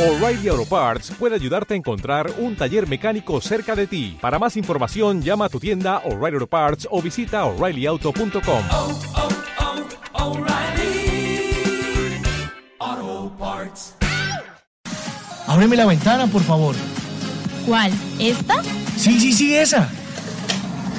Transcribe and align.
O'Reilly 0.00 0.48
Auto 0.48 0.64
Parts 0.64 1.12
puede 1.18 1.34
ayudarte 1.34 1.74
a 1.74 1.76
encontrar 1.76 2.32
un 2.38 2.56
taller 2.56 2.88
mecánico 2.88 3.38
cerca 3.42 3.76
de 3.76 3.86
ti. 3.86 4.16
Para 4.18 4.38
más 4.38 4.56
información, 4.56 5.20
llama 5.20 5.44
a 5.44 5.48
tu 5.50 5.60
tienda 5.60 5.98
O'Reilly 6.06 6.36
Auto 6.36 6.46
Parts 6.46 6.88
o 6.90 7.02
visita 7.02 7.44
oreillyauto.com. 7.44 8.62
oh, 8.72 8.98
oh, 12.78 13.32
Parts. 13.38 13.94
Ábreme 15.46 15.76
la 15.76 15.84
ventana, 15.84 16.26
por 16.28 16.42
favor. 16.44 16.74
¿Cuál? 17.66 17.92
¿Esta? 18.18 18.62
Sí, 18.96 19.20
sí, 19.20 19.34
sí, 19.34 19.54
esa. 19.54 19.86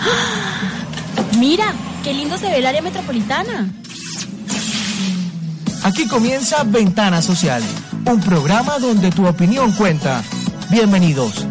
Mira, 1.40 1.74
qué 2.04 2.14
lindo 2.14 2.38
se 2.38 2.52
ve 2.52 2.60
el 2.60 2.68
área 2.68 2.84
metropolitana. 2.84 3.68
Aquí 5.84 6.08
comienza 6.08 6.64
Ventana 6.64 7.24
Social, 7.24 7.64
un 8.06 8.20
programa 8.22 8.80
donde 8.80 9.12
tu 9.12 9.28
opinión 9.28 9.72
cuenta. 9.74 10.24
Bienvenidos. 10.70 11.46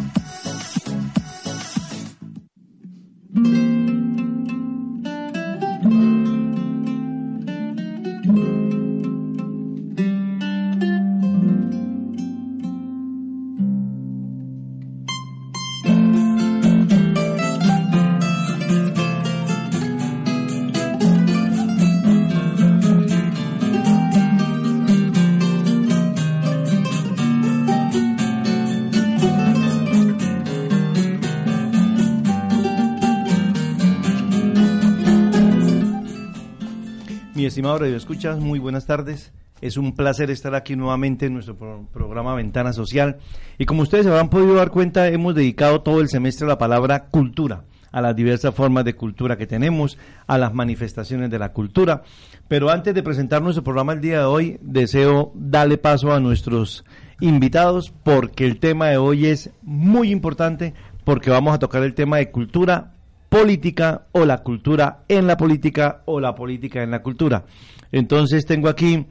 Estimado 37.60 37.78
Radio 37.80 37.96
Escuchas, 37.98 38.40
muy 38.40 38.58
buenas 38.58 38.86
tardes. 38.86 39.34
Es 39.60 39.76
un 39.76 39.94
placer 39.94 40.30
estar 40.30 40.54
aquí 40.54 40.76
nuevamente 40.76 41.26
en 41.26 41.34
nuestro 41.34 41.58
pro- 41.58 41.86
programa 41.92 42.34
Ventana 42.34 42.72
Social. 42.72 43.18
Y 43.58 43.66
como 43.66 43.82
ustedes 43.82 44.06
habrán 44.06 44.30
podido 44.30 44.54
dar 44.54 44.70
cuenta, 44.70 45.08
hemos 45.08 45.34
dedicado 45.34 45.82
todo 45.82 46.00
el 46.00 46.08
semestre 46.08 46.46
a 46.46 46.48
la 46.48 46.56
palabra 46.56 47.08
cultura, 47.10 47.64
a 47.92 48.00
las 48.00 48.16
diversas 48.16 48.54
formas 48.54 48.86
de 48.86 48.94
cultura 48.94 49.36
que 49.36 49.46
tenemos, 49.46 49.98
a 50.26 50.38
las 50.38 50.54
manifestaciones 50.54 51.28
de 51.28 51.38
la 51.38 51.52
cultura. 51.52 52.02
Pero 52.48 52.70
antes 52.70 52.94
de 52.94 53.02
presentar 53.02 53.42
nuestro 53.42 53.62
programa 53.62 53.92
el 53.92 54.00
día 54.00 54.20
de 54.20 54.24
hoy, 54.24 54.58
deseo 54.62 55.30
darle 55.34 55.76
paso 55.76 56.14
a 56.14 56.20
nuestros 56.20 56.86
invitados 57.20 57.92
porque 58.02 58.46
el 58.46 58.58
tema 58.58 58.86
de 58.86 58.96
hoy 58.96 59.26
es 59.26 59.50
muy 59.60 60.10
importante 60.10 60.72
porque 61.04 61.28
vamos 61.28 61.54
a 61.54 61.58
tocar 61.58 61.82
el 61.82 61.92
tema 61.92 62.16
de 62.16 62.30
cultura 62.30 62.94
política 63.30 64.02
o 64.12 64.26
la 64.26 64.38
cultura 64.38 65.04
en 65.08 65.26
la 65.26 65.38
política 65.38 66.02
o 66.04 66.20
la 66.20 66.34
política 66.34 66.82
en 66.82 66.90
la 66.90 67.00
cultura. 67.00 67.44
Entonces 67.92 68.44
tengo 68.44 68.68
aquí, 68.68 69.06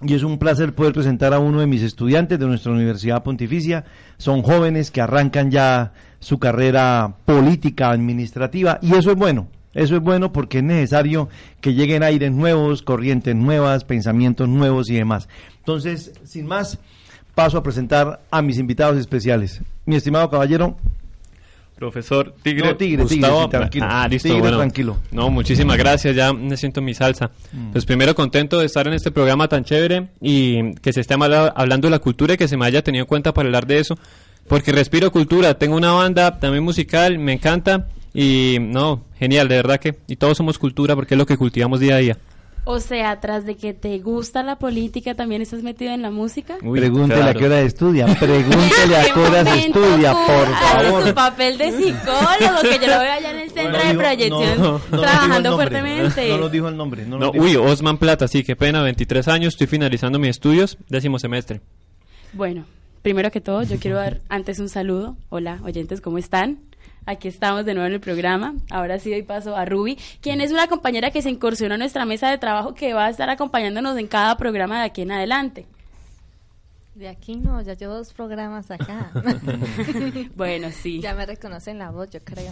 y 0.00 0.14
es 0.14 0.22
un 0.22 0.38
placer 0.38 0.74
poder 0.74 0.94
presentar 0.94 1.34
a 1.34 1.40
uno 1.40 1.60
de 1.60 1.66
mis 1.66 1.82
estudiantes 1.82 2.38
de 2.38 2.46
nuestra 2.46 2.72
Universidad 2.72 3.22
Pontificia. 3.22 3.84
Son 4.16 4.42
jóvenes 4.42 4.90
que 4.90 5.00
arrancan 5.00 5.50
ya 5.50 5.92
su 6.20 6.38
carrera 6.38 7.16
política, 7.24 7.90
administrativa, 7.90 8.78
y 8.80 8.94
eso 8.94 9.10
es 9.10 9.16
bueno. 9.16 9.48
Eso 9.74 9.96
es 9.96 10.02
bueno 10.02 10.32
porque 10.32 10.58
es 10.58 10.64
necesario 10.64 11.28
que 11.60 11.74
lleguen 11.74 12.02
aires 12.02 12.32
nuevos, 12.32 12.82
corrientes 12.82 13.36
nuevas, 13.36 13.84
pensamientos 13.84 14.48
nuevos 14.48 14.88
y 14.88 14.94
demás. 14.94 15.28
Entonces, 15.58 16.12
sin 16.24 16.46
más, 16.46 16.78
paso 17.34 17.58
a 17.58 17.62
presentar 17.62 18.20
a 18.30 18.42
mis 18.42 18.58
invitados 18.58 18.96
especiales. 18.96 19.60
Mi 19.84 19.96
estimado 19.96 20.30
caballero, 20.30 20.76
Profesor 21.78 22.34
Tigre, 22.42 22.70
No, 22.70 22.76
Tigre, 22.76 23.02
Gustavo. 23.04 23.48
tranquilo. 23.48 23.86
Ah, 23.88 24.08
listo, 24.08 24.28
Tigre, 24.28 24.40
bueno. 24.40 24.56
tranquilo. 24.58 24.96
No, 25.12 25.30
muchísimas 25.30 25.76
gracias, 25.78 26.16
ya 26.16 26.32
me 26.32 26.56
siento 26.56 26.80
en 26.80 26.86
mi 26.86 26.94
salsa. 26.94 27.30
Mm. 27.52 27.70
Pues 27.72 27.84
primero 27.84 28.14
contento 28.14 28.58
de 28.58 28.66
estar 28.66 28.86
en 28.88 28.94
este 28.94 29.10
programa 29.10 29.46
tan 29.48 29.64
chévere 29.64 30.08
y 30.20 30.74
que 30.76 30.92
se 30.92 31.00
esté 31.00 31.14
habla- 31.14 31.52
hablando 31.54 31.86
de 31.86 31.90
la 31.92 31.98
cultura 32.00 32.34
y 32.34 32.36
que 32.36 32.48
se 32.48 32.56
me 32.56 32.66
haya 32.66 32.82
tenido 32.82 33.02
en 33.04 33.08
cuenta 33.08 33.32
para 33.32 33.46
hablar 33.48 33.66
de 33.66 33.78
eso, 33.78 33.96
porque 34.48 34.72
respiro 34.72 35.10
cultura, 35.12 35.54
tengo 35.54 35.76
una 35.76 35.92
banda 35.92 36.38
también 36.40 36.64
musical, 36.64 37.18
me 37.18 37.34
encanta 37.34 37.86
y 38.14 38.56
no, 38.60 39.04
genial, 39.18 39.46
de 39.48 39.56
verdad 39.56 39.78
que 39.78 39.96
y 40.08 40.16
todos 40.16 40.36
somos 40.36 40.58
cultura 40.58 40.94
porque 40.96 41.14
es 41.14 41.18
lo 41.18 41.26
que 41.26 41.36
cultivamos 41.36 41.78
día 41.80 41.94
a 41.96 41.98
día. 41.98 42.18
O 42.70 42.80
sea, 42.80 43.18
tras 43.18 43.46
de 43.46 43.56
que 43.56 43.72
te 43.72 43.98
gusta 44.00 44.42
la 44.42 44.58
política, 44.58 45.14
¿también 45.14 45.40
estás 45.40 45.62
metido 45.62 45.90
en 45.92 46.02
la 46.02 46.10
música? 46.10 46.58
Uy, 46.62 46.78
Pregúntele 46.80 47.22
claro. 47.22 47.38
a 47.38 47.40
qué 47.40 47.46
hora 47.46 47.60
estudia. 47.62 48.04
Pregúntele 48.06 48.94
a 48.96 49.00
¿En 49.06 49.06
qué 49.06 49.12
qué 49.14 49.20
hora 49.20 49.54
estudia, 49.54 50.12
tú 50.12 50.18
por 50.26 50.54
favor. 50.54 51.04
tu 51.04 51.14
papel 51.14 51.56
de 51.56 51.72
psicólogo, 51.72 52.60
que 52.62 52.78
yo 52.78 52.86
lo 52.92 52.98
veo 53.00 53.12
allá 53.12 53.30
en 53.30 53.36
el 53.38 53.50
centro 53.50 53.72
No 53.72 53.78
de 53.78 53.84
dijo- 53.84 53.98
proyección, 53.98 54.58
no, 54.58 54.64
no 54.64 54.72
nos 54.72 54.82
dijo 54.82 54.94
el 54.96 55.00
trabajando 55.00 55.50
nombre. 55.50 55.66
fuertemente. 55.70 56.28
No 56.28 56.38
nos 56.38 56.52
dijo 56.52 56.68
el 56.68 56.76
nombre. 56.76 57.06
No, 57.06 57.30
uy, 57.30 57.56
Osman 57.56 57.96
Plata, 57.96 58.28
sí, 58.28 58.44
qué 58.44 58.54
pena, 58.54 58.82
23 58.82 59.28
años, 59.28 59.54
estoy 59.54 59.66
finalizando 59.66 60.18
mis 60.18 60.28
estudios, 60.30 60.76
décimo 60.90 61.18
semestre. 61.18 61.62
Bueno, 62.34 62.66
primero 63.00 63.30
que 63.30 63.40
todo, 63.40 63.62
yo 63.62 63.78
quiero 63.78 63.96
dar 63.96 64.20
antes 64.28 64.58
un 64.58 64.68
saludo. 64.68 65.16
Hola, 65.30 65.58
oyentes, 65.64 66.02
¿cómo 66.02 66.18
están? 66.18 66.58
Aquí 67.08 67.26
estamos 67.28 67.64
de 67.64 67.72
nuevo 67.72 67.86
en 67.86 67.94
el 67.94 68.00
programa. 68.00 68.54
Ahora 68.68 68.98
sí 68.98 69.08
doy 69.10 69.22
paso 69.22 69.56
a 69.56 69.64
Ruby, 69.64 69.98
quien 70.20 70.42
es 70.42 70.52
una 70.52 70.66
compañera 70.66 71.10
que 71.10 71.22
se 71.22 71.30
incursionó 71.30 71.76
en 71.76 71.78
nuestra 71.78 72.04
mesa 72.04 72.28
de 72.28 72.36
trabajo 72.36 72.74
que 72.74 72.92
va 72.92 73.06
a 73.06 73.08
estar 73.08 73.30
acompañándonos 73.30 73.96
en 73.96 74.06
cada 74.08 74.36
programa 74.36 74.80
de 74.80 74.84
aquí 74.84 75.00
en 75.00 75.12
adelante. 75.12 75.64
De 76.94 77.08
aquí 77.08 77.36
no, 77.36 77.62
ya 77.62 77.72
llevo 77.72 77.94
dos 77.94 78.12
programas 78.12 78.70
acá. 78.70 79.10
Bueno, 80.36 80.68
sí. 80.70 81.00
ya 81.00 81.14
me 81.14 81.24
reconocen 81.24 81.78
la 81.78 81.90
voz, 81.90 82.10
yo 82.10 82.20
creo. 82.22 82.50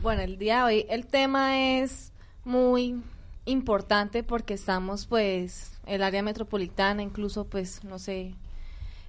bueno, 0.00 0.22
el 0.22 0.38
día 0.38 0.60
de 0.60 0.62
hoy 0.62 0.86
el 0.88 1.04
tema 1.04 1.58
es 1.58 2.10
muy 2.46 3.02
importante 3.44 4.22
porque 4.22 4.54
estamos 4.54 5.04
pues 5.04 5.72
el 5.84 6.02
área 6.02 6.22
metropolitana, 6.22 7.02
incluso 7.02 7.44
pues 7.44 7.84
no 7.84 7.98
sé, 7.98 8.32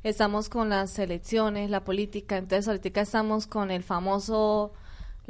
estamos 0.03 0.49
con 0.49 0.69
las 0.69 0.97
elecciones, 0.99 1.69
la 1.69 1.83
política, 1.83 2.37
entonces 2.37 2.67
ahorita 2.67 3.01
estamos 3.01 3.47
con 3.47 3.71
el 3.71 3.83
famoso 3.83 4.73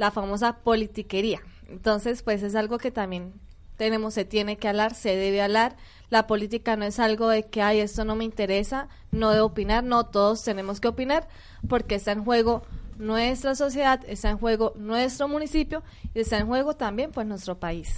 la 0.00 0.10
famosa 0.10 0.56
politiquería. 0.56 1.40
Entonces, 1.68 2.22
pues 2.22 2.42
es 2.42 2.54
algo 2.54 2.78
que 2.78 2.90
también 2.90 3.34
tenemos, 3.76 4.14
se 4.14 4.24
tiene 4.24 4.56
que 4.56 4.66
hablar, 4.66 4.94
se 4.94 5.14
debe 5.14 5.42
hablar. 5.42 5.76
La 6.08 6.26
política 6.26 6.74
no 6.74 6.86
es 6.86 6.98
algo 6.98 7.28
de 7.28 7.44
que, 7.44 7.60
ay, 7.60 7.80
esto 7.80 8.06
no 8.06 8.16
me 8.16 8.24
interesa, 8.24 8.88
no 9.12 9.30
debo 9.30 9.46
opinar, 9.46 9.84
no, 9.84 10.06
todos 10.06 10.42
tenemos 10.42 10.80
que 10.80 10.88
opinar 10.88 11.28
porque 11.68 11.96
está 11.96 12.12
en 12.12 12.24
juego 12.24 12.62
nuestra 12.98 13.54
sociedad, 13.54 14.00
está 14.08 14.30
en 14.30 14.38
juego 14.38 14.72
nuestro 14.76 15.28
municipio 15.28 15.82
y 16.14 16.20
está 16.20 16.38
en 16.38 16.46
juego 16.46 16.74
también 16.74 17.10
pues 17.12 17.26
nuestro 17.26 17.58
país. 17.58 17.94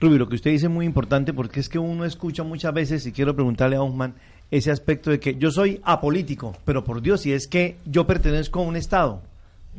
Rubi, 0.00 0.16
lo 0.16 0.26
que 0.26 0.36
usted 0.36 0.52
dice 0.52 0.66
es 0.66 0.72
muy 0.72 0.86
importante 0.86 1.34
porque 1.34 1.60
es 1.60 1.68
que 1.68 1.78
uno 1.78 2.06
escucha 2.06 2.42
muchas 2.42 2.72
veces, 2.72 3.04
y 3.04 3.12
quiero 3.12 3.34
preguntarle 3.34 3.76
a 3.76 3.82
Osman, 3.82 4.14
ese 4.50 4.70
aspecto 4.70 5.10
de 5.10 5.20
que 5.20 5.36
yo 5.36 5.50
soy 5.50 5.80
apolítico, 5.84 6.56
pero 6.64 6.84
por 6.84 7.02
Dios, 7.02 7.22
si 7.22 7.32
es 7.32 7.46
que 7.46 7.76
yo 7.84 8.06
pertenezco 8.06 8.60
a 8.60 8.64
un 8.64 8.76
Estado, 8.76 9.22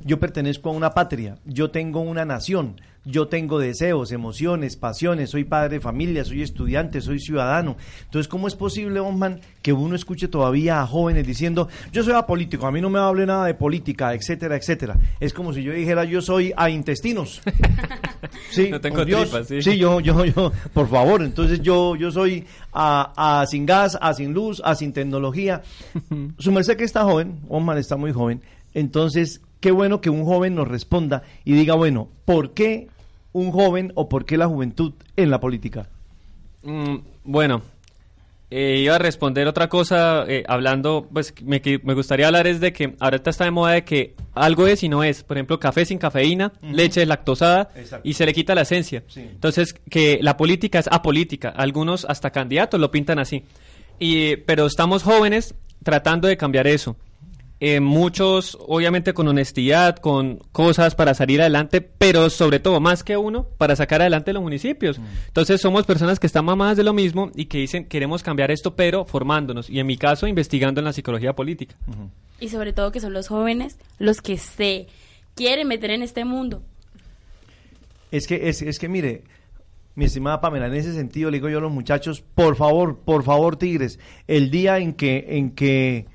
yo 0.03 0.19
pertenezco 0.19 0.69
a 0.69 0.73
una 0.73 0.91
patria, 0.91 1.37
yo 1.45 1.69
tengo 1.71 2.01
una 2.01 2.25
nación, 2.25 2.79
yo 3.03 3.27
tengo 3.27 3.59
deseos, 3.59 4.11
emociones, 4.11 4.75
pasiones, 4.77 5.31
soy 5.31 5.43
padre 5.43 5.75
de 5.75 5.79
familia, 5.79 6.23
soy 6.23 6.43
estudiante, 6.43 7.01
soy 7.01 7.19
ciudadano. 7.19 7.75
Entonces, 8.05 8.27
¿cómo 8.27 8.47
es 8.47 8.55
posible, 8.55 8.99
Osman, 8.99 9.41
que 9.61 9.73
uno 9.73 9.95
escuche 9.95 10.27
todavía 10.27 10.81
a 10.81 10.87
jóvenes 10.87 11.25
diciendo, 11.25 11.67
yo 11.91 12.03
soy 12.03 12.13
apolítico, 12.13 12.67
a 12.67 12.71
mí 12.71 12.79
no 12.79 12.89
me 12.89 12.99
hable 12.99 13.25
nada 13.25 13.45
de 13.47 13.53
política, 13.55 14.13
etcétera, 14.13 14.55
etcétera? 14.55 14.99
Es 15.19 15.33
como 15.33 15.51
si 15.53 15.63
yo 15.63 15.73
dijera, 15.73 16.03
yo 16.03 16.21
soy 16.21 16.53
a 16.55 16.69
intestinos. 16.69 17.41
Sí, 18.51 18.69
No 18.69 18.79
tengo 18.81 19.03
Dios. 19.05 19.29
tripas, 19.29 19.47
sí. 19.47 19.61
sí, 19.61 19.77
yo, 19.77 19.99
yo, 19.99 20.25
yo, 20.25 20.51
por 20.73 20.87
favor, 20.89 21.21
entonces 21.21 21.61
yo, 21.61 21.95
yo 21.95 22.11
soy 22.11 22.45
a, 22.73 23.39
a 23.41 23.45
sin 23.45 23.65
gas, 23.65 23.97
a 23.99 24.13
sin 24.13 24.33
luz, 24.33 24.61
a 24.63 24.75
sin 24.75 24.93
tecnología. 24.93 25.61
Su 26.37 26.51
merced 26.51 26.75
que 26.77 26.83
está 26.83 27.03
joven, 27.03 27.39
Osman 27.49 27.77
está 27.77 27.95
muy 27.97 28.11
joven, 28.11 28.41
entonces 28.73 29.41
qué 29.61 29.71
bueno 29.71 30.01
que 30.01 30.09
un 30.09 30.25
joven 30.25 30.55
nos 30.55 30.67
responda 30.67 31.23
y 31.45 31.53
diga, 31.53 31.75
bueno, 31.75 32.09
¿por 32.25 32.51
qué 32.53 32.89
un 33.31 33.51
joven 33.51 33.93
o 33.95 34.09
por 34.09 34.25
qué 34.25 34.35
la 34.37 34.47
juventud 34.47 34.91
en 35.15 35.29
la 35.31 35.39
política? 35.39 35.87
Mm, 36.63 36.97
bueno, 37.23 37.61
eh, 38.49 38.81
iba 38.83 38.95
a 38.95 38.99
responder 38.99 39.47
otra 39.47 39.69
cosa 39.69 40.25
eh, 40.27 40.43
hablando, 40.47 41.07
pues 41.13 41.33
me, 41.43 41.61
que- 41.61 41.79
me 41.83 41.93
gustaría 41.93 42.27
hablar 42.27 42.47
es 42.47 42.59
de 42.59 42.73
que 42.73 42.95
ahorita 42.99 43.29
está 43.29 43.45
de 43.45 43.51
moda 43.51 43.71
de 43.73 43.85
que 43.85 44.13
algo 44.33 44.67
es 44.67 44.83
y 44.83 44.89
no 44.89 45.03
es. 45.05 45.23
Por 45.23 45.37
ejemplo, 45.37 45.57
café 45.59 45.85
sin 45.85 45.97
cafeína, 45.97 46.51
leche 46.61 47.05
lactosada 47.05 47.69
Exacto. 47.75 48.07
y 48.07 48.13
se 48.13 48.25
le 48.25 48.33
quita 48.33 48.53
la 48.53 48.61
esencia. 48.63 49.03
Sí. 49.07 49.21
Entonces, 49.21 49.73
que 49.89 50.19
la 50.21 50.35
política 50.35 50.79
es 50.79 50.87
apolítica. 50.91 51.49
Algunos 51.49 52.03
hasta 52.03 52.31
candidatos 52.31 52.79
lo 52.79 52.91
pintan 52.91 53.19
así. 53.19 53.45
Y, 53.99 54.35
pero 54.37 54.65
estamos 54.65 55.03
jóvenes 55.03 55.55
tratando 55.83 56.27
de 56.27 56.35
cambiar 56.35 56.67
eso. 56.67 56.97
Eh, 57.63 57.79
muchos 57.79 58.57
obviamente 58.59 59.13
con 59.13 59.27
honestidad, 59.27 59.97
con 59.97 60.39
cosas 60.51 60.95
para 60.95 61.13
salir 61.13 61.41
adelante, 61.41 61.79
pero 61.79 62.31
sobre 62.31 62.59
todo 62.59 62.79
más 62.79 63.03
que 63.03 63.17
uno 63.17 63.45
para 63.59 63.75
sacar 63.75 64.01
adelante 64.01 64.33
los 64.33 64.41
municipios. 64.41 64.99
Entonces 65.27 65.61
somos 65.61 65.85
personas 65.85 66.19
que 66.19 66.25
están 66.25 66.43
mamadas 66.43 66.75
de 66.75 66.83
lo 66.83 66.91
mismo 66.91 67.31
y 67.35 67.45
que 67.45 67.59
dicen 67.59 67.85
queremos 67.85 68.23
cambiar 68.23 68.49
esto, 68.49 68.75
pero 68.75 69.05
formándonos 69.05 69.69
y 69.69 69.79
en 69.79 69.85
mi 69.85 69.95
caso 69.95 70.25
investigando 70.25 70.81
en 70.81 70.85
la 70.85 70.93
psicología 70.93 71.33
política. 71.33 71.75
Y 72.39 72.49
sobre 72.49 72.73
todo 72.73 72.91
que 72.91 72.99
son 72.99 73.13
los 73.13 73.27
jóvenes 73.27 73.77
los 73.99 74.21
que 74.21 74.37
se 74.39 74.87
quieren 75.35 75.67
meter 75.67 75.91
en 75.91 76.01
este 76.01 76.25
mundo. 76.25 76.63
Es 78.09 78.25
que, 78.25 78.49
es, 78.49 78.63
es 78.63 78.79
que 78.79 78.89
mire, 78.89 79.21
mi 79.93 80.05
estimada 80.05 80.41
Pamela, 80.41 80.65
en 80.65 80.73
ese 80.73 80.93
sentido 80.93 81.29
le 81.29 81.37
digo 81.37 81.47
yo 81.47 81.59
a 81.59 81.61
los 81.61 81.71
muchachos, 81.71 82.21
por 82.21 82.55
favor, 82.55 82.97
por 83.05 83.21
favor, 83.21 83.55
Tigres, 83.55 83.99
el 84.27 84.49
día 84.49 84.79
en 84.79 84.93
que, 84.93 85.27
en 85.29 85.51
que 85.51 86.07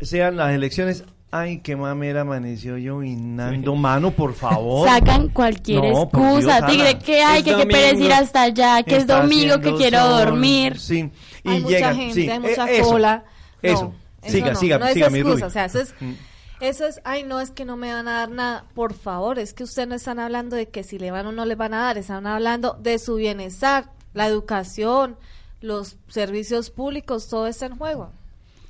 sean 0.00 0.36
las 0.36 0.52
elecciones, 0.52 1.04
ay, 1.30 1.58
qué 1.60 1.76
mamera 1.76 2.22
amaneció 2.22 2.76
llovinando, 2.76 3.74
mano, 3.76 4.10
por 4.10 4.34
favor. 4.34 4.88
Sacan 4.88 5.28
cualquier 5.28 5.82
No, 5.84 6.02
excusa, 6.02 6.60
Dios, 6.62 6.70
tigre, 6.72 6.98
que 6.98 7.22
hay, 7.22 7.38
Es 7.40 7.44
que, 7.44 7.56
que 7.56 7.66
pereza 7.66 8.04
ir 8.04 8.12
hasta 8.12 8.42
allá, 8.42 8.82
que 8.82 8.96
es 8.96 9.06
domingo, 9.06 9.60
que 9.60 9.74
quiero 9.74 10.00
sol, 10.00 10.24
dormir. 10.24 10.78
Sí, 10.78 11.10
y 11.44 11.48
hay 11.48 11.60
mucha 11.60 11.94
gente, 11.94 12.14
sí, 12.14 12.28
hay 12.30 12.36
eh, 12.36 12.40
mucha 12.40 12.70
eso, 12.70 12.90
cola. 12.90 13.24
No, 13.62 13.68
Eso, 13.70 13.94
eso 14.22 14.32
siga, 14.32 14.52
no, 14.52 14.58
siga, 14.58 14.78
no 14.78 14.86
es 14.86 14.94
siga, 14.94 15.10
mi 15.10 15.18
excusa, 15.18 15.34
Ruby. 15.36 15.46
o 15.46 15.50
sea, 15.50 15.64
eso 15.66 15.80
es, 15.80 15.94
Mm. 16.00 16.12
eso 16.60 16.86
es, 16.86 17.00
ay, 17.04 17.22
no, 17.24 17.40
es 17.40 17.50
que 17.50 17.64
no 17.64 17.76
me 17.76 17.92
van 17.92 18.08
a 18.08 18.12
dar 18.18 18.30
nada. 18.30 18.64
Por 18.74 18.94
favor, 18.94 19.38
es 19.38 19.52
que 19.54 19.64
ustedes 19.64 19.88
no 19.88 19.94
están 19.94 20.18
hablando 20.18 20.56
de 20.56 20.68
que 20.68 20.82
si 20.82 20.98
le 20.98 21.10
van 21.10 21.26
o 21.26 21.32
no 21.32 21.44
le 21.44 21.54
van 21.54 21.74
a 21.74 21.82
dar, 21.82 21.98
están 21.98 22.26
hablando 22.26 22.76
de 22.80 22.98
su 22.98 23.16
bienestar, 23.16 23.90
la 24.14 24.26
educación, 24.26 25.16
los 25.60 25.96
servicios 26.08 26.70
públicos, 26.70 27.28
todo 27.28 27.46
está 27.46 27.66
en 27.66 27.76
juego. 27.76 28.12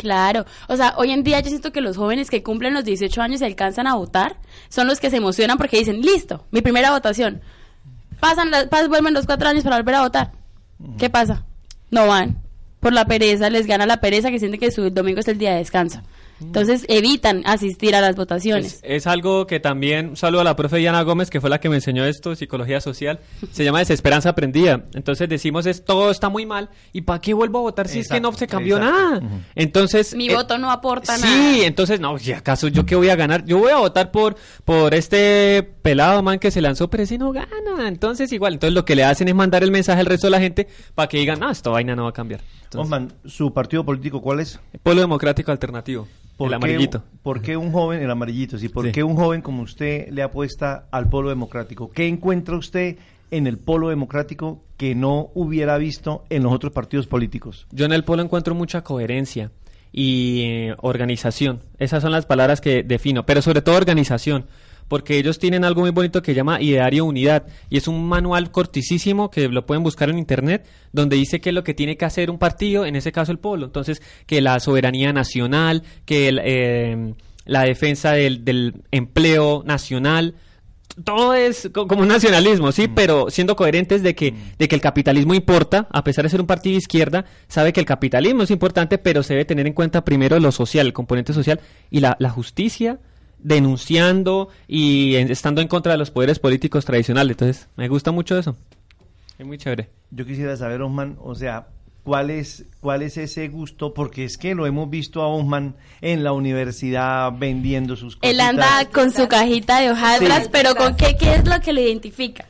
Claro, 0.00 0.46
o 0.66 0.76
sea, 0.76 0.94
hoy 0.96 1.10
en 1.10 1.22
día 1.22 1.40
yo 1.40 1.50
siento 1.50 1.72
que 1.72 1.82
los 1.82 1.98
jóvenes 1.98 2.30
que 2.30 2.42
cumplen 2.42 2.72
los 2.72 2.84
18 2.84 3.20
años 3.20 3.42
y 3.42 3.44
alcanzan 3.44 3.86
a 3.86 3.94
votar 3.96 4.36
son 4.70 4.86
los 4.86 4.98
que 4.98 5.10
se 5.10 5.18
emocionan 5.18 5.58
porque 5.58 5.76
dicen, 5.78 6.00
listo, 6.00 6.46
mi 6.50 6.62
primera 6.62 6.90
votación. 6.90 7.42
Pasan, 8.18 8.50
las- 8.50 8.70
pas- 8.70 8.88
vuelven 8.88 9.12
los 9.12 9.26
cuatro 9.26 9.48
años 9.48 9.62
para 9.62 9.76
volver 9.76 9.94
a 9.96 10.00
votar. 10.02 10.30
¿Qué 10.98 11.10
pasa? 11.10 11.44
No 11.90 12.06
van. 12.06 12.38
Por 12.80 12.94
la 12.94 13.04
pereza, 13.04 13.50
les 13.50 13.66
gana 13.66 13.84
la 13.84 14.00
pereza 14.00 14.30
que 14.30 14.38
sienten 14.38 14.58
que 14.58 14.70
su 14.70 14.88
domingo 14.90 15.20
es 15.20 15.28
el 15.28 15.36
día 15.36 15.50
de 15.52 15.58
descanso. 15.58 16.00
Entonces 16.40 16.84
evitan 16.88 17.42
asistir 17.44 17.94
a 17.94 18.00
las 18.00 18.16
votaciones. 18.16 18.74
Es, 18.74 18.80
es 18.82 19.06
algo 19.06 19.46
que 19.46 19.60
también, 19.60 20.10
un 20.10 20.16
saludo 20.16 20.40
a 20.40 20.44
la 20.44 20.56
profe 20.56 20.78
Diana 20.78 21.02
Gómez, 21.02 21.30
que 21.30 21.40
fue 21.40 21.50
la 21.50 21.60
que 21.60 21.68
me 21.68 21.76
enseñó 21.76 22.04
esto, 22.04 22.34
psicología 22.34 22.80
social, 22.80 23.20
se 23.52 23.64
llama 23.64 23.80
desesperanza 23.80 24.30
aprendida. 24.30 24.84
Entonces 24.94 25.28
decimos, 25.28 25.66
es 25.66 25.84
todo 25.84 26.10
está 26.10 26.28
muy 26.28 26.46
mal, 26.46 26.70
¿y 26.92 27.02
para 27.02 27.20
qué 27.20 27.34
vuelvo 27.34 27.58
a 27.58 27.62
votar 27.62 27.88
si 27.88 28.00
es 28.00 28.08
que 28.08 28.20
no 28.20 28.32
se 28.32 28.46
cambió 28.46 28.76
exacto. 28.76 29.20
nada? 29.20 29.42
Entonces... 29.54 30.14
Mi 30.14 30.28
eh, 30.28 30.34
voto 30.34 30.58
no 30.58 30.70
aporta 30.70 31.16
sí, 31.16 31.22
nada. 31.22 31.66
entonces, 31.66 32.00
no, 32.00 32.18
si 32.18 32.32
acaso 32.32 32.68
yo 32.68 32.86
qué 32.86 32.96
voy 32.96 33.10
a 33.10 33.16
ganar, 33.16 33.44
yo 33.44 33.58
voy 33.58 33.72
a 33.72 33.76
votar 33.76 34.10
por, 34.10 34.36
por 34.64 34.94
este 34.94 35.62
pelado 35.82 36.22
man 36.22 36.38
que 36.38 36.50
se 36.50 36.60
lanzó, 36.60 36.88
pero 36.88 37.02
ese 37.02 37.18
no 37.18 37.32
gana, 37.32 37.88
entonces 37.88 38.32
igual, 38.32 38.54
entonces 38.54 38.74
lo 38.74 38.84
que 38.84 38.96
le 38.96 39.04
hacen 39.04 39.28
es 39.28 39.34
mandar 39.34 39.62
el 39.62 39.70
mensaje 39.70 40.00
al 40.00 40.06
resto 40.06 40.26
de 40.26 40.30
la 40.32 40.40
gente 40.40 40.68
para 40.94 41.08
que 41.08 41.18
digan, 41.18 41.40
no, 41.40 41.50
esta 41.50 41.70
vaina 41.70 41.94
no 41.94 42.04
va 42.04 42.10
a 42.10 42.14
cambiar. 42.14 42.40
Entonces, 42.70 42.84
Osman, 42.92 43.12
¿su 43.26 43.52
partido 43.52 43.84
político 43.84 44.22
cuál 44.22 44.38
es? 44.40 44.60
Polo 44.84 45.00
Democrático 45.00 45.50
Alternativo, 45.50 46.06
el 46.38 46.48
qué- 46.48 46.54
amarillito. 46.54 47.02
¿Por 47.22 47.42
qué 47.42 47.56
un 47.56 47.72
joven, 47.72 48.00
el 48.00 48.10
amarillito, 48.10 48.58
sí, 48.58 48.68
por 48.68 48.86
Sí. 48.86 48.92
qué 48.92 49.02
un 49.02 49.16
joven 49.16 49.42
como 49.42 49.62
usted 49.62 50.08
le 50.10 50.22
apuesta 50.22 50.86
al 50.92 51.08
polo 51.08 51.30
democrático? 51.30 51.90
¿Qué 51.90 52.06
encuentra 52.06 52.56
usted 52.56 52.96
en 53.32 53.48
el 53.48 53.58
polo 53.58 53.88
democrático 53.88 54.62
que 54.76 54.94
no 54.94 55.30
hubiera 55.34 55.78
visto 55.78 56.24
en 56.30 56.44
los 56.44 56.52
otros 56.52 56.72
partidos 56.72 57.08
políticos? 57.08 57.66
Yo 57.72 57.86
en 57.86 57.92
el 57.92 58.04
polo 58.04 58.22
encuentro 58.22 58.54
mucha 58.54 58.82
coherencia 58.84 59.50
y 59.92 60.42
eh, 60.44 60.74
organización. 60.78 61.60
Esas 61.78 62.02
son 62.02 62.12
las 62.12 62.24
palabras 62.24 62.60
que 62.60 62.84
defino, 62.84 63.26
pero 63.26 63.42
sobre 63.42 63.62
todo 63.62 63.76
organización, 63.76 64.46
porque 64.90 65.16
ellos 65.18 65.38
tienen 65.38 65.64
algo 65.64 65.82
muy 65.82 65.90
bonito 65.92 66.20
que 66.20 66.34
llama 66.34 66.60
Ideario 66.60 67.04
Unidad 67.04 67.46
y 67.70 67.76
es 67.76 67.86
un 67.86 68.08
manual 68.08 68.50
corticísimo 68.50 69.30
que 69.30 69.46
lo 69.48 69.64
pueden 69.64 69.84
buscar 69.84 70.10
en 70.10 70.18
internet 70.18 70.66
donde 70.92 71.14
dice 71.14 71.40
qué 71.40 71.50
es 71.50 71.54
lo 71.54 71.62
que 71.62 71.74
tiene 71.74 71.96
que 71.96 72.04
hacer 72.04 72.28
un 72.28 72.38
partido, 72.38 72.84
en 72.84 72.96
ese 72.96 73.12
caso 73.12 73.30
el 73.30 73.38
polo. 73.38 73.66
Entonces, 73.66 74.02
que 74.26 74.40
la 74.40 74.58
soberanía 74.58 75.12
nacional, 75.12 75.84
que 76.04 76.26
el, 76.26 76.40
eh, 76.44 77.14
la 77.44 77.62
defensa 77.62 78.12
del, 78.14 78.44
del 78.44 78.82
empleo 78.90 79.62
nacional, 79.64 80.34
todo 81.04 81.34
es 81.34 81.70
co- 81.72 81.86
como 81.86 82.02
un 82.02 82.08
nacionalismo, 82.08 82.72
sí, 82.72 82.88
pero 82.88 83.30
siendo 83.30 83.54
coherentes 83.54 84.02
de 84.02 84.16
que, 84.16 84.34
de 84.58 84.66
que 84.66 84.74
el 84.74 84.80
capitalismo 84.80 85.34
importa, 85.34 85.86
a 85.92 86.02
pesar 86.02 86.24
de 86.24 86.30
ser 86.30 86.40
un 86.40 86.48
partido 86.48 86.72
de 86.72 86.78
izquierda, 86.78 87.24
sabe 87.46 87.72
que 87.72 87.78
el 87.78 87.86
capitalismo 87.86 88.42
es 88.42 88.50
importante, 88.50 88.98
pero 88.98 89.22
se 89.22 89.34
debe 89.34 89.44
tener 89.44 89.68
en 89.68 89.72
cuenta 89.72 90.04
primero 90.04 90.40
lo 90.40 90.50
social, 90.50 90.88
el 90.88 90.92
componente 90.92 91.32
social 91.32 91.60
y 91.90 92.00
la, 92.00 92.16
la 92.18 92.28
justicia, 92.30 92.98
denunciando 93.42 94.48
y 94.68 95.16
en- 95.16 95.30
estando 95.30 95.60
en 95.60 95.68
contra 95.68 95.92
de 95.92 95.98
los 95.98 96.10
poderes 96.10 96.38
políticos 96.38 96.84
tradicionales. 96.84 97.32
Entonces, 97.32 97.68
me 97.76 97.88
gusta 97.88 98.12
mucho 98.12 98.38
eso. 98.38 98.56
Es 99.38 99.46
muy 99.46 99.58
chévere. 99.58 99.88
Yo 100.10 100.26
quisiera 100.26 100.56
saber, 100.56 100.82
Osman, 100.82 101.16
o 101.22 101.34
sea, 101.34 101.68
¿cuál 102.02 102.30
es, 102.30 102.66
cuál 102.80 103.02
es 103.02 103.16
ese 103.16 103.48
gusto? 103.48 103.94
Porque 103.94 104.24
es 104.24 104.36
que 104.36 104.54
lo 104.54 104.66
hemos 104.66 104.90
visto 104.90 105.22
a 105.22 105.28
Osman 105.28 105.76
en 106.00 106.24
la 106.24 106.32
universidad 106.32 107.32
vendiendo 107.38 107.96
sus 107.96 108.16
cosas. 108.16 108.34
Él 108.34 108.40
anda 108.40 108.86
con 108.92 109.10
su 109.12 109.28
cajita 109.28 109.80
de 109.80 109.90
hojaldras, 109.92 110.44
Sí. 110.44 110.48
pero 110.52 110.74
¿con 110.74 110.96
qué, 110.96 111.16
qué 111.18 111.34
es 111.36 111.46
lo 111.48 111.58
que 111.60 111.72
lo 111.72 111.80
identifica? 111.80 112.46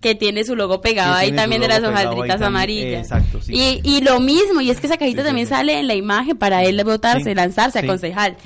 Que 0.00 0.14
tiene 0.14 0.44
su 0.44 0.56
logo 0.56 0.80
pegado 0.80 1.12
ahí 1.14 1.30
también 1.32 1.60
de 1.60 1.68
las 1.68 1.82
hojaldritas 1.82 2.40
amarillas. 2.40 3.02
exacto, 3.02 3.42
sí. 3.42 3.52
y, 3.54 3.80
y 3.84 4.00
lo 4.00 4.18
mismo, 4.18 4.62
y 4.62 4.70
es 4.70 4.80
que 4.80 4.86
esa 4.86 4.96
cajita 4.96 5.20
Sí, 5.20 5.26
también 5.26 5.46
sí. 5.46 5.50
sale 5.52 5.78
en 5.78 5.86
la 5.86 5.94
imagen 5.94 6.38
para 6.38 6.64
él 6.64 6.82
votarse, 6.84 7.24
Sí, 7.24 7.34
lanzarse 7.34 7.80
sí. 7.80 7.84
a 7.84 7.88
concejal. 7.88 8.36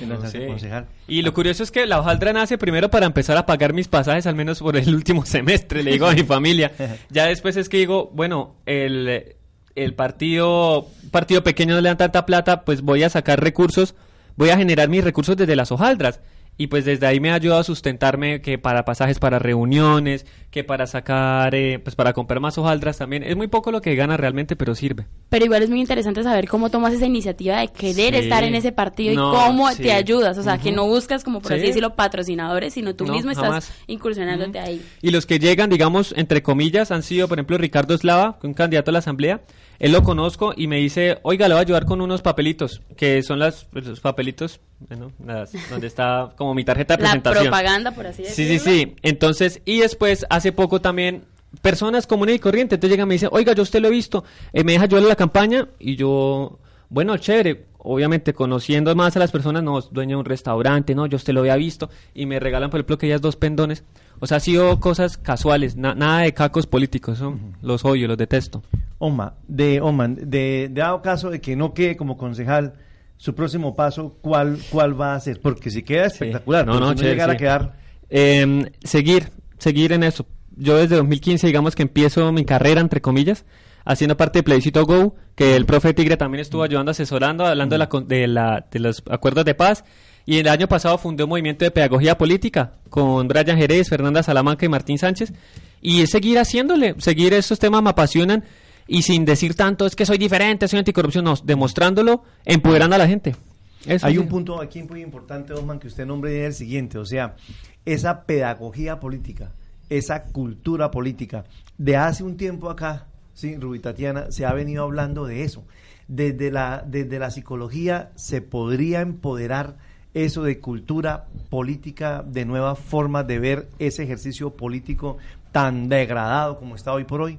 Y 1.07 1.23
lo 1.23 1.33
curioso 1.33 1.63
es 1.63 1.71
que 1.71 1.87
la 1.87 2.01
hojaldra 2.01 2.33
nace 2.33 2.59
primero 2.59 2.91
para 2.91 3.07
empezar 3.07 3.37
a 3.37 3.47
pagar 3.47 3.73
mis 3.73 3.87
pasajes, 3.89 4.27
al 4.27 4.35
menos 4.35 4.59
por 4.59 4.77
el 4.77 4.93
último 4.95 5.25
semestre, 5.27 5.83
le 5.85 5.93
digo 5.93 6.07
a 6.07 6.13
mi 6.13 6.25
familia. 6.25 6.73
Ya 7.11 7.27
después 7.27 7.57
es 7.57 7.69
que 7.69 7.77
digo, 7.77 8.11
bueno, 8.15 8.57
el, 8.67 9.37
el 9.77 9.95
partido, 9.95 10.89
partido 11.13 11.45
pequeño 11.45 11.75
no 11.77 11.81
le 11.81 11.89
dan 11.89 11.99
tanta 11.99 12.27
plata, 12.27 12.65
pues 12.65 12.83
voy 12.83 13.03
a 13.05 13.11
sacar 13.11 13.41
recursos, 13.41 13.95
voy 14.37 14.51
a 14.51 14.57
generar 14.57 14.89
mis 14.89 15.05
recursos 15.05 15.37
desde 15.37 15.55
las 15.55 15.71
hojaldras. 15.71 16.21
Y 16.57 16.69
pues 16.69 16.85
desde 16.85 17.07
ahí 17.09 17.19
me 17.19 17.33
ha 17.33 17.35
ayudado 17.35 17.61
a 17.61 17.65
sustentarme 17.65 18.41
que 18.41 18.59
para 18.59 18.85
pasajes 18.85 19.19
para 19.19 19.41
reuniones, 19.41 20.25
que 20.55 20.63
para 20.63 20.87
sacar, 20.87 21.53
eh, 21.57 21.81
pues 21.81 21.97
para 21.97 22.13
comprar 22.13 22.39
más 22.39 22.57
hojaldras 22.59 22.97
también. 22.99 23.25
Es 23.25 23.35
muy 23.37 23.49
poco 23.49 23.73
lo 23.73 23.81
que 23.81 23.97
gana 23.97 24.17
realmente, 24.17 24.55
pero 24.55 24.77
sirve. 24.77 25.05
Pero 25.29 25.47
igual 25.47 25.65
es 25.65 25.69
muy 25.69 25.81
interesante 25.81 26.23
saber 26.23 26.47
cómo 26.47 26.71
tomas 26.71 26.93
esa 26.93 27.07
iniciativa 27.07 27.59
de 27.59 27.67
querer 27.73 28.15
Sí. 28.15 28.21
estar 28.21 28.45
en 28.45 28.55
ese 28.55 28.71
partido 28.71 29.15
No, 29.17 29.33
y 29.33 29.37
cómo 29.37 29.69
sí. 29.73 29.83
te 29.83 29.93
ayudas. 29.93 30.39
O 30.39 30.45
sea, 30.45 30.59
que 30.59 30.71
no 30.71 30.87
buscas, 30.87 31.25
como 31.25 31.41
por 31.41 31.55
así 31.55 31.63
Sí. 31.63 31.67
decirlo, 31.67 31.97
patrocinadores, 31.97 32.73
sino 32.75 32.95
tú 32.95 33.05
No, 33.05 33.15
mismo 33.15 33.33
estás 33.33 33.73
incursionándote 33.89 34.61
ahí. 34.61 34.81
Y 35.03 35.11
los 35.11 35.27
que 35.27 35.41
llegan, 35.41 35.71
digamos, 35.71 36.15
entre 36.17 36.41
comillas, 36.45 36.93
han 36.93 37.03
sido, 37.03 37.27
por 37.27 37.39
ejemplo, 37.39 37.59
Ricardo 37.59 37.93
Eslava, 37.95 38.39
un 38.45 38.55
candidato 38.55 38.91
a 38.91 38.93
la 38.93 38.99
asamblea. 39.01 39.41
Él 39.81 39.91
lo 39.91 40.05
conozco 40.05 40.55
y 40.57 40.69
me 40.69 40.77
dice, 40.77 41.19
oiga, 41.23 41.49
le 41.49 41.55
voy 41.55 41.59
a 41.59 41.63
ayudar 41.63 41.85
con 41.85 42.01
unos 42.01 42.23
papelitos, 42.23 42.81
que 42.97 43.21
son 43.25 43.41
las, 43.41 43.65
pues, 43.65 43.85
los 43.87 43.99
papelitos, 43.99 44.61
bueno, 44.79 45.11
las- 45.27 45.51
donde 45.69 45.89
está 45.89 46.31
como 46.37 46.55
mi 46.55 46.65
tarjeta 46.65 46.97
de 46.97 47.03
La 47.03 47.09
presentación. 47.11 47.45
propaganda, 47.47 47.91
por 47.91 48.07
así 48.07 48.23
Sí, 48.25 48.45
decirlo. 48.45 48.65
sí, 48.73 48.81
sí. 48.87 48.97
Entonces, 49.03 49.61
y 49.65 49.81
después, 49.81 50.27
hace 50.31 50.44
poco 50.53 50.81
también, 50.81 51.23
personas 51.63 52.07
comunes 52.07 52.37
y 52.37 52.39
corrientes, 52.39 52.77
entonces 52.77 52.91
llegan 52.93 53.07
y 53.07 53.11
me 53.11 53.15
dicen, 53.15 53.29
oiga, 53.33 53.53
yo 53.55 53.63
usted 53.63 53.81
lo 53.81 53.89
he 53.89 53.91
visto, 53.91 54.25
eh, 54.53 54.65
me 54.65 54.73
deja 54.73 54.85
ayudarle 54.85 55.07
a 55.09 55.11
la 55.11 55.17
campaña, 55.17 55.69
y 55.79 55.97
yo, 55.97 56.59
bueno, 56.89 57.17
chévere, 57.17 57.67
obviamente 57.79 58.33
conociendo 58.33 58.95
más 58.97 59.15
a 59.17 59.19
las 59.21 59.31
personas, 59.31 59.63
no, 59.63 59.81
dueño 59.81 60.17
de 60.17 60.21
un 60.21 60.25
restaurante, 60.25 60.95
no, 60.95 61.07
yo 61.07 61.17
usted 61.17 61.33
lo 61.33 61.41
había 61.41 61.57
visto, 61.57 61.91
y 62.15 62.27
me 62.27 62.41
regalan, 62.41 62.71
por 62.71 62.81
ejemplo, 62.81 62.99
que 62.99 63.07
ellas 63.07 63.21
dos 63.21 63.37
pendones. 63.37 63.85
O 64.21 64.27
sea, 64.27 64.39
ha 64.39 64.41
sido 64.41 64.79
cosas 64.81 65.17
casuales, 65.19 65.77
na- 65.77 65.95
nada 65.95 66.21
de 66.21 66.33
cacos 66.33 66.67
políticos, 66.67 67.21
¿no? 67.21 67.39
los 67.63 67.85
odio, 67.85 68.09
los 68.09 68.17
detesto. 68.17 68.63
Oma, 68.99 69.35
de 69.49 69.81
Oman, 69.81 70.17
de, 70.31 70.71
dado 70.73 71.03
caso 71.03 71.31
de 71.31 71.41
que 71.41 71.57
no 71.57 71.75
quede 71.75 71.97
como 71.97 72.17
concejal, 72.17 72.75
su 73.17 73.35
próximo 73.35 73.75
paso, 73.77 74.17
¿cuál, 74.23 74.59
cuál 74.71 74.99
va 74.99 75.15
a 75.15 75.21
ser? 75.21 75.41
Porque 75.41 75.71
si 75.71 75.83
queda 75.83 76.07
espectacular, 76.07 76.65
No, 76.67 76.73
pero 76.75 76.81
no, 76.87 76.91
si 76.91 76.95
no 76.95 77.01
chévere, 77.01 77.15
llegara 77.15 77.33
sí. 77.33 77.37
a 77.37 77.39
quedar, 77.39 77.75
Eh, 78.11 78.71
seguir, 78.83 79.31
seguir 79.59 79.93
en 79.93 80.05
eso. 80.05 80.25
Yo 80.57 80.77
desde 80.77 80.97
2015, 80.97 81.47
digamos 81.47 81.75
que 81.75 81.83
empiezo 81.83 82.31
mi 82.33 82.45
carrera, 82.45 82.81
entre 82.81 83.01
comillas, 83.01 83.45
haciendo 83.85 84.17
parte 84.17 84.39
de 84.39 84.43
Plebiscito 84.45 84.85
Go, 84.85 85.15
que 85.35 85.57
el 85.57 85.67
profe 85.67 85.95
Tigre 85.95 86.17
también 86.17 86.41
estuvo 86.41 86.63
ayudando, 86.63 86.91
asesorando, 86.93 87.45
hablando 87.45 87.75
de, 87.75 87.79
la, 87.79 87.89
con- 87.89 88.07
de, 88.09 88.27
la- 88.29 88.67
de 88.71 88.79
los 88.79 89.03
acuerdos 89.11 89.45
de 89.45 89.55
paz. 89.55 89.85
Y 90.27 90.39
el 90.39 90.49
año 90.49 90.69
pasado 90.69 90.97
fundé 90.97 91.25
un 91.25 91.31
movimiento 91.31 91.65
de 91.67 91.71
pedagogía 91.71 92.17
política 92.17 92.73
con 92.89 93.29
Brian 93.29 93.59
Jerez, 93.59 93.89
Fernanda 93.91 94.23
Salamanca 94.23 94.65
y 94.65 94.71
Martín 94.71 94.97
Sánchez. 94.97 95.35
Y 95.83 96.01
es 96.01 96.11
seguir 96.11 96.39
haciéndole, 96.39 96.95
seguir 96.99 97.35
esos 97.35 97.59
temas 97.59 97.83
me 97.83 97.91
apasionan 97.91 98.43
y 98.87 99.03
sin 99.03 99.27
decir 99.27 99.55
tanto 99.55 99.85
es 99.85 99.95
que 99.95 100.07
soy 100.07 100.17
diferente, 100.17 100.67
soy 100.67 100.79
anticorrupción, 100.79 101.25
no, 101.27 101.35
demostrándolo, 101.45 102.23
empoderando 102.47 102.95
a 102.97 102.99
la 102.99 103.07
gente. 103.07 103.37
Eso 103.85 104.07
Hay 104.07 104.15
sí. 104.15 104.19
un 104.19 104.29
punto 104.29 104.63
aquí 104.63 104.83
muy 104.83 105.03
importante, 105.03 105.53
Osman, 105.53 105.79
que 105.79 105.89
usted 105.89 106.07
nombre 106.07 106.33
y 106.33 106.39
es 106.39 106.47
el 106.47 106.55
siguiente, 106.55 106.97
o 106.97 107.05
sea, 107.05 107.37
esa 107.85 108.25
pedagogía 108.25 108.99
política, 109.01 109.53
esa 109.99 110.25
cultura 110.25 110.91
política, 110.91 111.45
de 111.79 111.97
hace 111.97 112.25
un 112.25 112.37
tiempo 112.37 112.71
acá, 112.71 113.07
sí, 113.35 113.57
Rubí 113.57 113.81
Tatiana, 113.81 114.31
se 114.31 114.47
ha 114.47 114.53
venido 114.53 114.85
hablando 114.85 115.27
de 115.27 115.45
eso. 115.45 115.65
Desde 116.07 116.51
la, 116.51 116.85
desde 116.87 117.19
la 117.19 117.31
psicología 117.31 118.11
se 118.15 118.43
podría 118.43 119.01
empoderar 119.01 119.77
eso 120.15 120.45
de 120.45 120.61
cultura 120.61 121.27
política, 121.51 122.23
de 122.23 122.45
nuevas 122.45 122.79
formas 122.79 123.27
de 123.27 123.39
ver 123.39 123.69
ese 123.79 124.05
ejercicio 124.05 124.51
político 124.51 125.19
tan 125.51 125.89
degradado 125.89 126.59
como 126.59 126.77
está 126.77 126.93
hoy 126.93 127.05
por 127.05 127.21
hoy? 127.21 127.39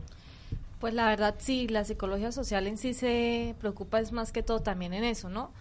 Pues 0.79 0.93
la 0.93 1.07
verdad 1.07 1.35
sí, 1.37 1.67
la 1.67 1.85
psicología 1.85 2.31
social 2.31 2.67
en 2.67 2.77
sí 2.77 2.93
se 2.93 3.55
preocupa 3.59 3.99
es 3.99 4.11
más 4.11 4.31
que 4.31 4.43
todo 4.43 4.59
también 4.59 4.93
en 4.93 5.03
eso, 5.03 5.29
¿no? 5.29 5.51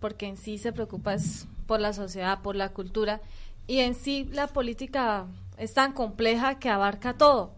Porque 0.00 0.26
en 0.26 0.36
sí 0.36 0.58
se 0.58 0.72
preocupa 0.72 1.14
es 1.14 1.46
por 1.66 1.80
la 1.80 1.92
sociedad, 1.92 2.42
por 2.42 2.56
la 2.56 2.70
cultura 2.70 3.20
y 3.66 3.78
en 3.78 3.94
sí 3.94 4.28
la 4.32 4.48
política 4.48 5.26
es 5.56 5.74
tan 5.74 5.92
compleja 5.92 6.58
que 6.58 6.68
abarca 6.68 7.16
todo. 7.16 7.54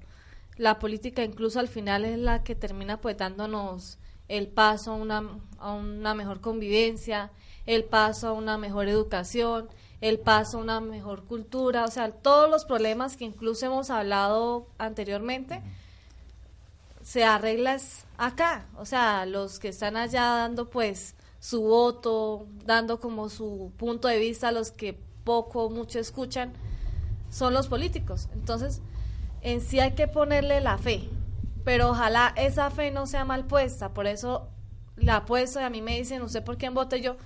La 0.57 0.79
política 0.79 1.23
incluso 1.23 1.61
al 1.61 1.69
final 1.69 2.05
es 2.05 2.19
la 2.19 2.43
que 2.43 2.55
termina 2.55 3.01
pues 3.01 3.17
dándonos 3.17 3.99
el 4.29 4.49
paso 4.49 4.93
a 4.93 4.95
una, 4.95 5.41
a 5.59 5.73
una 5.73 6.15
mejor 6.15 6.41
convivencia, 6.41 7.31
el 7.67 7.85
paso 7.85 8.29
a 8.29 8.33
una 8.33 8.59
mejor 8.59 8.89
educación, 8.89 9.69
el 10.01 10.19
paso 10.19 10.59
a 10.59 10.63
una 10.63 10.81
mejor 10.81 11.25
cultura, 11.25 11.85
o 11.85 11.91
sea, 11.91 12.11
todos 12.11 12.51
los 12.51 12.65
problemas 12.65 13.17
que 13.17 13.25
incluso 13.25 13.67
hemos 13.67 13.91
hablado 13.91 14.67
anteriormente 14.79 15.63
se 17.03 17.25
arreglas 17.25 18.05
acá, 18.19 18.67
o 18.77 18.85
sea, 18.85 19.25
los 19.25 19.59
que 19.59 19.69
están 19.69 19.97
allá 19.97 20.25
dando 20.25 20.69
pues 20.69 21.15
su 21.41 21.63
voto, 21.63 22.47
dando 22.67 23.01
como 23.01 23.31
su 23.31 23.73
punto 23.79 24.09
de 24.09 24.19
vista, 24.19 24.53
los 24.53 24.73
que 24.73 24.99
poco 25.25 25.65
o 25.65 25.71
mucho 25.71 25.99
escuchan, 25.99 26.53
son 27.31 27.55
los 27.55 27.69
políticos. 27.69 28.29
Entonces, 28.33 28.81
en 29.43 29.61
sí 29.61 29.81
hay 29.81 29.93
que 29.93 30.09
ponerle 30.09 30.61
la 30.61 30.79
fe, 30.79 31.09
pero 31.65 31.91
ojalá 31.91 32.33
esa 32.37 32.71
fe 32.71 32.91
no 32.91 33.07
sea 33.07 33.25
mal 33.25 33.45
puesta, 33.45 33.95
por 33.95 34.07
eso 34.07 34.49
la 34.97 35.17
apuesto 35.17 35.61
y 35.61 35.65
a 35.65 35.71
mí 35.71 35.83
me 35.83 35.97
dicen, 35.97 36.23
¿usted 36.23 36.43
por 36.43 36.59
quién 36.59 36.75
vote 36.75 37.01
yo? 37.01 37.17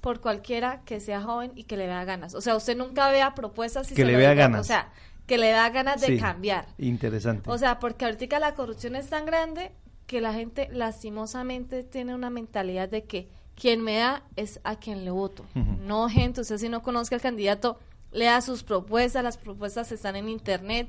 Por 0.00 0.20
cualquiera 0.20 0.80
que 0.84 1.00
sea 1.00 1.20
joven 1.20 1.52
y 1.54 1.64
que 1.64 1.76
le 1.76 1.86
vea 1.86 2.04
ganas. 2.04 2.34
O 2.34 2.40
sea, 2.40 2.56
usted 2.56 2.76
nunca 2.76 3.10
vea 3.10 3.34
propuestas 3.34 3.90
y 3.90 3.94
Que 3.94 4.02
se 4.02 4.06
le 4.06 4.16
vea 4.16 4.32
ganas. 4.34 4.60
O 4.62 4.64
sea, 4.64 4.90
que 5.26 5.36
le 5.36 5.50
da 5.50 5.68
ganas 5.68 6.00
de 6.00 6.06
Sí, 6.06 6.18
cambiar. 6.18 6.66
Interesante. 6.78 7.50
O 7.50 7.58
sea, 7.58 7.78
porque 7.78 8.06
ahorita 8.06 8.38
la 8.38 8.54
corrupción 8.54 8.96
es 8.96 9.10
tan 9.10 9.26
grande 9.26 9.72
que 10.06 10.20
la 10.20 10.32
gente 10.32 10.68
lastimosamente 10.72 11.84
tiene 11.84 12.14
una 12.14 12.30
mentalidad 12.30 12.88
de 12.88 13.04
que 13.04 13.28
quien 13.54 13.82
me 13.82 13.98
da 13.98 14.22
es 14.36 14.58
a 14.64 14.76
quien 14.76 15.04
le 15.04 15.10
voto. 15.10 15.44
No, 15.54 16.08
gente, 16.08 16.40
usted 16.40 16.56
si 16.58 16.68
no 16.68 16.82
conozca 16.82 17.14
al 17.14 17.20
candidato, 17.20 17.78
lea 18.12 18.40
sus 18.40 18.62
propuestas, 18.62 19.22
las 19.22 19.38
propuestas 19.38 19.92
están 19.92 20.16
en 20.16 20.28
internet, 20.28 20.88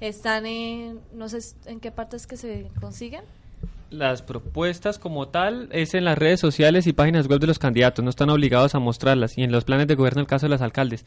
están 0.00 0.46
en, 0.46 1.00
no 1.12 1.28
sé 1.28 1.38
en 1.66 1.80
qué 1.80 1.90
partes 1.90 2.26
que 2.26 2.36
se 2.36 2.68
consiguen. 2.80 3.22
Las 3.90 4.20
propuestas 4.20 4.98
como 4.98 5.28
tal 5.28 5.68
es 5.70 5.94
en 5.94 6.04
las 6.04 6.18
redes 6.18 6.40
sociales 6.40 6.86
y 6.86 6.92
páginas 6.92 7.28
web 7.28 7.38
de 7.38 7.46
los 7.46 7.58
candidatos, 7.58 8.04
no 8.04 8.10
están 8.10 8.30
obligados 8.30 8.74
a 8.74 8.80
mostrarlas 8.80 9.38
y 9.38 9.44
en 9.44 9.52
los 9.52 9.64
planes 9.64 9.86
de 9.86 9.94
gobierno 9.94 10.20
el 10.20 10.26
caso 10.26 10.46
de 10.46 10.50
los 10.50 10.60
alcaldes. 10.60 11.04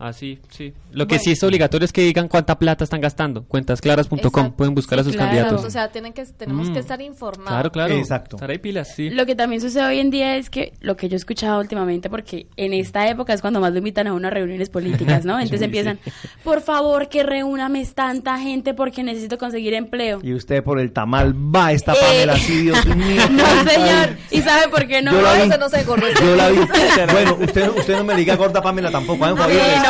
Así, 0.00 0.38
sí. 0.48 0.72
Lo 0.92 1.06
que 1.06 1.16
Bueno. 1.16 1.22
sí 1.24 1.32
es 1.32 1.42
obligatorio 1.44 1.84
es 1.84 1.92
que 1.92 2.00
digan 2.00 2.26
cuánta 2.26 2.58
plata 2.58 2.84
están 2.84 3.02
gastando. 3.02 3.44
Cuentasclaras.com 3.44 4.52
pueden 4.52 4.74
buscar 4.74 4.98
a 4.98 5.02
Sí, 5.02 5.08
sus 5.10 5.16
claro. 5.16 5.30
candidatos. 5.30 5.64
O 5.64 5.70
sea, 5.70 5.88
tienen 5.92 6.14
que, 6.14 6.24
tenemos 6.24 6.70
Mm. 6.70 6.72
que 6.72 6.78
estar 6.78 7.02
informados. 7.02 7.50
Claro, 7.52 7.70
claro. 7.70 7.94
Exacto. 7.94 8.36
Estar 8.36 8.50
ahí 8.50 8.56
pilas, 8.58 8.88
sí. 8.94 9.10
Lo 9.10 9.26
que 9.26 9.34
también 9.34 9.60
sucede 9.60 9.84
hoy 9.84 9.98
en 9.98 10.10
día 10.10 10.36
es 10.36 10.48
que 10.48 10.72
lo 10.80 10.96
que 10.96 11.08
yo 11.10 11.14
he 11.14 11.18
escuchado 11.18 11.60
últimamente, 11.60 12.08
porque 12.08 12.46
en 12.56 12.72
esta 12.72 13.06
época 13.08 13.34
es 13.34 13.42
cuando 13.42 13.60
más 13.60 13.72
lo 13.72 13.78
invitan 13.78 14.06
a 14.06 14.14
unas 14.14 14.32
reuniones 14.32 14.70
políticas, 14.70 15.24
¿no? 15.26 15.34
Entonces 15.40 15.58
Sí, 15.60 15.64
empiezan, 15.66 15.98
por 16.42 16.62
favor 16.62 17.08
que 17.10 17.22
reúname 17.22 17.84
tanta 17.94 18.38
gente 18.38 18.72
porque 18.72 19.02
necesito 19.02 19.36
conseguir 19.36 19.74
empleo. 19.74 20.20
Y 20.22 20.32
usted 20.32 20.64
por 20.64 20.80
el 20.80 20.92
tamal 20.92 21.34
va 21.34 21.72
esta 21.72 21.92
Eh, 21.92 21.96
Pamela 22.00 22.32
así, 22.32 22.56
Dios 22.62 22.86
mío. 22.96 23.22
No, 23.30 23.44
señor. 23.70 24.16
¿Y 24.30 24.40
sabe 24.40 24.68
por 24.68 24.86
qué 24.86 25.02
no? 25.02 25.12
Yo 25.12 25.20
la 25.20 25.34
vi. 25.34 25.42
Eso 25.42 25.58
no 25.58 25.68
se 25.68 25.84
corre. 25.84 26.06
Yo 26.18 26.36
la 26.36 26.48
vi. 26.48 26.58
Bueno, 27.12 27.36
usted, 27.40 27.68
usted 27.76 27.96
no 27.96 28.04
me 28.04 28.14
diga 28.14 28.36
gorda 28.36 28.62
Pamela 28.62 28.90
tampoco. 28.90 29.26
¿eh, 29.26 29.30
Sí, 29.30 29.34
no, 29.36 29.89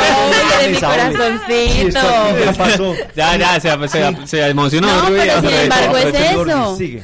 de 0.62 0.69
mi 0.69 0.76
corazoncito. 0.80 2.00
Ya 2.45 2.52
pasó. 2.52 2.95
Ya, 3.16 3.37
ya, 3.37 3.61
se, 3.61 3.88
se, 3.88 4.26
se 4.26 4.47
emocionó. 4.49 4.87
No, 4.87 5.09
pero 5.09 5.40
sin 5.40 5.50
embargo 5.50 5.97
es 5.97 6.35
Jordi, 6.35 6.52
eso. 6.52 6.76
Sigue. 6.76 7.02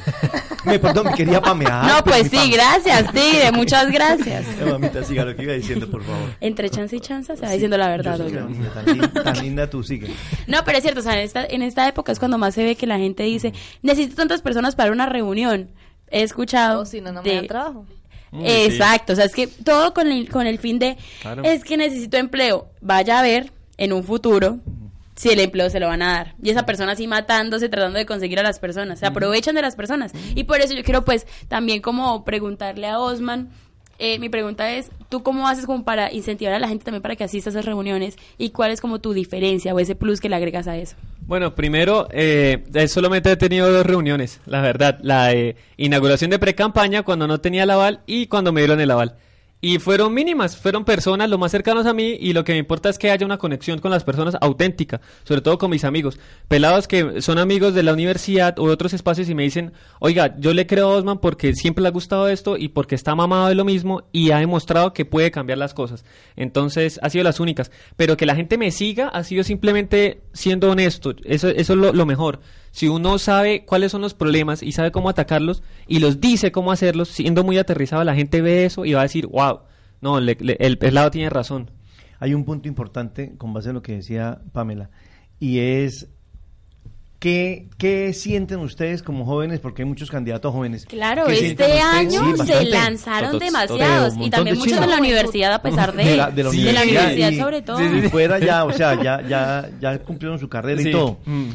Me, 0.65 0.79
perdón, 0.79 1.13
quería 1.15 1.41
pamear. 1.41 1.85
No, 1.85 2.03
pues 2.03 2.29
sí, 2.29 2.51
gracias, 2.51 3.11
Tigre, 3.13 3.51
muchas 3.53 3.89
gracias. 3.89 4.45
Mamita, 4.65 5.03
siga 5.03 5.23
lo 5.23 5.35
que 5.35 5.43
iba 5.43 5.53
diciendo, 5.53 5.89
por 5.89 6.03
favor. 6.03 6.29
Entre 6.41 6.69
chance 6.69 6.95
y 6.95 6.99
chance 6.99 7.35
se 7.37 7.41
va 7.45 7.51
diciendo 7.51 7.77
la 7.77 7.87
verdad. 7.87 8.17
Tan, 8.17 8.85
lin- 8.85 9.23
tan 9.23 9.39
linda, 9.39 9.69
tú 9.69 9.81
sigue. 9.83 10.13
No, 10.47 10.63
pero 10.65 10.77
es 10.77 10.83
cierto, 10.83 10.99
o 10.99 11.03
sea, 11.03 11.13
en 11.13 11.19
esta, 11.19 11.45
en 11.45 11.61
esta 11.61 11.87
época 11.87 12.11
es 12.11 12.19
cuando 12.19 12.37
más 12.37 12.53
se 12.53 12.63
ve 12.65 12.75
que 12.75 12.85
la 12.85 12.97
gente 12.97 13.23
dice, 13.23 13.53
necesito 13.81 14.15
tantas 14.15 14.41
personas 14.41 14.75
para 14.75 14.91
una 14.91 15.05
reunión. 15.05 15.69
He 16.09 16.23
escuchado. 16.23 16.81
O 16.81 16.85
si 16.85 17.01
no, 17.01 17.11
no 17.11 17.21
me 17.23 17.29
de- 17.29 17.35
dan 17.35 17.47
trabajo. 17.47 17.85
Exacto, 18.31 19.13
o 19.13 19.15
sea, 19.15 19.25
es 19.25 19.33
que 19.33 19.47
todo 19.47 19.93
con 19.93 20.11
el, 20.11 20.29
con 20.29 20.47
el 20.47 20.59
fin 20.59 20.79
de, 20.79 20.97
Claro. 21.21 21.43
es 21.43 21.63
que 21.63 21.77
necesito 21.77 22.17
empleo. 22.17 22.69
Vaya 22.81 23.19
a 23.19 23.21
ver 23.23 23.51
en 23.77 23.93
un 23.93 24.03
futuro 24.03 24.59
si 25.15 25.29
el 25.29 25.39
empleo 25.39 25.69
se 25.69 25.79
lo 25.79 25.87
van 25.87 26.01
a 26.01 26.13
dar. 26.13 26.35
Y 26.43 26.49
esa 26.51 26.65
persona 26.65 26.91
así 26.91 27.07
matándose, 27.07 27.69
tratando 27.69 27.97
de 27.97 28.05
conseguir 28.05 28.39
a 28.39 28.43
las 28.43 28.59
personas. 28.59 28.99
Se 28.99 29.05
aprovechan 29.07 29.55
de 29.55 29.61
las 29.63 29.75
personas. 29.75 30.11
Y 30.35 30.43
por 30.43 30.61
eso 30.61 30.73
yo 30.75 30.83
quiero 30.83 31.03
pues 31.05 31.25
también 31.47 31.81
como 31.81 32.23
preguntarle 32.23 32.87
a 32.87 32.99
Osman, 32.99 33.49
eh, 33.99 34.19
mi 34.19 34.29
pregunta 34.29 34.71
es, 34.73 34.91
¿tú 35.09 35.23
cómo 35.23 35.47
haces 35.47 35.65
como 35.65 35.83
para 35.83 36.11
incentivar 36.13 36.53
a 36.53 36.59
la 36.59 36.67
gente 36.67 36.85
también 36.85 37.01
para 37.01 37.15
que 37.15 37.23
asista 37.23 37.49
a 37.49 37.51
esas 37.51 37.65
reuniones? 37.65 38.15
¿Y 38.37 38.51
cuál 38.51 38.71
es 38.71 38.81
como 38.81 38.99
tu 38.99 39.13
diferencia 39.13 39.73
o 39.73 39.79
ese 39.79 39.95
plus 39.95 40.19
que 40.19 40.29
le 40.29 40.35
agregas 40.35 40.67
a 40.67 40.77
eso? 40.77 40.95
Bueno, 41.21 41.55
primero, 41.55 42.07
eh, 42.11 42.63
eh, 42.73 42.87
solamente 42.87 43.31
he 43.31 43.37
tenido 43.37 43.71
dos 43.71 43.85
reuniones, 43.85 44.39
la 44.45 44.61
verdad. 44.61 44.99
La 45.01 45.27
de 45.27 45.55
inauguración 45.77 46.31
de 46.31 46.39
pre-campaña 46.39 47.03
cuando 47.03 47.27
no 47.27 47.39
tenía 47.39 47.63
el 47.63 47.69
aval 47.69 48.01
y 48.05 48.27
cuando 48.27 48.51
me 48.51 48.61
dieron 48.61 48.79
el 48.79 48.91
aval. 48.91 49.17
Y 49.59 49.79
fueron 49.79 50.13
mínimas, 50.13 50.55
fueron 50.55 50.85
personas 50.85 51.29
lo 51.31 51.39
más 51.39 51.51
cercanos 51.51 51.87
a 51.87 51.93
mí 51.93 52.15
y 52.19 52.33
lo 52.33 52.43
que 52.43 52.51
me 52.51 52.59
importa 52.59 52.89
es 52.89 52.99
que 52.99 53.09
haya 53.09 53.25
una 53.25 53.39
conexión 53.39 53.79
con 53.79 53.89
las 53.89 54.03
personas 54.03 54.37
auténtica, 54.39 55.01
sobre 55.23 55.41
todo 55.41 55.57
con 55.57 55.71
mis 55.71 55.83
amigos. 55.83 56.19
Pelados 56.47 56.87
que 56.87 57.23
son 57.23 57.39
amigos 57.39 57.73
de 57.73 57.81
la 57.81 57.93
universidad 57.93 58.59
o 58.59 58.67
de 58.67 58.73
otros 58.73 58.93
espacios 58.93 59.29
y 59.29 59.33
me 59.35 59.41
dicen, 59.41 59.73
oiga, 59.99 60.35
yo 60.37 60.53
le 60.53 60.67
creo 60.67 60.91
a 60.91 60.97
Osman 60.97 61.17
porque 61.17 61.55
siempre 61.55 61.81
le 61.81 61.87
ha 61.87 61.91
gustado 61.91 62.27
esto 62.27 62.55
y 62.55 62.67
porque 62.67 62.93
está 62.93 63.15
mamado 63.15 63.47
de 63.47 63.55
lo 63.55 63.65
mismo 63.65 64.03
y 64.11 64.29
ha 64.29 64.37
demostrado 64.37 64.93
que 64.93 65.05
puede 65.05 65.31
cambiar 65.31 65.57
las 65.57 65.73
cosas. 65.73 66.05
Entonces, 66.35 66.99
ha 67.01 67.09
sido 67.09 67.23
las 67.23 67.39
únicas. 67.39 67.71
Pero 67.95 68.15
que 68.15 68.27
la 68.27 68.35
gente 68.35 68.59
me 68.59 68.69
siga 68.69 69.07
ha 69.07 69.23
sido 69.23 69.43
simplemente 69.43 70.21
siendo 70.33 70.69
honesto. 70.69 71.15
Eso, 71.23 71.49
eso 71.49 71.73
es 71.73 71.79
lo, 71.79 71.93
lo 71.93 72.05
mejor. 72.05 72.41
Si 72.77 72.87
uno 72.87 73.17
sabe 73.17 73.65
cuáles 73.65 73.91
son 73.91 74.01
los 74.01 74.13
problemas 74.13 74.61
y 74.61 74.71
sabe 74.71 74.91
cómo 74.91 75.09
atacarlos 75.09 75.63
y 75.87 75.97
los 75.99 76.21
dice 76.21 76.51
cómo 76.51 76.71
hacerlos, 76.71 77.07
siendo 77.09 77.43
muy 77.43 77.57
aterrizado, 77.57 78.03
la 78.03 78.13
gente 78.13 78.39
ve 78.39 78.65
eso 78.65 78.85
y 78.85 78.93
va 78.93 78.99
a 78.99 79.03
decir, 79.03 79.25
wow, 79.25 79.61
no, 79.99 80.19
le- 80.19 80.37
le- 80.39 80.57
el 80.59 80.77
pelado 80.77 81.09
tiene 81.09 81.31
razón. 81.31 81.71
Hay 82.19 82.35
un 82.35 82.45
punto 82.45 82.67
importante 82.67 83.33
con 83.39 83.51
base 83.51 83.69
en 83.69 83.73
lo 83.75 83.81
que 83.81 83.93
decía 83.95 84.41
Pamela 84.53 84.91
y 85.39 85.57
es 85.57 86.07
¿qué, 87.17 87.67
qué 87.79 88.13
sienten 88.13 88.59
ustedes 88.59 89.01
como 89.01 89.25
jóvenes? 89.25 89.59
Porque 89.59 89.81
hay 89.81 89.87
muchos 89.87 90.11
candidatos 90.11 90.53
jóvenes. 90.53 90.85
Claro, 90.85 91.25
¿Qué 91.25 91.47
este 91.47 91.79
año 91.79 92.35
Sí, 92.37 92.45
se 92.45 92.63
lanzaron 92.65 93.31
Todos, 93.31 93.43
demasiados 93.43 94.13
todos. 94.13 94.27
Y 94.27 94.29
también 94.29 94.55
de 94.55 94.59
muchos 94.59 94.79
de 94.79 94.85
la 94.87 94.97
universidad 94.99 95.51
a 95.53 95.61
pesar 95.63 95.95
de, 95.95 96.03
de 96.03 96.15
la, 96.17 96.29
de 96.29 96.43
la 96.43 96.51
Sí, 96.51 96.59
universidad, 96.61 96.83
universidad 96.83 97.31
y- 97.31 97.39
sobre 97.39 97.61
todo. 97.63 97.83
y 97.97 98.01
fuera 98.09 98.37
ya, 98.37 98.65
o 98.65 98.71
sea, 98.71 99.01
ya, 99.01 99.27
ya, 99.27 99.67
ya 99.81 99.97
cumplieron 99.99 100.37
su 100.37 100.47
carrera 100.47 100.79
Sí. 100.79 100.89
y 100.89 100.91
todo. 100.91 101.17
Mm. 101.25 101.49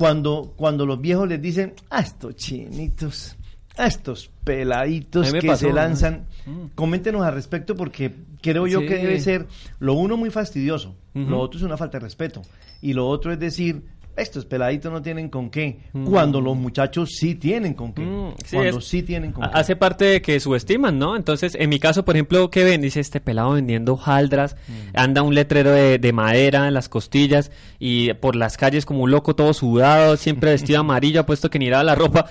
Cuando, 0.00 0.54
cuando 0.56 0.86
los 0.86 0.98
viejos 0.98 1.28
les 1.28 1.42
dicen, 1.42 1.74
a 1.90 2.00
estos 2.00 2.34
chinitos, 2.34 3.36
a 3.76 3.86
estos 3.86 4.30
peladitos 4.44 5.30
que 5.30 5.42
pasó, 5.42 5.66
se 5.66 5.72
lanzan, 5.74 6.24
Mm. 6.46 6.68
coméntenos 6.74 7.20
al 7.20 7.34
respecto 7.34 7.76
porque 7.76 8.10
creo 8.40 8.66
yo 8.66 8.80
Sí. 8.80 8.86
que 8.86 8.94
debe 8.96 9.20
ser 9.20 9.46
lo 9.78 9.92
uno 9.92 10.16
muy 10.16 10.30
fastidioso, 10.30 10.96
lo 11.12 11.38
otro 11.38 11.58
es 11.58 11.64
una 11.64 11.76
falta 11.76 11.98
de 11.98 12.04
respeto 12.04 12.40
y 12.80 12.94
lo 12.94 13.06
otro 13.08 13.30
es 13.30 13.38
decir, 13.38 13.82
estos 14.20 14.44
peladitos 14.44 14.92
no 14.92 15.02
tienen 15.02 15.28
con 15.28 15.50
qué, 15.50 15.80
Mm. 15.92 16.04
cuando 16.06 16.40
los 16.40 16.56
muchachos 16.56 17.10
sí 17.18 17.34
tienen 17.34 17.74
con 17.74 17.92
qué, 17.92 18.02
Mm, 18.02 18.34
sí, 18.44 18.56
cuando 18.56 18.78
es- 18.78 18.84
sí 18.84 19.02
tienen 19.02 19.32
con 19.32 19.44
Ha- 19.44 19.50
qué. 19.50 19.58
Hace 19.58 19.76
parte 19.76 20.04
de 20.04 20.22
que 20.22 20.38
subestiman, 20.40 20.98
¿no? 20.98 21.16
Entonces, 21.16 21.56
en 21.58 21.68
mi 21.68 21.78
caso, 21.78 22.04
por 22.04 22.16
ejemplo, 22.16 22.50
¿qué 22.50 22.64
ven? 22.64 22.80
Dice 22.80 23.00
este 23.00 23.20
pelado 23.20 23.52
vendiendo 23.52 23.98
haldras, 24.04 24.56
anda 24.94 25.22
un 25.22 25.34
letrero 25.34 25.70
de, 25.72 25.98
de 25.98 26.12
madera 26.12 26.68
en 26.68 26.74
las 26.74 26.88
costillas 26.88 27.50
y 27.78 28.12
por 28.14 28.36
las 28.36 28.56
calles 28.56 28.86
como 28.86 29.02
un 29.04 29.10
loco 29.10 29.34
todo 29.34 29.52
sudado, 29.54 30.16
siempre 30.16 30.50
vestido 30.52 30.80
amarillo, 30.80 31.20
apuesto 31.20 31.50
que 31.50 31.58
ni 31.58 31.68
daba 31.70 31.82
la 31.84 31.94
ropa. 31.94 32.26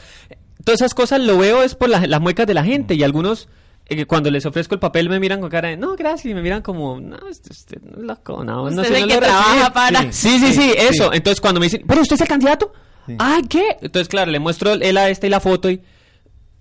Todas 0.63 0.81
esas 0.81 0.93
cosas 0.93 1.21
lo 1.21 1.37
veo 1.37 1.63
es 1.63 1.73
por 1.75 1.89
la- 1.89 2.05
las 2.05 2.21
muecas 2.21 2.45
de 2.45 2.53
la 2.53 2.63
gente 2.63 2.93
y 2.95 3.03
algunos 3.03 3.47
eh, 3.89 4.05
cuando 4.05 4.29
les 4.31 4.45
ofrezco 4.45 4.75
el 4.75 4.79
papel 4.79 5.09
me 5.09 5.19
miran 5.19 5.41
con 5.41 5.49
cara 5.49 5.69
de 5.69 5.77
no, 5.77 5.95
gracias, 5.95 6.27
y 6.27 6.33
me 6.33 6.41
miran 6.41 6.61
como, 6.61 6.99
no, 6.99 7.17
usted, 7.29 7.51
usted 7.51 7.81
no 7.81 7.97
es 7.99 8.03
loco, 8.03 8.43
no, 8.43 8.63
Usted 8.63 8.75
no 8.75 8.81
es 8.83 8.87
sé, 8.87 8.95
el 8.95 9.01
no 9.01 9.07
que 9.07 9.13
lo 9.15 9.19
recibe". 9.19 9.37
trabaja 9.41 9.73
para- 9.73 10.11
Sí, 10.11 10.39
sí, 10.39 10.47
sí, 10.47 10.53
Sí, 10.53 10.73
eso. 10.77 11.03
sí. 11.05 11.09
Entonces, 11.13 11.41
cuando 11.41 11.59
me 11.59 11.65
dicen, 11.67 11.83
¿pero 11.87 12.01
usted 12.01 12.15
es 12.15 12.21
el 12.21 12.27
candidato? 12.27 12.71
Sí. 13.07 13.15
Ah, 13.19 13.39
¿qué? 13.49 13.77
Entonces, 13.81 14.07
claro, 14.07 14.29
le 14.31 14.39
muestro 14.39 14.73
él 14.73 14.97
a 14.97 15.09
este 15.09 15.27
y 15.27 15.29
la 15.31 15.39
foto 15.39 15.69
y 15.71 15.81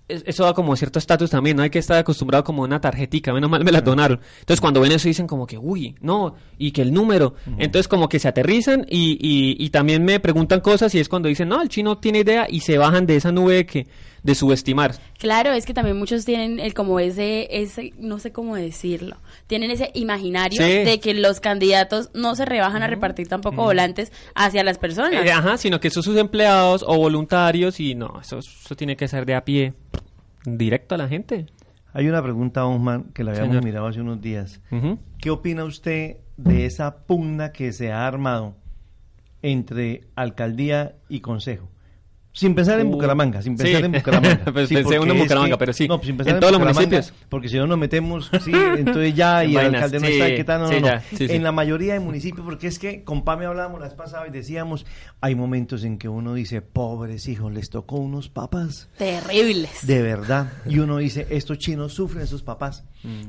es- 0.07 0.23
eso 0.25 0.43
da 0.43 0.55
como 0.55 0.75
cierto 0.75 0.97
estatus 0.97 1.29
también, 1.29 1.55
no 1.55 1.61
hay 1.61 1.69
que 1.69 1.77
estar 1.77 1.97
acostumbrado 1.99 2.43
como 2.43 2.63
a 2.63 2.65
una 2.65 2.81
tarjetica, 2.81 3.31
menos 3.31 3.47
mal 3.47 3.63
me 3.63 3.71
la 3.71 3.81
donaron. 3.81 4.19
Entonces 4.39 4.59
cuando 4.59 4.81
ven 4.81 4.91
eso 4.91 5.07
dicen 5.07 5.27
como 5.27 5.45
que, 5.45 5.59
uy, 5.59 5.93
no, 6.01 6.33
y 6.57 6.71
que 6.71 6.81
el 6.81 6.91
número. 6.91 7.35
Entonces 7.59 7.87
como 7.87 8.09
que 8.09 8.17
se 8.17 8.27
aterrizan 8.27 8.87
y, 8.89 9.11
y, 9.21 9.63
y 9.63 9.69
también 9.69 10.03
me 10.03 10.19
preguntan 10.19 10.61
cosas 10.61 10.95
y 10.95 10.99
es 10.99 11.07
cuando 11.07 11.29
dicen, 11.29 11.47
no, 11.49 11.61
el 11.61 11.69
chino 11.69 11.99
tiene 11.99 12.19
idea 12.21 12.47
y 12.49 12.61
se 12.61 12.79
bajan 12.79 13.05
de 13.05 13.17
esa 13.17 13.31
nube 13.31 13.53
de 13.53 13.65
que 13.67 13.87
de 14.23 14.35
subestimar. 14.35 14.95
Claro, 15.17 15.51
es 15.53 15.65
que 15.65 15.73
también 15.73 15.97
muchos 15.97 16.25
tienen 16.25 16.59
el 16.59 16.73
como 16.73 16.99
ese, 16.99 17.47
ese, 17.61 17.93
no 17.97 18.19
sé 18.19 18.31
cómo 18.31 18.55
decirlo, 18.55 19.17
tienen 19.47 19.71
ese 19.71 19.91
imaginario 19.93 20.61
Sí. 20.61 20.69
de 20.83 20.99
que 20.99 21.13
los 21.13 21.39
candidatos 21.39 22.09
no 22.13 22.35
se 22.35 22.45
rebajan 22.45 22.83
a 22.83 22.87
repartir 22.87 23.27
tampoco 23.27 23.63
volantes 23.63 24.11
hacia 24.35 24.63
las 24.63 24.77
personas. 24.77 25.25
Eh, 25.25 25.31
ajá, 25.31 25.57
sino 25.57 25.79
que 25.79 25.89
son 25.89 26.03
sus 26.03 26.17
empleados 26.17 26.83
o 26.87 26.97
voluntarios 26.97 27.79
y 27.79 27.95
no, 27.95 28.19
eso, 28.21 28.39
eso 28.39 28.75
tiene 28.75 28.95
que 28.97 29.07
ser 29.07 29.25
de 29.25 29.35
a 29.35 29.43
pie, 29.45 29.73
directo 30.45 30.95
a 30.95 30.97
la 30.97 31.07
gente. 31.07 31.45
Hay 31.93 32.07
una 32.07 32.21
pregunta, 32.21 32.65
Osman, 32.65 33.05
que 33.13 33.23
la 33.23 33.31
habíamos 33.31 33.49
Señor. 33.51 33.63
mirado 33.63 33.87
hace 33.87 33.99
unos 34.01 34.21
días. 34.21 34.61
¿Qué 35.17 35.29
opina 35.31 35.63
usted 35.63 36.17
de 36.37 36.65
esa 36.65 36.97
pugna 37.07 37.51
que 37.51 37.73
se 37.73 37.91
ha 37.91 38.05
armado 38.05 38.55
entre 39.41 40.01
alcaldía 40.15 40.95
y 41.09 41.21
consejo? 41.21 41.67
Sin 42.31 42.53
pensar 42.53 42.79
en 42.79 42.87
Uh, 42.87 42.91
Bucaramanga, 42.91 43.41
sin 43.41 43.57
sí. 43.57 43.63
pensar 43.63 43.85
en 43.85 43.91
Bucaramanga. 43.93 44.51
Pues 44.53 44.69
Sí, 44.69 44.75
pensé 44.75 44.99
uno 44.99 45.11
en 45.13 45.17
es 45.17 45.23
Bucaramanga, 45.23 45.55
que- 45.55 45.59
pero 45.59 45.73
sí. 45.73 45.87
No, 45.87 45.97
pues 45.97 46.07
sin 46.07 46.15
pensar 46.17 46.31
En 46.31 46.35
en, 46.35 46.39
todos 46.41 46.51
los 46.53 46.59
Bucaramanga, 46.61 46.89
municipios. 46.97 47.25
Porque 47.27 47.49
si 47.49 47.57
no 47.57 47.67
nos 47.67 47.77
metemos, 47.79 48.31
sí, 48.45 48.51
entonces 48.53 49.15
ya, 49.15 49.43
y 49.45 49.55
el 49.57 49.73
alcalde 49.75 49.99
no 49.99 50.05
sí, 50.07 50.13
está, 50.13 50.27
¿qué 50.27 50.43
tal? 50.43 50.61
No, 50.61 50.67
sí, 50.67 50.75
no, 50.75 50.81
no. 50.81 50.87
ya, 50.87 51.01
sí, 51.01 51.27
sí. 51.27 51.33
En 51.35 51.43
la 51.43 51.51
mayoría 51.51 51.93
de 51.93 51.99
municipios, 51.99 52.45
porque 52.45 52.67
es 52.67 52.77
que 52.77 53.03
con 53.03 53.23
Pame 53.25 53.45
hablábamos 53.47 53.79
la 53.81 53.87
vez 53.87 53.95
pasada 53.95 54.27
y 54.27 54.31
decíamos, 54.31 54.85
hay 55.21 55.33
momentos 55.35 55.83
en 55.83 55.97
que 55.97 56.07
uno 56.07 56.35
dice, 56.35 56.61
pobres 56.61 57.27
hijos, 57.27 57.51
les 57.51 57.69
tocó 57.71 57.97
unos 57.97 58.29
papas. 58.29 58.89
Terribles. 58.97 59.85
De 59.87 60.01
verdad. 60.03 60.53
Y 60.67 60.79
uno 60.79 60.97
dice, 60.97 61.25
estos 61.31 61.57
chinos 61.57 61.93
sufren 61.93 62.27
sus 62.27 62.43
papás. 62.43 62.83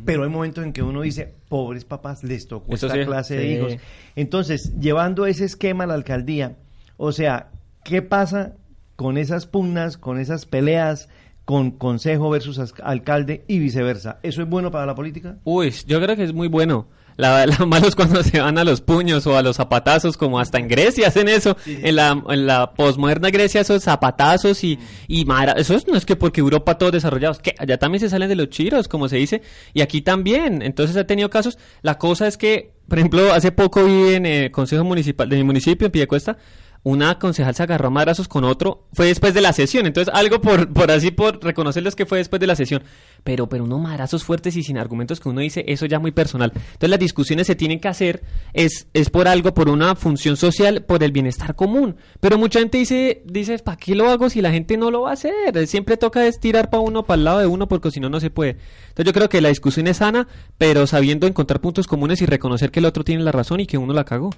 Pero 0.04 0.25
hay 0.25 0.28
momentos 0.30 0.62
en 0.64 0.73
que 0.73 0.83
uno 0.83 1.00
dice, 1.02 1.33
pobres 1.49 1.85
papás, 1.85 2.23
les 2.23 2.47
tocó 2.49 2.75
Eso 2.75 2.87
esta 2.87 2.99
sí, 2.99 3.07
clase 3.07 3.35
sí. 3.35 3.40
de 3.40 3.52
hijos. 3.54 3.76
Entonces, 4.14 4.73
llevando 4.78 5.26
ese 5.26 5.45
esquema 5.47 5.85
a 5.85 5.87
la 5.87 5.95
alcaldía, 5.95 6.57
o 6.97 7.12
sea, 7.12 7.49
¿qué 7.85 8.02
pasa 8.02 8.54
con 9.00 9.16
esas 9.16 9.47
pugnas, 9.47 9.97
con 9.97 10.19
esas 10.21 10.45
peleas, 10.45 11.09
con 11.47 11.71
consejo 11.71 12.28
versus 12.28 12.61
alcalde 12.85 13.45
y 13.49 13.59
viceversa? 13.59 14.19
¿Eso 14.23 14.42
es 14.42 14.49
bueno 14.50 14.71
para 14.71 14.85
la 14.85 14.95
política? 14.95 15.38
Uy, 15.45 15.73
yo 15.87 16.02
creo 16.02 16.16
que 16.16 16.25
es 16.25 16.35
muy 16.35 16.49
bueno. 16.49 16.87
La, 17.16 17.47
la 17.47 17.57
malo 17.66 17.88
es 17.88 17.97
cuando 17.97 18.23
se 18.23 18.40
van 18.42 18.59
a 18.59 18.64
los 18.64 18.83
puños 18.83 19.26
o 19.26 19.38
a 19.38 19.42
los 19.42 19.57
zapatazos, 19.57 20.19
como 20.19 20.38
hasta 20.38 20.59
en 20.59 20.69
Grecia 20.69 21.09
hacen 21.09 21.28
eso. 21.28 21.57
En 21.66 21.97
la, 21.97 22.23
en 22.28 22.47
la 22.47 22.75
posmoderna 22.75 23.30
Grecia, 23.30 23.62
esos 23.62 23.83
zapatazos 23.83 24.62
y, 24.64 24.78
y 25.09 25.25
mara- 25.25 25.52
eso 25.52 25.75
es- 25.75 25.87
no 25.88 25.97
es 25.97 26.04
que 26.04 26.14
porque 26.16 26.40
Europa 26.42 26.76
todos 26.76 26.92
desarrollados, 26.92 27.38
que 27.38 27.54
allá 27.59 27.78
también 27.78 28.00
se 28.00 28.11
salen 28.11 28.28
de 28.28 28.37
los 28.37 28.50
chiros, 28.50 28.87
como 28.87 29.09
se 29.09 29.16
dice, 29.16 29.40
y 29.73 29.80
aquí 29.80 30.02
también. 30.02 30.61
Entonces 30.61 30.95
ha 30.99 31.04
tenido 31.07 31.30
casos. 31.30 31.57
La 31.80 31.97
cosa 31.97 32.26
es 32.28 32.37
que, 32.37 32.73
por 32.87 32.99
ejemplo, 32.99 33.33
hace 33.33 33.50
poco 33.50 33.83
vi 33.83 34.12
en 34.14 34.26
el 34.26 34.50
Consejo 34.50 34.85
Municipal 34.85 35.26
de 35.26 35.37
mi 35.37 35.45
municipio, 35.45 35.87
en 35.87 35.92
Piedecuesta, 35.92 36.37
una 36.82 37.18
concejal 37.18 37.54
se 37.54 37.62
agarró 37.62 37.88
a 37.88 37.90
madrazos 37.90 38.26
con 38.26 38.44
otro, 38.44 38.87
fue 38.92 39.06
después 39.06 39.34
de 39.34 39.42
la 39.42 39.52
sesión, 39.52 39.87
entonces 39.87 40.12
algo 40.14 40.40
por, 40.40 40.72
por 40.72 40.90
así, 40.90 41.10
por 41.10 41.42
reconocerles 41.42 41.94
que 41.94 42.06
fue 42.06 42.18
después 42.18 42.40
de 42.40 42.46
la 42.46 42.56
sesión, 42.56 42.82
pero, 43.22 43.49
pero 43.49 43.64
unos 43.64 43.80
madrazos 43.80 44.25
fuertes 44.25 44.56
y 44.56 44.62
sin 44.62 44.78
argumentos 44.78 45.20
que 45.20 45.28
uno 45.28 45.40
dice, 45.40 45.64
eso 45.68 45.84
ya 45.87 45.99
muy 45.99 46.10
personal. 46.10 46.52
Entonces 46.54 46.90
las 46.90 46.99
discusiones 46.99 47.46
se 47.46 47.54
tienen 47.54 47.80
que 47.80 47.88
hacer, 47.88 48.22
es, 48.54 48.87
es 48.94 49.10
por 49.10 49.28
algo, 49.28 49.52
por 49.52 49.68
una 49.68 49.94
función 49.94 50.37
social, 50.37 50.82
por 50.84 51.02
el 51.04 51.12
bienestar 51.12 51.54
común, 51.54 51.96
pero 52.20 52.38
mucha 52.38 52.60
gente 52.60 52.78
dice, 52.78 53.22
dice, 53.26 53.58
¿para 53.58 53.76
qué 53.76 53.94
lo 53.94 54.08
hago 54.08 54.30
si 54.30 54.40
la 54.40 54.50
gente 54.50 54.76
no 54.78 54.90
lo 54.90 55.02
va 55.02 55.10
a 55.10 55.14
hacer? 55.14 55.66
Siempre 55.66 55.99
toca 55.99 56.26
es 56.26 56.40
tirar 56.40 56.70
para 56.70 56.82
uno, 56.82 57.04
para 57.04 57.18
el 57.18 57.25
lado 57.25 57.38
de 57.40 57.46
uno, 57.46 57.68
porque 57.68 57.90
si 57.90 58.00
no, 58.00 58.08
no 58.08 58.20
se 58.20 58.30
puede. 58.30 58.56
Entonces 58.88 59.04
yo 59.04 59.12
creo 59.12 59.28
que 59.28 59.40
la 59.40 59.50
discusión 59.50 59.87
es 59.87 59.99
sana, 59.99 60.28
pero 60.56 60.87
sabiendo 60.87 61.26
encontrar 61.26 61.60
puntos 61.60 61.87
comunes 61.87 62.22
y 62.22 62.26
reconocer 62.26 62.70
que 62.70 62.80
el 62.80 62.87
otro 62.87 63.04
tiene 63.04 63.22
la 63.22 63.32
razón 63.32 63.60
y 63.60 63.66
que 63.66 63.76
uno 63.76 63.92
la 63.92 64.04
cagó. 64.04 64.30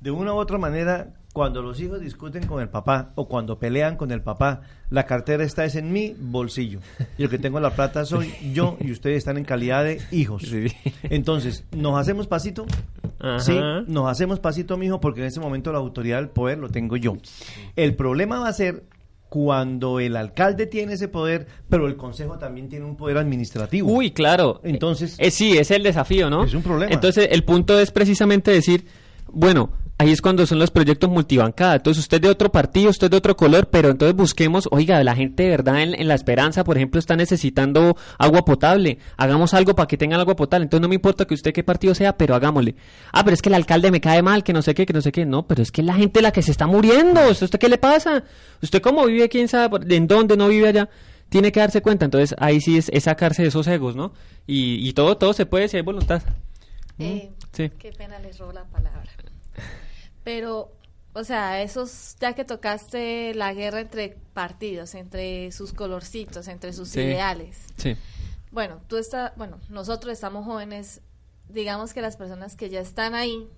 De 0.00 0.10
una 0.10 0.32
u 0.32 0.36
otra 0.36 0.56
manera, 0.58 1.12
cuando 1.32 1.60
los 1.62 1.78
hijos 1.80 2.00
discuten 2.00 2.46
con 2.46 2.60
el 2.62 2.68
papá 2.68 3.12
o 3.16 3.28
cuando 3.28 3.58
pelean 3.58 3.96
con 3.96 4.10
el 4.10 4.22
papá, 4.22 4.62
la 4.88 5.04
cartera 5.04 5.44
está 5.44 5.64
es 5.64 5.76
en 5.76 5.92
mi 5.92 6.14
bolsillo. 6.18 6.80
Y 7.18 7.24
el 7.24 7.28
que 7.30 7.38
tengo 7.38 7.60
la 7.60 7.70
plata 7.70 8.04
soy 8.04 8.32
yo 8.52 8.76
y 8.80 8.90
ustedes 8.92 9.18
están 9.18 9.36
en 9.36 9.44
calidad 9.44 9.84
de 9.84 10.00
hijos. 10.10 10.42
Sí. 10.42 10.66
Entonces, 11.04 11.64
¿nos 11.76 11.98
hacemos 11.98 12.26
pasito? 12.26 12.66
Ajá. 13.18 13.38
Sí, 13.40 13.58
nos 13.86 14.08
hacemos 14.10 14.40
pasito, 14.40 14.76
mijo, 14.78 15.00
porque 15.00 15.20
en 15.20 15.26
ese 15.26 15.40
momento 15.40 15.70
la 15.72 15.78
autoridad 15.78 16.16
del 16.16 16.30
poder 16.30 16.58
lo 16.58 16.70
tengo 16.70 16.96
yo. 16.96 17.16
El 17.76 17.94
problema 17.94 18.38
va 18.40 18.48
a 18.48 18.52
ser 18.54 18.84
cuando 19.28 20.00
el 20.00 20.16
alcalde 20.16 20.66
tiene 20.66 20.94
ese 20.94 21.06
poder, 21.08 21.46
pero 21.68 21.86
el 21.86 21.96
consejo 21.96 22.38
también 22.38 22.68
tiene 22.68 22.84
un 22.86 22.96
poder 22.96 23.18
administrativo. 23.18 23.88
Uy, 23.92 24.10
claro. 24.10 24.60
Entonces- 24.64 25.14
Eh, 25.18 25.30
sí, 25.30 25.56
es 25.56 25.70
el 25.70 25.82
desafío, 25.84 26.28
¿no? 26.30 26.42
Es 26.44 26.54
un 26.54 26.62
problema. 26.62 26.92
Entonces, 26.92 27.28
el 27.30 27.44
punto 27.44 27.78
es 27.78 27.92
precisamente 27.92 28.50
decir, 28.50 28.86
bueno, 29.32 29.70
ahí 30.00 30.12
es 30.12 30.22
cuando 30.22 30.46
son 30.46 30.58
los 30.58 30.70
proyectos 30.70 31.10
multibancada. 31.10 31.76
Entonces, 31.76 32.02
usted 32.02 32.22
de 32.22 32.28
otro 32.28 32.50
partido, 32.50 32.88
usted 32.88 33.10
de 33.10 33.18
otro 33.18 33.36
color, 33.36 33.68
pero 33.68 33.90
entonces 33.90 34.16
busquemos, 34.16 34.66
oiga, 34.70 35.04
la 35.04 35.14
gente 35.14 35.42
de 35.42 35.50
verdad 35.50 35.82
en, 35.82 35.94
en 35.94 36.08
La 36.08 36.14
Esperanza, 36.14 36.64
por 36.64 36.78
ejemplo, 36.78 36.98
está 36.98 37.16
necesitando 37.16 37.96
agua 38.18 38.44
potable. 38.46 38.98
Hagamos 39.18 39.52
algo 39.52 39.74
para 39.74 39.86
que 39.86 39.98
tengan 39.98 40.18
agua 40.18 40.36
potable. 40.36 40.64
Entonces, 40.64 40.80
no 40.80 40.88
me 40.88 40.94
importa 40.94 41.26
que 41.26 41.34
usted 41.34 41.52
qué 41.52 41.62
partido 41.62 41.94
sea, 41.94 42.16
pero 42.16 42.34
hagámosle. 42.34 42.76
Ah, 43.12 43.22
pero 43.24 43.34
es 43.34 43.42
que 43.42 43.50
el 43.50 43.54
alcalde 43.54 43.90
me 43.90 44.00
cae 44.00 44.22
mal, 44.22 44.42
que 44.42 44.54
no 44.54 44.62
sé 44.62 44.74
qué, 44.74 44.86
que 44.86 44.94
no 44.94 45.02
sé 45.02 45.12
qué. 45.12 45.26
No, 45.26 45.46
pero 45.46 45.62
es 45.62 45.70
que 45.70 45.82
es 45.82 45.86
la 45.86 45.94
gente 45.94 46.22
la 46.22 46.32
que 46.32 46.40
se 46.40 46.50
está 46.50 46.66
muriendo. 46.66 47.20
¿Usted 47.28 47.58
qué 47.58 47.68
le 47.68 47.76
pasa? 47.76 48.24
¿Usted 48.62 48.80
cómo 48.80 49.04
vive? 49.04 49.28
¿Quién 49.28 49.48
sabe? 49.48 49.78
¿En 49.94 50.06
dónde 50.06 50.36
no 50.36 50.48
vive 50.48 50.68
allá? 50.68 50.88
tiene 51.28 51.52
que 51.52 51.60
darse 51.60 51.80
cuenta. 51.80 52.06
Entonces 52.06 52.34
ahí 52.40 52.60
sí 52.60 52.76
es, 52.76 52.88
es 52.88 53.04
sacarse 53.04 53.42
de 53.42 53.48
esos 53.48 53.66
egos, 53.68 53.94
¿no? 53.94 54.12
Y, 54.48 54.88
y 54.88 54.92
todo, 54.94 55.16
todo 55.16 55.32
se 55.32 55.46
puede 55.46 55.68
si 55.68 55.76
hay 55.76 55.82
voluntad. 55.82 56.22
Eh, 56.98 57.30
Sí. 57.52 57.70
Qué 57.78 57.92
pena 57.92 58.18
les 58.20 58.38
robo 58.38 58.52
la 58.52 58.64
palabra. 58.64 59.02
Pero, 60.24 60.72
o 61.12 61.24
sea, 61.24 61.62
esos, 61.62 62.16
ya 62.20 62.34
que 62.34 62.44
tocaste 62.44 63.34
la 63.34 63.52
guerra 63.54 63.80
entre 63.80 64.16
partidos, 64.34 64.94
entre 64.94 65.50
sus 65.52 65.72
colorcitos, 65.72 66.46
entre 66.48 66.72
sus 66.72 66.88
Sí. 66.90 67.00
ideales. 67.00 67.58
Sí. 67.76 67.96
Bueno, 68.50 68.80
tú 68.88 68.96
estás, 68.96 69.32
bueno, 69.36 69.58
nosotros 69.68 70.12
estamos 70.12 70.44
jóvenes, 70.44 71.00
digamos 71.48 71.92
que 71.94 72.02
las 72.02 72.16
personas 72.16 72.56
que 72.56 72.68
ya 72.68 72.80
están 72.80 73.14
ahí, 73.14 73.48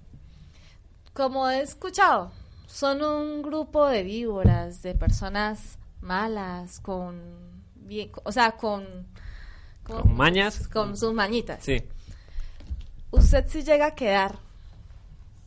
como 1.14 1.48
he 1.50 1.60
escuchado, 1.62 2.30
son 2.66 3.02
un 3.02 3.42
grupo 3.42 3.86
de 3.86 4.02
víboras, 4.02 4.82
de 4.82 4.94
personas 4.94 5.78
malas, 6.00 6.80
con, 6.80 7.20
bien, 7.74 8.10
o 8.24 8.32
sea, 8.32 8.52
con, 8.52 9.06
Con 9.84 10.14
mañas. 10.14 10.68
con 10.68 10.96
sus 10.96 11.12
mañitas. 11.12 11.62
Sí. 11.64 11.82
Usted 13.10 13.46
si 13.48 13.62
llega 13.62 13.86
a 13.86 13.94
quedar, 13.94 14.38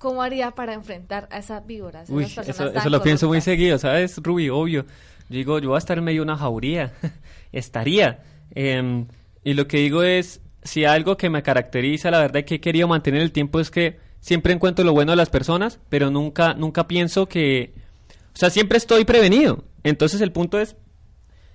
¿cómo 0.05 0.21
haría 0.21 0.51
para 0.51 0.73
enfrentar 0.73 1.27
a 1.31 1.39
esas 1.39 1.65
víboras? 1.65 2.11
Uy, 2.11 2.25
esas 2.25 2.47
eso, 2.47 2.71
eso 2.71 2.89
lo 2.91 3.01
pienso 3.01 3.27
muy 3.27 3.41
seguido, 3.41 3.79
¿sabes, 3.79 4.19
Ruby? 4.21 4.49
Obvio. 4.49 4.85
Yo 5.29 5.35
digo, 5.35 5.57
yo 5.57 5.69
voy 5.69 5.77
a 5.77 5.79
estar 5.79 5.97
en 5.97 6.03
medio 6.03 6.21
de 6.21 6.25
una 6.25 6.37
jauría. 6.37 6.93
Estaría. 7.51 8.19
Em, 8.53 9.07
y 9.43 9.55
lo 9.55 9.67
que 9.67 9.77
digo 9.77 10.03
es, 10.03 10.41
si 10.61 10.85
algo 10.85 11.17
que 11.17 11.31
me 11.31 11.41
caracteriza, 11.41 12.11
la 12.11 12.19
verdad, 12.19 12.43
que 12.43 12.55
he 12.55 12.61
querido 12.61 12.87
mantener 12.87 13.23
el 13.23 13.31
tiempo 13.31 13.59
es 13.59 13.71
que 13.71 13.97
siempre 14.19 14.53
encuentro 14.53 14.85
lo 14.85 14.93
bueno 14.93 15.11
de 15.11 15.15
las 15.15 15.31
personas, 15.31 15.79
pero 15.89 16.11
nunca, 16.11 16.53
nunca 16.53 16.87
pienso 16.87 17.25
que... 17.25 17.73
O 18.35 18.37
sea, 18.37 18.51
siempre 18.51 18.77
estoy 18.77 19.05
prevenido. 19.05 19.63
Entonces 19.81 20.21
el 20.21 20.31
punto 20.31 20.59
es, 20.59 20.75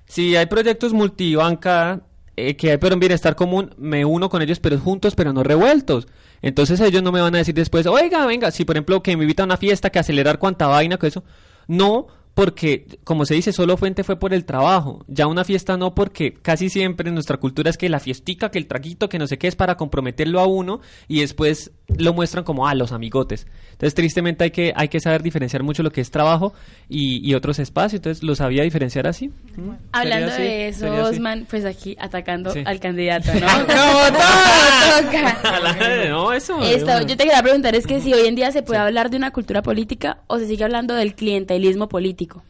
si 0.07 0.35
hay 0.35 0.47
proyectos 0.47 0.93
multibanca 0.93 2.01
eh, 2.48 2.57
que 2.57 2.72
hay 2.72 2.79
pero 2.79 2.94
en 2.94 3.00
bienestar 3.00 3.37
común, 3.37 3.74
me 3.76 4.05
uno 4.05 4.29
con 4.29 4.42
ellos, 4.42 4.61
pero 4.61 4.79
juntos, 4.79 5.14
pero 5.14 5.33
no 5.33 5.42
revueltos. 5.42 6.09
Entonces 6.42 6.81
ellos 6.81 7.03
no 7.03 7.12
me 7.12 7.20
van 7.20 7.35
a 7.35 7.38
decir 7.38 7.55
después, 7.55 7.87
oiga, 7.87 8.26
venga, 8.26 8.50
si 8.50 8.64
por 8.64 8.76
ejemplo 8.76 9.03
que 9.03 9.16
me 9.16 9.24
invita 9.24 9.42
a 9.42 9.46
una 9.46 9.57
fiesta, 9.57 9.90
que 9.90 9.98
acelerar 9.98 10.38
cuanta 10.38 10.66
vaina, 10.66 10.96
que 10.96 11.07
eso. 11.07 11.24
No, 11.66 12.09
porque 12.35 12.87
como 13.05 13.26
se 13.26 13.35
dice, 13.35 13.53
solo 13.53 13.76
fuente 13.76 14.05
fue 14.05 14.18
por 14.18 14.33
el 14.33 14.44
trabajo. 14.44 15.05
Ya 15.09 15.26
una 15.26 15.44
fiesta 15.44 15.76
no, 15.76 15.94
porque 15.94 16.35
casi 16.35 16.70
siempre 16.70 17.09
en 17.09 17.14
nuestra 17.14 17.37
cultura 17.37 17.70
es 17.70 17.76
que 17.76 17.88
la 17.88 18.00
fiestica, 18.00 18.50
que 18.50 18.59
el 18.59 18.66
traguito, 18.66 19.09
que 19.09 19.18
no 19.18 19.26
sé 19.26 19.38
qué, 19.38 19.48
es 19.48 19.57
para 19.57 19.76
comprometerlo 19.76 20.40
a 20.40 20.46
uno 20.46 20.81
y 21.09 21.20
después 21.20 21.72
lo 21.98 22.14
muestran 22.14 22.44
como 22.44 22.66
a 22.66 22.74
los 22.74 22.92
amigotes. 22.92 23.46
Entonces, 23.72 23.94
tristemente 23.94 24.44
hay 24.44 24.50
que, 24.50 24.72
hay 24.76 24.88
que 24.88 25.00
saber 25.00 25.22
diferenciar 25.22 25.62
mucho 25.62 25.83
lo 25.83 25.90
que 25.90 26.00
es 26.00 26.11
trabajo 26.11 26.53
y, 26.88 27.26
y 27.29 27.35
otros 27.35 27.59
espacios. 27.59 27.98
Entonces, 28.00 28.22
lo 28.22 28.35
sabía 28.35 28.62
diferenciar 28.62 29.07
así. 29.07 29.29
Mm, 29.57 29.70
Hablando 29.92 30.33
así, 30.33 30.42
de 30.42 30.68
eso. 30.68 30.92
Osman, 31.05 31.46
pues 31.48 31.64
aquí 31.64 31.96
atacando 31.98 32.53
Sí. 32.53 32.62
al 32.66 32.81
candidato, 32.81 33.33
¿no? 33.35 33.40
Todo 33.66 34.07
toca. 34.09 36.09
no, 36.09 36.33
eso. 36.33 36.61
Esto, 36.62 37.00
yo 37.03 37.16
te 37.16 37.24
quería 37.24 37.42
preguntar, 37.42 37.74
es 37.74 37.87
que 37.87 38.00
si 38.00 38.12
hoy 38.12 38.26
en 38.26 38.35
día 38.35 38.53
se 38.53 38.62
puede 38.62 38.81
hablar 38.81 39.11
de 39.11 39.16
una 39.16 39.31
cultura 39.33 39.62
política 39.62 40.18
o 40.26 40.38
se 40.38 40.46
sigue 40.46 40.64
hablando 40.64 40.94
del 40.94 41.14
clientelismo 41.14 41.88
político. 41.88 42.42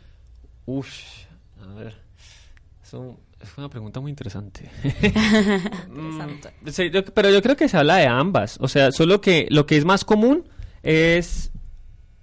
Uf, 0.66 0.88
a 1.62 1.74
ver. 1.74 1.94
Eso 2.82 3.18
es 3.40 3.56
una 3.56 3.68
pregunta 3.68 4.00
muy 4.00 4.10
interesante. 4.10 4.70
Interesante. 4.84 6.50
Mm, 6.62 6.68
sí, 6.68 6.90
yo- 6.90 7.04
pero 7.04 7.30
yo 7.30 7.42
creo 7.42 7.56
que 7.56 7.68
se 7.68 7.76
habla 7.76 7.96
de 7.96 8.06
ambas. 8.06 8.58
O 8.60 8.68
sea, 8.68 8.92
solo 8.92 9.20
que 9.20 9.46
lo 9.50 9.66
que 9.66 9.76
es 9.76 9.84
más 9.84 10.04
común 10.04 10.48
es. 10.82 11.50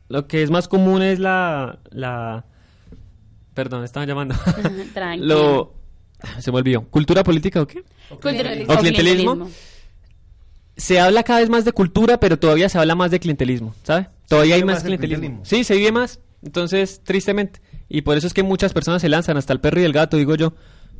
Lo 0.10 0.28
que 0.28 0.42
es 0.44 0.50
más 0.52 0.68
común 0.68 1.02
es 1.02 1.20
la. 1.20 1.80
la 1.90 2.46
perdón, 3.54 3.80
me 3.82 3.86
estaban 3.86 4.08
llamando. 4.08 4.36
Tranquilo. 4.94 5.74
lo, 6.24 6.42
Se 6.42 6.52
me 6.52 6.60
olvidó. 6.60 6.84
¿Cultura 6.84 7.24
política 7.24 7.62
o 7.62 7.68
qué? 7.68 7.84
¿O 8.10 8.18
clientelismo? 8.20 9.50
Se 10.78 11.00
habla 11.00 11.24
cada 11.24 11.40
vez 11.40 11.50
más 11.50 11.66
de 11.66 11.72
cultura, 11.72 12.20
pero 12.20 12.38
todavía 12.38 12.70
se 12.70 12.78
habla 12.78 12.94
más 12.94 13.10
de 13.10 13.20
clientelismo, 13.20 13.74
¿sabe? 13.84 14.10
Todavía 14.28 14.56
hay 14.56 14.64
más 14.64 14.76
más 14.76 14.84
el 14.84 14.90
clientelismo. 14.98 15.20
clientelismo. 15.22 15.46
Sí, 15.46 15.64
se 15.64 15.76
vive 15.76 15.92
más. 15.92 16.20
Entonces, 16.44 17.02
tristemente. 17.04 17.60
Y 17.90 18.02
por 18.02 18.16
eso 18.16 18.28
es 18.28 18.34
que 18.34 18.44
muchas 18.44 18.74
personas 18.74 19.02
se 19.02 19.10
lanzan, 19.10 19.38
hasta 19.38 19.54
el 19.54 19.60
perro 19.60 19.82
y 19.82 19.86
el 19.86 19.94
gato, 19.94 20.18
digo 20.18 20.36
yo. 20.36 20.54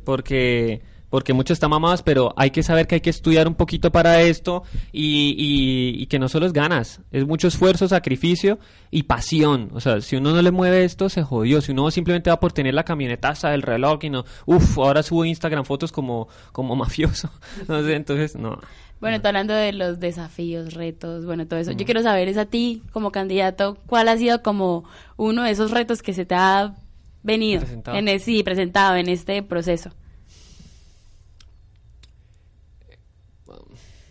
Porque 0.08 0.80
porque 1.10 1.32
mucho 1.32 1.52
está 1.54 1.68
mamadas, 1.68 2.02
pero 2.02 2.34
hay 2.36 2.50
que 2.50 2.62
saber 2.62 2.86
que 2.86 2.96
hay 2.96 3.00
que 3.00 3.08
estudiar 3.10 3.46
un 3.48 3.54
poquito 3.54 3.90
para 3.90 4.20
esto 4.22 4.62
y, 4.92 5.34
y- 5.38 6.02
y 6.02 6.06
que 6.06 6.18
no 6.18 6.28
solo 6.28 6.44
es 6.46 6.52
ganas, 6.52 7.00
es 7.12 7.26
mucho 7.26 7.48
esfuerzo, 7.48 7.88
sacrificio 7.88 8.58
y 8.90 9.04
pasión. 9.04 9.70
O 9.72 9.80
sea, 9.80 10.02
si 10.02 10.16
uno 10.16 10.32
no 10.34 10.42
le 10.42 10.50
mueve 10.50 10.84
esto, 10.84 11.08
se 11.08 11.22
jodió. 11.22 11.62
Si 11.62 11.72
uno 11.72 11.90
simplemente 11.90 12.28
va 12.30 12.40
por 12.40 12.52
tener 12.52 12.74
la 12.74 12.84
camionetaza, 12.84 13.54
el 13.54 13.62
reloj 13.62 14.00
y 14.04 14.10
no, 14.10 14.24
uff, 14.44 14.76
ahora 14.78 15.02
subo 15.02 15.24
Instagram 15.24 15.64
fotos 15.64 15.92
como, 15.92 16.28
como 16.52 16.74
mafioso. 16.76 17.30
No 17.68 17.82
sé, 17.82 17.94
entonces, 17.94 18.36
no. 18.36 18.58
Bueno, 19.00 19.20
tú 19.22 19.28
hablando 19.28 19.54
de 19.54 19.72
los 19.72 20.00
desafíos, 20.00 20.74
retos, 20.74 21.24
bueno, 21.24 21.46
todo 21.46 21.58
eso. 21.58 21.72
Yo 21.72 21.84
quiero 21.86 22.02
saber 22.02 22.28
es 22.28 22.36
a 22.36 22.44
ti, 22.46 22.82
como 22.92 23.12
candidato, 23.12 23.78
¿cuál 23.86 24.08
ha 24.08 24.16
sido 24.18 24.42
como 24.42 24.84
uno 25.16 25.42
de 25.44 25.50
esos 25.52 25.70
retos 25.70 26.02
que 26.02 26.12
se 26.12 26.26
te 26.26 26.34
ha 26.34 26.74
venido 27.22 27.60
Presentado. 27.60 27.96
en 27.98 28.08
el- 28.08 28.20
sí, 28.20 28.42
presentado 28.42 28.96
en 28.96 29.08
este 29.08 29.42
proceso? 29.42 29.90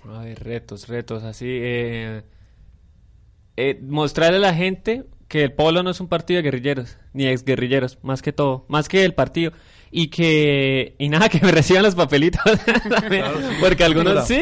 A 0.10 0.20
ver, 0.24 0.42
retos, 0.44 0.88
retos, 0.88 1.24
así. 1.24 1.46
Eh, 1.50 2.24
eh, 3.58 3.80
mostrarle 3.84 4.38
a 4.38 4.42
la 4.42 4.54
gente 4.54 5.06
que 5.28 5.44
el 5.44 5.52
Polo 5.54 5.84
no 5.84 5.90
es 5.90 6.00
un 6.00 6.08
partido 6.08 6.38
de 6.38 6.44
guerrilleros, 6.44 6.98
ni 7.14 7.26
exguerrilleros, 7.28 7.98
más 8.04 8.22
que 8.22 8.32
todo, 8.32 8.66
más 8.70 8.88
que 8.88 9.04
el 9.04 9.14
partido. 9.14 9.52
Y 9.92 10.08
que. 10.08 10.96
Y 10.98 11.10
nada, 11.10 11.28
que 11.30 11.40
me 11.42 11.52
reciban 11.52 11.84
los 11.84 11.96
papelitos. 11.96 12.42
porque 13.60 13.84
algunos. 13.84 14.28
Sí, 14.28 14.42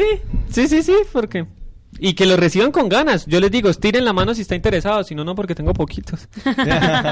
sí, 0.50 0.68
sí, 0.68 0.82
sí, 0.82 0.94
porque. 1.12 1.46
Y 1.98 2.14
que 2.14 2.26
los 2.26 2.38
reciban 2.38 2.70
con 2.72 2.88
ganas. 2.88 3.26
Yo 3.26 3.40
les 3.40 3.50
digo, 3.50 3.72
tiren 3.74 4.04
la 4.04 4.12
mano 4.12 4.34
si 4.34 4.42
está 4.42 4.54
interesado, 4.54 5.02
si 5.04 5.14
no, 5.14 5.24
no, 5.24 5.34
porque 5.34 5.54
tengo 5.54 5.72
poquitos. 5.72 6.28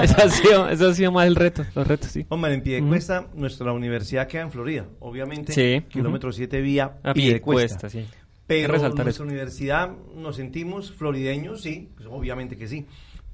eso, 0.03 0.17
ha 0.19 0.29
sido, 0.29 0.69
eso 0.69 0.89
ha 0.91 0.95
sido 0.95 1.13
más 1.13 1.27
el 1.27 1.37
reto, 1.37 1.65
los 1.75 1.87
retos, 1.87 2.11
sí. 2.11 2.27
Hombre, 2.29 2.55
en 2.55 2.63
Piedecuesta, 2.63 3.27
nuestra 3.35 3.73
universidad 3.73 4.27
queda 4.29 4.43
en 4.43 4.51
Florida, 4.51 4.87
obviamente. 5.01 5.53
Sí, 5.53 5.83
Kilómetro 5.89 6.33
7 6.33 6.61
vía 6.61 6.99
A 7.03 7.15
Piedecuesta. 7.15 7.89
Piedecuesta, 7.89 7.91
sí. 7.91 8.07
Pero 8.47 8.77
nuestra 8.79 9.09
eso. 9.09 9.23
universidad 9.23 9.91
nos 10.17 10.37
sentimos 10.37 10.93
florideños, 10.93 11.63
sí, 11.63 11.89
pues 11.97 12.09
obviamente 12.11 12.57
que 12.57 12.69
sí. 12.69 12.87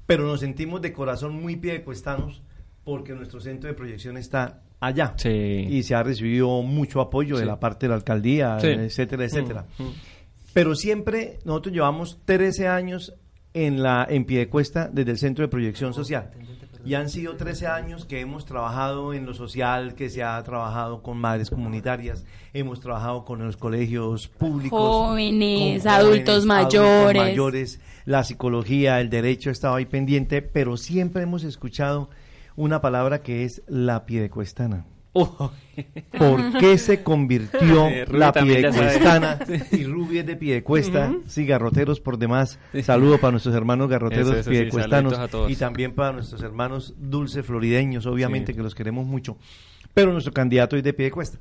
Pero 0.05 0.25
nos 0.25 0.39
sentimos 0.39 0.81
de 0.81 0.93
corazón 0.93 1.41
muy 1.41 1.57
piedecuestanos 1.57 2.41
porque 2.83 3.13
nuestro 3.13 3.39
centro 3.41 3.67
de 3.67 3.73
proyección 3.75 4.17
está 4.17 4.61
allá. 4.79 5.13
Sí. 5.17 5.29
Y 5.69 5.83
se 5.83 5.95
ha 5.95 6.03
recibido 6.03 6.61
mucho 6.61 7.01
apoyo 7.01 7.37
de 7.37 7.45
la 7.45 7.59
parte 7.59 7.85
de 7.85 7.89
la 7.89 7.95
alcaldía, 7.95 8.57
Sí. 8.59 8.67
etcétera, 8.67 9.25
etcétera. 9.25 9.65
Pero 10.53 10.75
siempre 10.75 11.39
nosotros 11.45 11.73
llevamos 11.73 12.19
13 12.25 12.67
años 12.67 13.13
en 13.53 13.83
la 13.83 14.05
en 14.09 14.25
Piedecuesta 14.25 14.89
desde 14.91 15.11
el 15.11 15.17
Centro 15.17 15.43
de 15.43 15.49
Proyección 15.49 15.93
Social. 15.93 16.31
Y 16.83 16.95
han 16.95 17.09
sido 17.09 17.35
13 17.35 17.67
años 17.67 18.05
que 18.05 18.21
hemos 18.21 18.45
trabajado 18.45 19.13
en 19.13 19.27
lo 19.27 19.35
social, 19.35 19.93
que 19.93 20.09
se 20.09 20.23
ha 20.23 20.41
trabajado 20.41 21.03
con 21.03 21.17
madres 21.17 21.51
comunitarias, 21.51 22.25
hemos 22.53 22.79
trabajado 22.79 23.23
con 23.23 23.45
los 23.45 23.55
colegios 23.55 24.27
públicos, 24.27 24.79
Jóvenes, 24.79 25.85
adultos 25.85 26.45
mayores. 26.45 27.21
mayores, 27.21 27.79
la 28.05 28.23
psicología, 28.23 28.99
el 28.99 29.11
derecho 29.11 29.51
estaba 29.51 29.77
ahí 29.77 29.85
pendiente, 29.85 30.41
pero 30.41 30.75
siempre 30.75 31.21
hemos 31.21 31.43
escuchado 31.43 32.09
una 32.55 32.81
palabra 32.81 33.21
que 33.21 33.43
es 33.43 33.61
la 33.67 34.05
piedecuestana. 34.07 34.85
Uh, 35.13 35.25
¿Por 36.17 36.57
qué 36.59 36.77
se 36.77 37.03
convirtió 37.03 37.87
Eh, 37.87 38.05
la 38.11 38.31
piedecuestana? 38.31 39.39
Y 39.71 39.83
Ruby 39.83 40.19
es 40.19 40.25
de 40.25 40.37
Piedecuesta, 40.37 41.13
sí, 41.27 41.45
garroteros 41.45 41.99
por 41.99 42.17
demás. 42.17 42.59
Saludo 42.83 43.17
para 43.17 43.31
nuestros 43.31 43.53
hermanos 43.55 43.89
garroteros 43.89 44.27
Eso, 44.29 44.33
eso, 44.39 44.43
sí, 44.43 44.49
piedecuestanos 44.51 45.29
todos. 45.29 45.51
y 45.51 45.55
también 45.57 45.93
para 45.93 46.13
nuestros 46.13 46.41
hermanos 46.43 46.93
dulce 46.97 47.43
florideños, 47.43 48.05
obviamente 48.05 48.53
Sí. 48.53 48.57
que 48.57 48.63
los 48.63 48.73
queremos 48.73 49.05
mucho. 49.05 49.37
Pero 49.93 50.13
nuestro 50.13 50.31
candidato 50.33 50.77
es 50.77 50.83
de 50.83 50.93
Piedecuesta. 50.93 51.37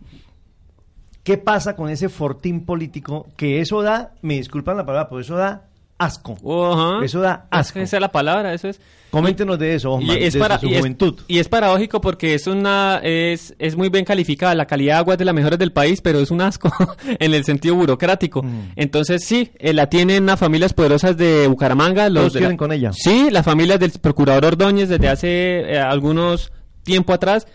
¿Qué 1.22 1.36
pasa 1.36 1.76
con 1.76 1.90
ese 1.90 2.08
fortín 2.08 2.64
político 2.64 3.28
que 3.36 3.60
eso 3.60 3.82
da, 3.82 4.14
me 4.22 4.34
disculpan 4.34 4.78
la 4.78 4.86
palabra, 4.86 5.08
pero 5.10 5.20
eso 5.20 5.36
da 5.36 5.68
asco? 6.00 6.36
Ajá. 6.72 7.04
Eso 7.04 7.20
da 7.20 7.46
asco. 7.50 7.78
Esa 7.78 7.96
es 7.98 8.00
la 8.00 8.10
palabra, 8.10 8.52
eso 8.54 8.68
es. 8.68 8.80
Coméntenos 9.10 9.58
de 9.58 9.74
eso, 9.74 9.92
Osman, 9.92 10.16
Y 10.18 10.22
es, 10.22 10.36
para, 10.36 10.58
su 10.58 10.66
y, 10.66 10.74
es, 10.74 10.78
juventud. 10.78 11.18
y 11.26 11.38
es 11.40 11.48
paradójico 11.48 12.00
porque 12.00 12.34
es 12.34 12.46
una 12.46 13.00
es, 13.02 13.54
es 13.58 13.76
muy 13.76 13.88
bien 13.88 14.04
calificada, 14.04 14.54
la 14.54 14.66
calidad 14.66 14.94
de 14.94 14.98
agua 14.98 15.14
es 15.14 15.18
de 15.18 15.24
las 15.24 15.34
mejores 15.34 15.58
del 15.58 15.72
país, 15.72 16.00
pero 16.00 16.20
es 16.20 16.30
un 16.30 16.40
asco 16.40 16.70
en 17.18 17.34
el 17.34 17.44
sentido 17.44 17.74
burocrático. 17.74 18.42
Mm. 18.42 18.72
Entonces 18.76 19.24
sí, 19.24 19.50
eh, 19.58 19.72
la 19.72 19.88
tienen 19.88 20.26
las 20.26 20.38
familias 20.38 20.72
poderosas 20.72 21.16
de 21.16 21.48
Bucaramanga. 21.48 22.08
Los 22.08 22.32
quieren 22.32 22.56
con 22.56 22.72
ella. 22.72 22.92
Sí, 22.92 23.28
las 23.30 23.44
familias 23.44 23.80
del 23.80 23.90
procurador 23.90 24.44
Ordóñez 24.44 24.88
desde 24.88 25.08
hace 25.08 25.72
eh, 25.72 25.80
algunos 25.80 26.52
tiempo 26.84 27.12
atrás, 27.12 27.46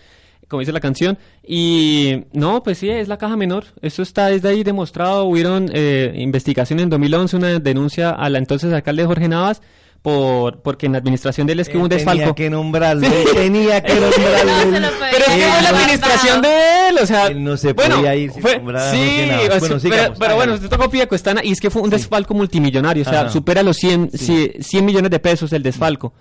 como 0.47 0.59
dice 0.61 0.71
la 0.71 0.79
canción. 0.79 1.17
Y 1.47 2.23
no, 2.33 2.63
pues 2.63 2.77
sí, 2.79 2.89
es 2.89 3.07
la 3.07 3.17
caja 3.17 3.35
menor. 3.37 3.65
Eso 3.81 4.01
está 4.03 4.27
desde 4.27 4.49
ahí 4.49 4.63
demostrado. 4.63 5.25
Hubieron 5.25 5.69
eh, 5.73 6.13
investigación 6.17 6.79
en 6.79 6.89
2011, 6.89 7.35
una 7.37 7.59
denuncia 7.59 8.09
a 8.11 8.29
la 8.29 8.37
entonces 8.37 8.71
alcalde 8.73 9.05
Jorge 9.05 9.27
Navas 9.27 9.61
por 10.01 10.61
porque 10.61 10.85
en 10.85 10.91
la 10.91 10.99
administración 10.99 11.47
de 11.47 11.53
él 11.53 11.59
es 11.61 11.67
que 11.67 11.77
hubo 11.77 11.85
un 11.85 11.89
desfalco. 11.89 12.19
Tenía 12.35 12.35
que 12.35 12.49
nombrarlo, 12.51 13.07
tenía 13.33 13.81
que 13.81 13.95
No 13.95 14.01
nombrarlo. 14.01 14.97
puede 14.99 15.11
Pero 15.11 15.25
es 15.25 15.33
que 15.35 15.41
fue 15.47 15.61
la 15.63 15.71
no- 15.71 15.77
administración 15.77 16.41
de 16.43 16.89
él, 16.89 16.97
o 17.01 17.05
sea, 17.07 17.27
Él 17.27 17.43
no 17.43 17.57
se 17.57 17.73
bueno, 17.73 17.95
podía 17.95 18.15
ir 18.15 18.31
sin 18.31 18.41
fue- 18.43 18.51
sí, 18.51 18.59
o 18.61 18.67
sea, 18.67 18.77
Bueno, 19.47 19.49
pero, 19.59 19.79
sigamos, 19.79 20.19
pero 20.19 20.35
bueno, 20.35 20.51
hágale. 20.51 20.53
usted 20.53 20.69
tocó 20.69 20.89
Pía 20.91 21.07
Cuestana 21.07 21.43
y 21.43 21.51
es 21.53 21.59
que 21.59 21.71
fue 21.71 21.81
un 21.81 21.89
desfalco 21.89 22.35
multimillonario, 22.35 23.01
o 23.01 23.09
sea, 23.09 23.21
Ajá. 23.21 23.29
supera 23.31 23.63
los 23.63 23.77
100, 23.77 24.11
100, 24.13 24.61
100 24.63 24.85
millones 24.85 25.09
de 25.09 25.19
pesos 25.19 25.51
el 25.53 25.63
desfalco. 25.63 26.13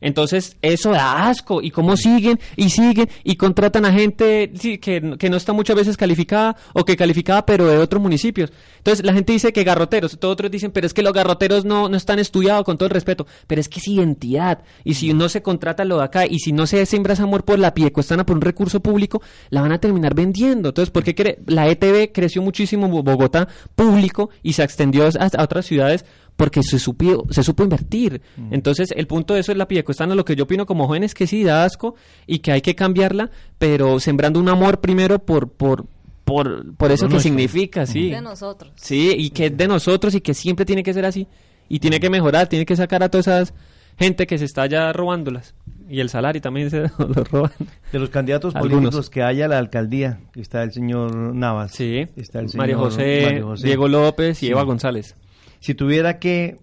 Entonces, 0.00 0.56
eso 0.62 0.90
da 0.90 1.28
asco. 1.28 1.62
¿Y 1.62 1.70
cómo 1.70 1.96
siguen? 1.96 2.38
Y 2.56 2.70
siguen 2.70 3.08
y 3.24 3.36
contratan 3.36 3.84
a 3.84 3.92
gente 3.92 4.52
que, 4.80 5.16
que 5.18 5.30
no 5.30 5.36
está 5.36 5.52
muchas 5.52 5.76
veces 5.76 5.96
calificada 5.96 6.56
o 6.72 6.84
que 6.84 6.96
calificada 6.96 7.44
pero 7.46 7.66
de 7.66 7.78
otros 7.78 8.02
municipios. 8.02 8.52
Entonces, 8.78 9.04
la 9.04 9.12
gente 9.12 9.32
dice 9.32 9.52
que 9.52 9.64
garroteros. 9.64 10.18
Todos 10.18 10.32
otros 10.32 10.50
dicen, 10.50 10.70
pero 10.70 10.86
es 10.86 10.94
que 10.94 11.02
los 11.02 11.12
garroteros 11.12 11.64
no, 11.64 11.88
no 11.88 11.96
están 11.96 12.18
estudiados 12.18 12.64
con 12.64 12.78
todo 12.78 12.86
el 12.86 12.94
respeto. 12.94 13.26
Pero 13.46 13.60
es 13.60 13.68
que 13.68 13.80
es 13.80 13.88
identidad. 13.88 14.62
Y 14.84 14.94
si 14.94 15.12
no 15.12 15.28
se 15.28 15.42
contrata 15.42 15.84
lo 15.84 15.98
de 15.98 16.04
acá 16.04 16.26
y 16.26 16.38
si 16.38 16.52
no 16.52 16.66
se 16.66 16.84
siembra 16.86 17.12
ese 17.12 17.22
amor 17.22 17.44
por 17.44 17.58
la 17.58 17.74
piecuestana, 17.74 18.24
por 18.24 18.36
un 18.36 18.42
recurso 18.42 18.80
público, 18.80 19.22
la 19.50 19.60
van 19.60 19.72
a 19.72 19.80
terminar 19.80 20.14
vendiendo. 20.14 20.70
Entonces, 20.70 20.90
¿por 20.90 21.04
qué 21.04 21.38
la 21.46 21.68
ETV 21.68 22.12
creció 22.12 22.42
muchísimo 22.42 22.88
Bogotá 23.02 23.48
público 23.74 24.30
y 24.42 24.54
se 24.54 24.62
extendió 24.62 25.06
a 25.06 25.42
otras 25.42 25.66
ciudades? 25.66 26.04
Porque 26.40 26.62
se, 26.62 26.78
supió, 26.78 27.24
se 27.28 27.42
supo 27.42 27.62
invertir. 27.64 28.22
Entonces, 28.50 28.88
el 28.96 29.06
punto 29.06 29.34
de 29.34 29.40
eso 29.40 29.52
es 29.52 29.58
la 29.58 29.68
piedecuestana. 29.68 30.14
Lo 30.14 30.24
que 30.24 30.34
yo 30.34 30.44
opino 30.44 30.64
como 30.64 30.86
joven 30.86 31.02
es 31.04 31.12
que 31.12 31.26
sí, 31.26 31.44
da 31.44 31.64
asco 31.64 31.96
y 32.26 32.38
que 32.38 32.50
hay 32.52 32.62
que 32.62 32.74
cambiarla, 32.74 33.30
pero 33.58 34.00
sembrando 34.00 34.40
un 34.40 34.48
amor 34.48 34.80
primero 34.80 35.18
por, 35.18 35.50
por, 35.50 35.84
por, 36.24 36.74
por 36.76 36.90
eso 36.92 37.06
que 37.08 37.10
nuestro. 37.12 37.20
significa, 37.20 37.84
sí. 37.84 38.08
de 38.08 38.22
nosotros. 38.22 38.72
Sí, 38.76 39.14
y 39.18 39.28
que 39.30 39.46
es 39.46 39.56
de 39.56 39.68
nosotros 39.68 40.14
y 40.14 40.22
que 40.22 40.32
siempre 40.32 40.64
tiene 40.64 40.82
que 40.82 40.94
ser 40.94 41.04
así. 41.04 41.26
Y 41.68 41.78
tiene 41.78 42.00
que 42.00 42.08
mejorar, 42.08 42.48
tiene 42.48 42.64
que 42.64 42.74
sacar 42.74 43.02
a 43.02 43.10
toda 43.10 43.20
esa 43.42 43.52
gente 43.98 44.26
que 44.26 44.38
se 44.38 44.46
está 44.46 44.64
ya 44.64 44.90
robándolas. 44.94 45.54
Y 45.90 46.00
el 46.00 46.08
salario 46.08 46.40
también 46.40 46.70
se 46.70 46.80
lo 46.98 47.22
roban. 47.30 47.52
De 47.92 47.98
los 47.98 48.08
candidatos 48.08 48.56
Algunos. 48.56 48.78
políticos 48.78 49.10
que 49.10 49.22
haya 49.22 49.44
a 49.44 49.48
la 49.48 49.58
alcaldía, 49.58 50.20
está 50.36 50.62
el 50.62 50.72
señor 50.72 51.14
Navas. 51.34 51.72
Sí, 51.72 52.06
Está 52.16 52.40
el 52.40 52.48
señor 52.48 52.62
María 52.62 52.76
José, 52.78 53.20
Mario 53.24 53.46
José. 53.48 53.66
Diego 53.66 53.88
López 53.88 54.42
y 54.42 54.46
Sí. 54.46 54.52
Eva 54.52 54.62
González. 54.62 55.16
Si 55.60 55.74
tuviera 55.74 56.18
que 56.18 56.56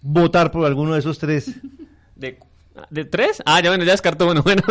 votar 0.00 0.50
por 0.50 0.66
alguno 0.66 0.92
de 0.94 0.98
esos 1.00 1.18
tres, 1.18 1.52
¿De, 2.16 2.38
¿De 2.90 3.04
tres? 3.04 3.42
Ah, 3.46 3.60
ya 3.60 3.70
bueno, 3.70 3.84
ya 3.84 3.92
descartó. 3.92 4.26
Bueno, 4.26 4.42
bueno. 4.44 4.62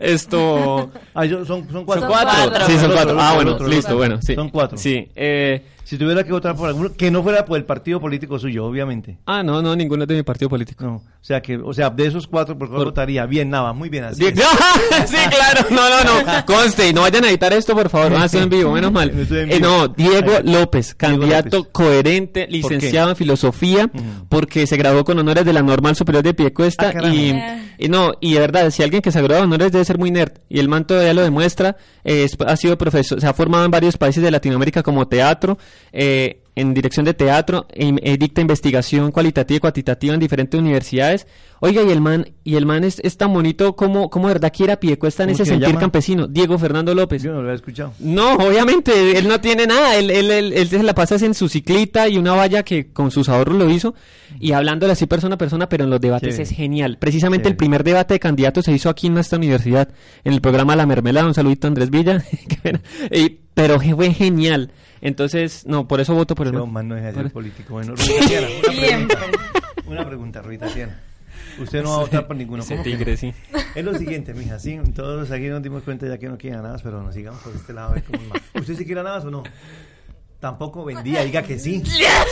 Esto. 0.00 0.90
ah, 1.14 1.24
yo- 1.24 1.44
son, 1.44 1.68
son 1.70 1.84
cuatro. 1.84 2.02
Son 2.06 2.10
cuatro. 2.12 2.50
cuatro. 2.50 2.66
Sí, 2.66 2.78
son 2.78 2.92
cuatro. 2.92 3.16
Ah, 3.20 3.34
bueno, 3.34 3.58
listo, 3.66 3.96
bueno, 3.96 4.20
sí. 4.22 4.34
Son 4.34 4.50
cuatro. 4.50 4.78
Sí. 4.78 5.08
Eh, 5.14 5.62
Si 5.88 5.96
tuviera 5.96 6.22
que 6.22 6.30
votar 6.32 6.54
por 6.54 6.68
alguno, 6.68 6.92
que 6.92 7.10
no 7.10 7.22
fuera 7.22 7.46
por 7.46 7.56
el 7.56 7.64
partido 7.64 7.98
político 7.98 8.38
suyo, 8.38 8.66
obviamente. 8.66 9.16
ah, 9.24 9.42
no, 9.42 9.62
no, 9.62 9.74
ninguno 9.74 10.02
es 10.04 10.08
de 10.08 10.16
mi 10.16 10.22
partido 10.22 10.50
político. 10.50 10.84
No, 10.84 10.96
o 10.96 11.02
sea 11.22 11.40
que, 11.40 11.56
o 11.56 11.72
sea, 11.72 11.88
de 11.88 12.06
esos 12.06 12.26
cuatro, 12.26 12.58
¿por 12.58 12.68
cuál 12.68 12.76
Por- 12.78 12.86
votaría? 12.88 13.24
Bien, 13.24 13.48
Navas, 13.48 13.74
muy 13.74 13.88
bien 13.88 14.04
así. 14.04 14.22
Sí, 15.06 15.16
claro. 15.30 15.66
No, 15.70 15.88
no, 15.88 16.04
no. 16.22 16.44
Conste, 16.46 16.88
y 16.88 16.92
no 16.92 17.00
vayan 17.02 17.24
a 17.24 17.30
editar 17.30 17.52
esto, 17.54 17.74
por 17.74 17.88
favor. 17.88 18.12
Estoy 18.22 18.42
en 18.42 18.50
vivo, 18.50 18.72
menos 18.72 18.92
mal. 18.92 19.08
Estoy 19.18 19.38
en 19.40 19.52
Eh, 19.52 19.60
no, 19.60 19.88
Diego 19.88 20.32
López, 20.44 20.94
Diego 20.98 21.18
candidato 21.20 21.56
López. 21.58 21.72
coherente, 21.72 22.46
licenciado 22.50 23.08
en 23.10 23.16
filosofía, 23.16 23.90
porque 24.28 24.66
se 24.66 24.76
graduó 24.76 25.04
con 25.04 25.18
honores 25.18 25.44
de 25.46 25.52
la 25.54 25.62
Normal 25.62 25.96
Superior 25.96 26.22
de 26.22 26.34
Piecuesta. 26.34 26.90
Ah, 26.90 26.92
caramba. 26.92 27.14
y, 27.16 27.34
y 27.78 27.88
no, 27.88 28.12
y 28.20 28.34
de 28.34 28.40
verdad, 28.40 28.70
si 28.70 28.82
alguien 28.82 29.00
que 29.00 29.10
se 29.10 29.18
graduó 29.22 29.38
de 29.38 29.42
honores 29.44 29.72
debe 29.72 29.84
ser 29.86 29.96
muy 29.98 30.10
nerd. 30.10 30.32
Y 30.50 30.58
el 30.58 30.68
manto 30.68 31.00
ya 31.02 31.14
lo 31.14 31.22
demuestra. 31.22 31.76
eh, 32.04 32.24
es- 32.24 32.36
ha 32.46 32.56
sido 32.56 32.76
profesor, 32.78 33.20
se 33.20 33.26
ha 33.26 33.32
formado 33.34 33.64
en 33.64 33.70
varios 33.70 33.96
países 33.96 34.22
de 34.22 34.30
Latinoamérica 34.30 34.82
como 34.82 35.08
teatro. 35.08 35.56
Eh, 35.92 36.42
en 36.54 36.74
dirección 36.74 37.06
de 37.06 37.14
teatro, 37.14 37.66
e- 37.72 38.16
dicta 38.18 38.40
investigación 38.40 39.12
cualitativa 39.12 39.56
y 39.56 39.60
cuantitativa 39.60 40.14
en 40.14 40.20
diferentes 40.20 40.58
universidades. 40.58 41.26
Oiga, 41.60 41.82
y 41.82 41.90
el 41.90 42.00
man, 42.00 42.26
y 42.44 42.54
el 42.54 42.66
man 42.66 42.84
es, 42.84 43.00
es 43.02 43.16
tan 43.16 43.32
bonito 43.32 43.74
como, 43.74 44.10
como 44.10 44.28
de 44.28 44.34
verdad 44.34 44.52
quiere 44.56 44.72
a 44.72 44.78
Piedecuesta 44.80 45.24
en 45.24 45.30
¿Cómo 45.30 45.34
ese 45.34 45.44
se 45.44 45.50
sentir 45.50 45.68
llama? 45.68 45.80
campesino. 45.80 46.26
Diego 46.28 46.56
Fernando 46.58 46.94
López. 46.94 47.22
Yo 47.22 47.32
no 47.32 47.42
lo 47.42 47.50
he 47.50 47.54
escuchado. 47.54 47.92
No, 47.98 48.34
obviamente, 48.34 49.18
él 49.18 49.26
no 49.26 49.40
tiene 49.40 49.66
nada, 49.66 49.96
él, 49.96 50.10
él, 50.10 50.30
él, 50.30 50.52
él 50.52 50.68
se 50.68 50.82
la 50.82 50.94
pasa 50.94 51.16
en 51.16 51.34
su 51.34 51.48
ciclita 51.48 52.08
y 52.08 52.16
una 52.16 52.32
valla 52.34 52.62
que 52.62 52.92
con 52.92 53.10
sus 53.10 53.28
ahorros 53.28 53.56
lo 53.56 53.68
hizo, 53.70 53.94
y 54.38 54.52
hablándole 54.52 54.92
así 54.92 55.06
persona 55.06 55.34
a 55.34 55.38
persona, 55.38 55.68
pero 55.68 55.84
en 55.84 55.90
los 55.90 56.00
debates 56.00 56.28
Chévere. 56.28 56.42
es 56.44 56.50
genial. 56.50 56.96
Precisamente 57.00 57.48
el 57.48 57.56
primer 57.56 57.82
debate 57.82 58.14
de 58.14 58.20
candidatos 58.20 58.64
se 58.64 58.72
hizo 58.72 58.88
aquí 58.88 59.08
en 59.08 59.14
nuestra 59.14 59.38
universidad, 59.38 59.88
en 60.24 60.32
el 60.34 60.40
programa 60.40 60.76
La 60.76 60.86
Mermelada, 60.86 61.26
un 61.26 61.34
saludito 61.34 61.66
a 61.66 61.68
Andrés 61.68 61.90
Villa, 61.90 62.22
Qué 62.48 62.56
pena. 62.62 62.80
Y- 63.10 63.38
pero 63.54 63.80
fue 63.80 64.12
genial. 64.12 64.70
Entonces, 65.00 65.64
no, 65.66 65.88
por 65.88 66.00
eso 66.00 66.14
voto 66.14 66.36
por 66.36 66.46
el 66.46 66.52
man. 66.52 66.72
man 66.72 66.86
no 66.88 66.94
deja 66.94 67.08
de 67.08 67.12
Por- 67.14 67.22
ser 67.24 67.32
político. 67.32 67.72
Bueno, 67.74 67.94
Rui 67.96 68.06
Tatiana, 68.20 68.46
una 68.62 68.62
pregunta. 69.08 69.18
Una 69.86 70.06
pregunta, 70.06 70.42
Rui 70.42 70.58
Tatiana. 70.58 71.00
Usted 71.60 71.82
no 71.82 71.90
va 71.90 71.96
a 71.96 71.98
votar 72.00 72.26
por 72.26 72.36
ninguno. 72.36 72.62
Ese 72.62 72.78
tigre, 72.78 73.16
sí. 73.16 73.32
Es 73.74 73.84
lo 73.84 73.96
siguiente, 73.96 74.34
mija, 74.34 74.58
sí, 74.58 74.78
todos 74.94 75.30
aquí 75.30 75.48
nos 75.48 75.62
dimos 75.62 75.82
cuenta 75.82 76.06
ya 76.06 76.18
que 76.18 76.28
no 76.28 76.38
quieren 76.38 76.60
a 76.60 76.62
nada, 76.62 76.78
pero 76.82 77.02
nos 77.02 77.14
sigamos 77.14 77.40
por 77.42 77.54
este 77.54 77.72
lado 77.72 77.90
a 77.90 77.94
ver 77.94 78.04
cómo 78.04 78.22
más. 78.28 78.42
¿Usted 78.54 78.74
sí 78.76 78.84
quiere 78.84 79.00
a 79.00 79.04
nada 79.04 79.18
o 79.18 79.30
no? 79.30 79.42
Tampoco 80.40 80.84
vendía, 80.84 81.24
diga 81.24 81.42
que 81.42 81.58
sí. 81.58 81.82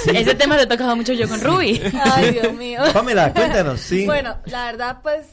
Ese 0.06 0.34
tema 0.36 0.56
lo 0.56 0.62
he 0.62 0.66
tocado 0.66 0.94
mucho 0.94 1.12
yo 1.12 1.28
con 1.28 1.40
Ruby. 1.40 1.80
Ay, 2.04 2.30
Dios 2.32 2.54
mío. 2.54 2.80
Pamela, 2.92 3.32
cuéntanos, 3.32 3.80
sí. 3.80 4.06
Bueno, 4.06 4.36
la 4.46 4.66
verdad, 4.66 4.98
pues, 5.02 5.26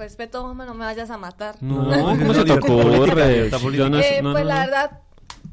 respeto, 0.00 0.44
hombre, 0.44 0.66
no 0.66 0.74
me 0.74 0.84
vayas 0.84 1.10
a 1.10 1.18
matar. 1.18 1.56
No, 1.60 1.82
No, 1.82 2.18
¿cómo 2.18 2.34
se 2.34 2.44
te 2.44 2.52
ocurre? 2.52 3.46
Eh, 3.46 3.50
pues 3.50 4.46
la 4.46 4.58
verdad, 4.66 4.90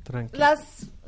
Tranquilo. 0.04 0.40
las, 0.40 0.60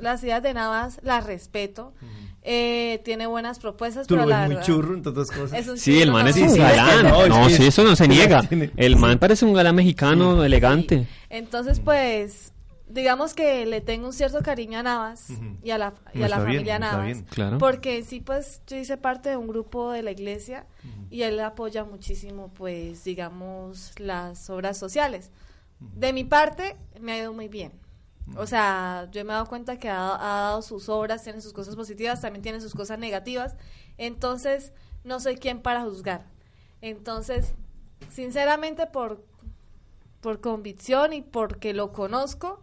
las 0.02 0.24
ideas 0.24 0.42
de 0.44 0.54
Navas 0.54 1.00
las 1.04 1.26
respeto. 1.26 1.94
Eh, 2.42 3.02
tiene 3.04 3.28
buenas 3.28 3.60
propuestas, 3.60 4.08
Tú 4.08 4.16
pero 4.16 4.24
lo 4.26 4.30
la 4.30 4.48
ves 4.48 4.58
muy 4.58 4.66
churro, 4.66 4.94
entre 4.96 5.12
otras 5.12 5.30
cosas. 5.30 5.60
es 5.60 5.68
un 5.68 5.78
Sí, 5.78 6.02
el 6.02 6.12
man 6.12 6.26
es 6.28 6.38
¿no? 6.38 6.44
un 6.46 6.50
sí, 6.52 6.58
galán. 6.60 7.04
no, 7.10 7.28
No, 7.28 7.48
es 7.48 7.58
sí, 7.58 7.66
eso 7.68 7.84
no 7.84 7.96
se 7.98 8.08
niega. 8.08 8.42
El 8.78 8.96
man 8.96 9.20
parece 9.20 9.46
un 9.46 9.54
galán 9.54 9.76
mexicano, 9.76 10.44
elegante. 10.44 11.06
Entonces, 11.30 11.82
pues, 11.82 12.54
digamos 12.88 13.34
que 13.34 13.66
le 13.66 13.82
tengo 13.82 14.08
un 14.08 14.14
cierto 14.14 14.40
cariño 14.42 14.80
a 14.80 14.84
Navas 14.84 15.28
y 15.62 15.72
a 15.72 15.78
la, 15.78 15.94
y 16.14 16.24
a 16.24 16.30
la 16.30 16.38
bien, 16.38 16.48
familia 16.48 16.80
Navas. 16.80 17.06
bien. 17.06 17.26
Claro. 17.30 17.58
Porque 17.58 18.04
sí, 18.04 18.22
pues, 18.22 18.62
yo 18.68 18.78
hice 18.78 18.96
parte 18.96 19.30
de 19.30 19.38
un 19.38 19.48
grupo 19.48 19.92
de 19.92 20.02
la 20.02 20.12
iglesia 20.12 20.66
y 21.12 21.24
él 21.24 21.40
apoya 21.42 21.84
muchísimo, 21.84 22.52
pues, 22.54 23.04
digamos, 23.04 23.92
las 24.00 24.50
obras 24.50 24.78
sociales. 24.78 25.30
De 25.80 26.14
mi 26.14 26.24
parte, 26.24 26.78
me 27.02 27.12
ha 27.12 27.18
ido 27.20 27.34
muy 27.34 27.50
bien. 27.50 27.74
O 28.36 28.48
sea, 28.48 29.08
yo 29.12 29.24
me 29.26 29.32
he 29.32 29.34
dado 29.34 29.46
cuenta 29.48 29.78
que 29.78 29.90
ha, 29.90 30.16
ha 30.16 30.42
dado 30.44 30.62
sus 30.62 30.88
obras, 30.90 31.24
tiene 31.24 31.42
sus 31.42 31.54
cosas 31.54 31.76
positivas, 31.76 32.22
también 32.22 32.42
tiene 32.44 32.62
sus 32.62 32.74
cosas 32.74 32.98
negativas. 33.00 33.56
Entonces, 33.98 34.72
no 35.04 35.20
soy 35.20 35.36
quien 35.36 35.60
para 35.62 35.82
juzgar. 35.84 36.26
Entonces, 36.82 37.54
sinceramente, 38.10 38.86
por, 38.88 39.24
por 40.22 40.40
convicción 40.42 41.14
y 41.14 41.22
porque 41.22 41.74
lo 41.74 41.92
conozco, 41.92 42.62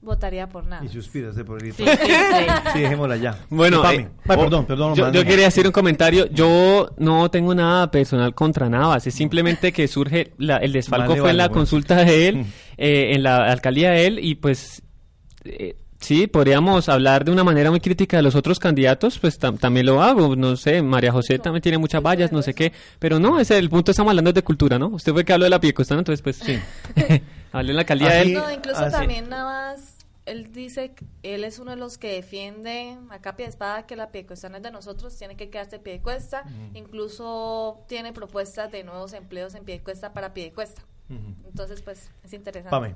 votaría 0.00 0.48
por 0.48 0.64
nada. 0.66 0.84
Y 0.84 0.88
suspira 0.88 1.30
ese 1.30 1.44
por 1.44 1.62
el 1.62 1.72
Sí, 1.72 1.84
sí, 1.84 2.06
sí. 2.06 2.44
Sí, 2.74 2.80
dejémosla 2.80 3.16
ya. 3.16 3.44
Bueno, 3.50 3.82
eh, 3.84 3.86
Ay, 3.88 4.08
perdón, 4.24 4.66
perdón. 4.66 4.94
Yo, 4.94 5.24
quería 5.24 5.46
decir 5.46 5.66
un 5.66 5.72
comentario. 5.72 6.26
Yo 6.26 6.90
no 6.98 7.28
tengo 7.30 7.54
nada 7.54 7.90
personal 7.90 8.34
contra 8.34 8.68
Navas. 8.68 9.06
Es 9.06 9.14
simplemente 9.14 9.72
que 9.72 9.88
surge 9.88 10.32
la- 10.38 10.58
el 10.58 10.72
desfalco 10.72 11.08
Vale, 11.10 11.20
fue 11.20 11.30
en 11.30 11.36
la 11.38 11.48
bueno. 11.48 11.54
consulta 11.60 11.96
de 12.04 12.28
él, 12.28 12.46
eh, 12.76 13.14
en 13.14 13.22
la 13.24 13.50
alcaldía 13.50 13.90
de 13.90 14.06
él, 14.06 14.18
y 14.22 14.36
pues 14.36 14.82
eh, 15.48 15.76
sí, 16.00 16.26
podríamos 16.26 16.88
hablar 16.88 17.24
de 17.24 17.30
una 17.32 17.44
manera 17.44 17.70
muy 17.70 17.80
crítica 17.80 18.16
de 18.18 18.22
los 18.22 18.34
otros 18.34 18.58
candidatos, 18.58 19.18
pues 19.18 19.40
tam- 19.40 19.58
también 19.58 19.86
lo 19.86 20.02
hago. 20.02 20.36
No 20.36 20.56
sé, 20.56 20.82
María 20.82 21.12
José 21.12 21.38
también 21.38 21.62
tiene 21.62 21.78
muchas 21.78 22.02
vallas, 22.02 22.30
no 22.32 22.42
sé 22.42 22.54
qué, 22.54 22.72
pero 22.98 23.18
no, 23.18 23.40
ese 23.40 23.58
el 23.58 23.68
punto 23.70 23.90
estamos 23.90 24.10
hablando 24.10 24.32
de 24.32 24.42
cultura, 24.42 24.78
¿no? 24.78 24.88
Usted 24.88 25.12
fue 25.12 25.24
que 25.24 25.32
habló 25.32 25.44
de 25.44 25.50
la 25.50 25.60
Piecostana, 25.60 26.00
entonces 26.00 26.22
pues 26.22 26.36
sí. 26.36 26.58
Hablé 27.52 27.70
en 27.70 27.76
la 27.76 27.82
alcaldía 27.82 28.08
de 28.10 28.18
Así- 28.20 28.28
él. 28.32 28.38
No, 28.38 28.50
incluso 28.50 28.80
Ah, 28.84 28.90
también 28.90 29.28
nada 29.28 29.44
más, 29.74 29.96
él 30.26 30.52
dice, 30.52 30.92
que 30.92 31.06
él 31.22 31.42
es 31.44 31.58
uno 31.58 31.70
de 31.70 31.78
los 31.78 31.96
que 31.96 32.12
defiende 32.12 32.98
a 33.08 33.18
capa 33.20 33.42
y 33.42 33.46
espada 33.46 33.86
que 33.86 33.96
la 33.96 34.10
piedecuesta 34.12 34.50
no 34.50 34.58
es 34.58 34.62
de 34.62 34.70
nosotros, 34.70 35.16
tiene 35.16 35.36
que 35.36 35.48
quedarse 35.48 35.78
piedecuesta, 35.78 36.44
incluso 36.74 37.84
tiene 37.88 38.12
propuestas 38.12 38.70
de 38.70 38.84
nuevos 38.84 39.12
empleos 39.14 39.54
en 39.54 39.64
piedecuesta 39.64 40.12
para 40.12 40.34
piedecuesta. 40.34 40.82
Entonces, 41.10 41.80
pues, 41.80 42.10
es 42.22 42.32
interesante. 42.34 42.70
Pame, 42.70 42.94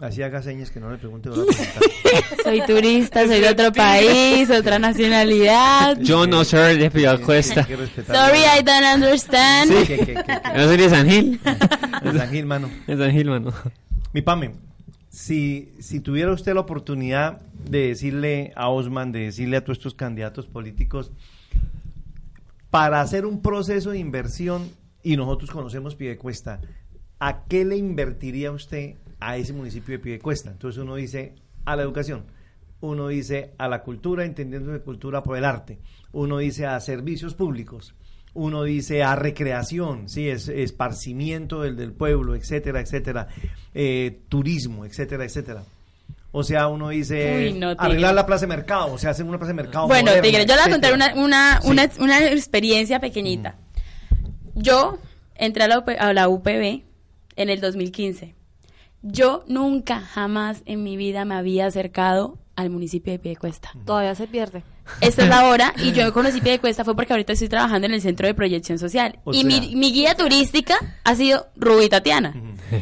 así 0.00 0.22
haga 0.22 0.42
señas 0.42 0.70
que 0.70 0.80
no 0.80 0.90
le 0.90 0.98
pregunte. 0.98 1.30
Soy 2.44 2.60
turista, 2.66 3.26
soy 3.26 3.40
de 3.40 3.48
otro 3.48 3.72
país, 3.72 4.50
otra 4.50 4.78
nacionalidad. 4.78 5.98
Yo 6.00 6.26
no 6.26 6.44
soy 6.44 6.76
de 6.76 6.90
respetar. 6.90 7.66
Sorry, 7.66 8.40
I 8.40 8.62
don't 8.62 8.84
understand. 9.02 9.70
Sí, 9.72 9.86
que, 9.86 9.96
que, 9.98 10.06
que, 10.06 10.14
que- 10.14 10.40
Yo 10.56 10.68
soy 10.68 10.76
de 10.76 10.90
San 10.90 11.08
Gil. 11.08 11.40
de 12.02 12.18
San 12.18 12.30
Gil, 12.30 12.46
mano. 12.46 12.70
De 12.86 12.96
San 12.98 13.10
Gil, 13.12 13.30
mano. 13.30 13.52
Mi 14.12 14.20
Pame, 14.20 14.52
si, 15.08 15.72
si 15.80 16.00
tuviera 16.00 16.32
usted 16.32 16.52
la 16.52 16.60
oportunidad 16.60 17.40
de 17.68 17.88
decirle 17.88 18.52
a 18.56 18.68
Osman, 18.68 19.10
de 19.10 19.20
decirle 19.20 19.56
a 19.56 19.64
todos 19.64 19.78
estos 19.78 19.94
candidatos 19.94 20.46
políticos, 20.46 21.10
para 22.70 23.00
hacer 23.00 23.24
un 23.24 23.40
proceso 23.40 23.90
de 23.90 23.98
inversión, 23.98 24.70
y 25.02 25.16
nosotros 25.16 25.50
conocemos 25.50 25.94
Piedecuesta, 25.94 26.60
¿a 27.26 27.44
qué 27.48 27.64
le 27.64 27.76
invertiría 27.76 28.52
usted 28.52 28.96
a 29.18 29.38
ese 29.38 29.54
municipio 29.54 29.92
de 29.92 29.98
Piedecuesta? 29.98 30.50
Entonces 30.50 30.82
uno 30.82 30.94
dice 30.96 31.34
a 31.64 31.74
la 31.74 31.82
educación, 31.82 32.24
uno 32.80 33.08
dice 33.08 33.52
a 33.56 33.66
la 33.66 33.82
cultura, 33.82 34.26
entendiendo 34.26 34.72
de 34.72 34.80
cultura 34.80 35.22
por 35.22 35.38
el 35.38 35.44
arte, 35.46 35.78
uno 36.12 36.36
dice 36.36 36.66
a 36.66 36.78
servicios 36.80 37.32
públicos, 37.34 37.94
uno 38.34 38.62
dice 38.64 39.02
a 39.02 39.16
recreación, 39.16 40.10
sí, 40.10 40.28
es 40.28 40.48
esparcimiento 40.48 41.62
del, 41.62 41.76
del 41.76 41.92
pueblo, 41.92 42.34
etcétera, 42.34 42.80
etcétera, 42.80 43.28
eh, 43.72 44.20
turismo, 44.28 44.84
etcétera, 44.84 45.24
etcétera. 45.24 45.62
O 46.30 46.42
sea, 46.42 46.66
uno 46.68 46.90
dice 46.90 47.52
Uy, 47.52 47.58
no, 47.58 47.74
Tigre. 47.74 47.86
arreglar 47.86 48.14
la 48.14 48.26
plaza 48.26 48.42
de 48.42 48.48
mercado, 48.48 48.92
o 48.92 48.98
sea, 48.98 49.10
hacer 49.10 49.24
una 49.24 49.38
plaza 49.38 49.52
de 49.52 49.62
mercado. 49.62 49.86
Bueno, 49.86 50.10
moderna, 50.10 50.22
Tigre, 50.22 50.44
yo 50.44 50.56
le 50.56 50.60
voy 50.62 50.68
a 50.68 50.72
contar 50.72 50.92
una, 50.92 51.14
una, 51.14 51.60
Sí. 51.62 51.68
una, 51.70 51.90
una 52.00 52.26
experiencia 52.26 53.00
pequeñita. 53.00 53.54
Yo 54.54 54.98
entré 55.36 55.62
a 55.64 55.68
la, 55.68 55.78
UP 55.78 55.88
a 55.98 56.12
la 56.12 56.28
UPB 56.28 56.82
en 57.36 57.50
el 57.50 57.60
2015. 57.60 58.34
Yo 59.02 59.44
nunca, 59.48 60.00
jamás 60.00 60.62
en 60.66 60.82
mi 60.82 60.96
vida 60.96 61.24
me 61.24 61.34
había 61.34 61.66
acercado 61.66 62.38
al 62.56 62.70
municipio 62.70 63.12
de 63.12 63.18
Piedecuesta. 63.18 63.70
Todavía 63.84 64.14
se 64.14 64.26
pierde. 64.26 64.62
Esta 65.00 65.22
es 65.22 65.28
la 65.28 65.46
hora 65.46 65.72
y 65.76 65.92
yo 65.92 66.12
conocí 66.14 66.40
Piedecuesta 66.40 66.84
fue 66.84 66.94
porque 66.94 67.12
ahorita 67.12 67.32
estoy 67.32 67.48
trabajando 67.48 67.86
en 67.86 67.94
el 67.94 68.00
Centro 68.02 68.26
de 68.26 68.34
Proyección 68.34 68.78
Social. 68.78 69.18
O 69.24 69.32
y 69.32 69.40
sea- 69.40 69.44
mi, 69.44 69.74
mi 69.76 69.92
guía 69.92 70.14
turística 70.14 70.76
ha 71.04 71.14
sido 71.14 71.48
Rubí 71.56 71.88
Tatiana. 71.88 72.34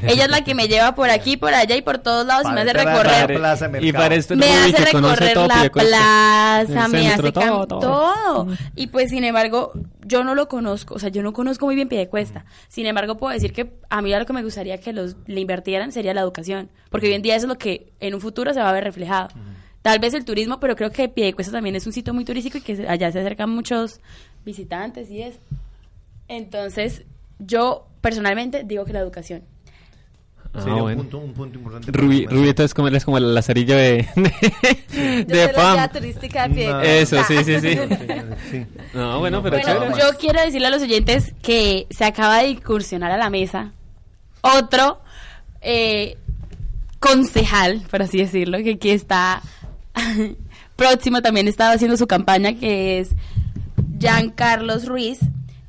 Ella 0.03 0.25
es 0.25 0.31
la 0.31 0.43
que 0.43 0.55
me 0.55 0.69
lleva 0.69 0.95
por 0.95 1.11
aquí, 1.11 1.37
por 1.37 1.55
allá 1.55 1.77
y 1.77 1.83
por 1.83 1.99
todos 1.99 2.27
lados 2.27 2.47
y 2.49 2.53
me 2.53 2.62
hace 2.62 2.73
recorrer. 2.73 3.37
plaza 3.37 3.69
de 3.69 3.87
Y 3.87 3.93
para 3.93 4.15
este 4.15 4.37
Me 4.37 4.47
Ruby 4.47 4.57
hace 4.75 4.85
que 4.85 4.93
conoce 4.93 5.15
recorrer 5.17 5.35
todo 5.35 5.49
la 5.49 5.71
plaza, 5.71 6.88
me 6.88 7.09
hace 7.09 7.33
todo, 7.33 7.67
todo. 7.67 8.49
Y 8.75 8.87
pues, 8.88 9.11
sin 9.11 9.25
embargo, 9.25 9.73
yo 10.05 10.25
no 10.25 10.35
lo 10.35 10.49
conozco, 10.49 10.95
o 10.95 10.99
sea, 10.99 11.09
yo 11.09 11.23
no 11.23 11.33
conozco 11.33 11.67
muy 11.67 11.75
bien 11.75 11.88
Piedecuesta. 11.88 12.45
Sin 12.69 12.87
embargo, 12.87 13.17
puedo 13.17 13.33
decir 13.33 13.53
que 13.53 13.73
a 13.91 14.03
mí 14.03 14.12
lo 14.12 14.27
que 14.27 14.33
me 14.33 14.43
gustaría 14.43 14.79
que 14.79 14.93
los 14.93 15.17
le 15.27 15.41
invirtieran 15.41 15.93
sería 15.93 16.15
la 16.15 16.21
educación, 16.21 16.71
porque 16.91 17.09
hoy 17.09 17.15
en 17.15 17.23
día 17.23 17.37
eso 17.37 17.47
es 17.47 17.49
lo 17.49 17.59
que 17.59 17.93
en 18.01 18.15
un 18.15 18.21
futuro 18.21 18.53
se 18.55 18.61
va 18.61 18.71
a 18.71 18.73
ver 18.73 18.85
reflejado. 18.85 19.29
Tal 19.83 19.99
vez 19.99 20.14
el 20.14 20.25
turismo, 20.25 20.61
pero 20.61 20.77
creo 20.77 20.90
que 20.90 21.09
Piedecuesta 21.09 21.53
también 21.53 21.75
es 21.77 21.87
un 21.87 21.92
sitio 21.92 22.14
muy 22.14 22.25
turístico 22.25 22.59
y 22.59 22.61
que 22.61 22.77
se- 22.77 22.88
allá 22.88 23.11
se 23.11 23.18
acercan 23.21 23.51
muchos 23.51 24.01
visitantes 24.45 25.11
y 25.11 25.23
eso. 25.23 25.38
Entonces, 26.29 27.03
yo 27.38 27.87
personalmente 28.01 28.62
digo 28.64 28.85
que 28.85 28.92
la 28.92 29.01
educación. 29.01 29.42
Ah, 30.55 30.61
Sería 30.61 30.75
un, 30.77 30.83
bueno. 30.83 30.99
punto, 31.03 31.18
un 31.18 31.33
punto 31.33 31.59
importante. 31.59 31.90
Rubí, 31.92 32.27
entonces 32.31 32.75
como, 32.75 32.88
es 32.88 33.05
como 33.05 33.16
el 33.18 33.35
lazarillo 33.35 33.75
de, 33.75 34.07
de, 34.92 35.25
de 35.25 35.49
Pam. 35.49 35.90
turística 35.90 36.47
de 36.47 36.66
No. 36.66 36.81
Eso, 36.83 37.25
sí, 37.25 37.42
sí, 37.42 37.59
sí. 37.61 37.79
Sí. 38.51 38.66
No, 38.92 39.18
bueno, 39.18 39.42
pero 39.42 39.57
Bueno, 39.57 39.81
chévere. 39.87 39.99
yo 39.99 40.18
quiero 40.18 40.42
decirle 40.42 40.66
a 40.66 40.71
los 40.71 40.83
oyentes 40.83 41.33
que 41.42 41.87
se 41.90 42.05
acaba 42.05 42.38
de 42.42 42.49
incursionar 42.51 43.11
a 43.12 43.16
la 43.16 43.31
mesa 43.31 43.73
otro 44.42 45.01
eh, 45.62 46.18
concejal, 46.99 47.81
por 47.90 48.03
así 48.03 48.18
decirlo, 48.18 48.59
que 48.59 48.73
aquí 48.73 48.90
está 48.90 49.40
próximo, 50.77 51.22
también 51.22 51.48
estaba 51.48 51.72
haciendo 51.72 51.96
su 51.96 52.07
campaña, 52.07 52.55
que 52.55 53.01
es 53.01 53.11
Jean 53.98 54.31
Carlos 54.31 54.87
Ruiz. 54.87 55.20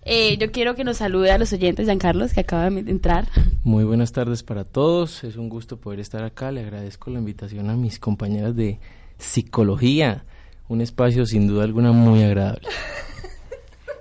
Eh, 0.05 0.37
yo 0.37 0.51
quiero 0.51 0.75
que 0.75 0.83
nos 0.83 0.97
salude 0.97 1.31
a 1.31 1.37
los 1.37 1.53
oyentes, 1.53 1.85
Jean 1.85 1.99
Carlos, 1.99 2.33
que 2.33 2.41
acaba 2.41 2.69
de 2.69 2.91
entrar. 2.91 3.27
Muy 3.63 3.83
buenas 3.85 4.11
tardes 4.11 4.43
para 4.43 4.65
todos. 4.65 5.23
Es 5.23 5.37
un 5.37 5.47
gusto 5.49 5.77
poder 5.77 5.99
estar 5.99 6.23
acá. 6.23 6.51
Le 6.51 6.61
agradezco 6.61 7.09
la 7.09 7.19
invitación 7.19 7.69
a 7.69 7.75
mis 7.75 7.99
compañeras 7.99 8.55
de 8.55 8.79
psicología. 9.17 10.25
Un 10.67 10.81
espacio 10.81 11.25
sin 11.25 11.47
duda 11.47 11.63
alguna 11.63 11.91
muy 11.91 12.23
agradable. 12.23 12.67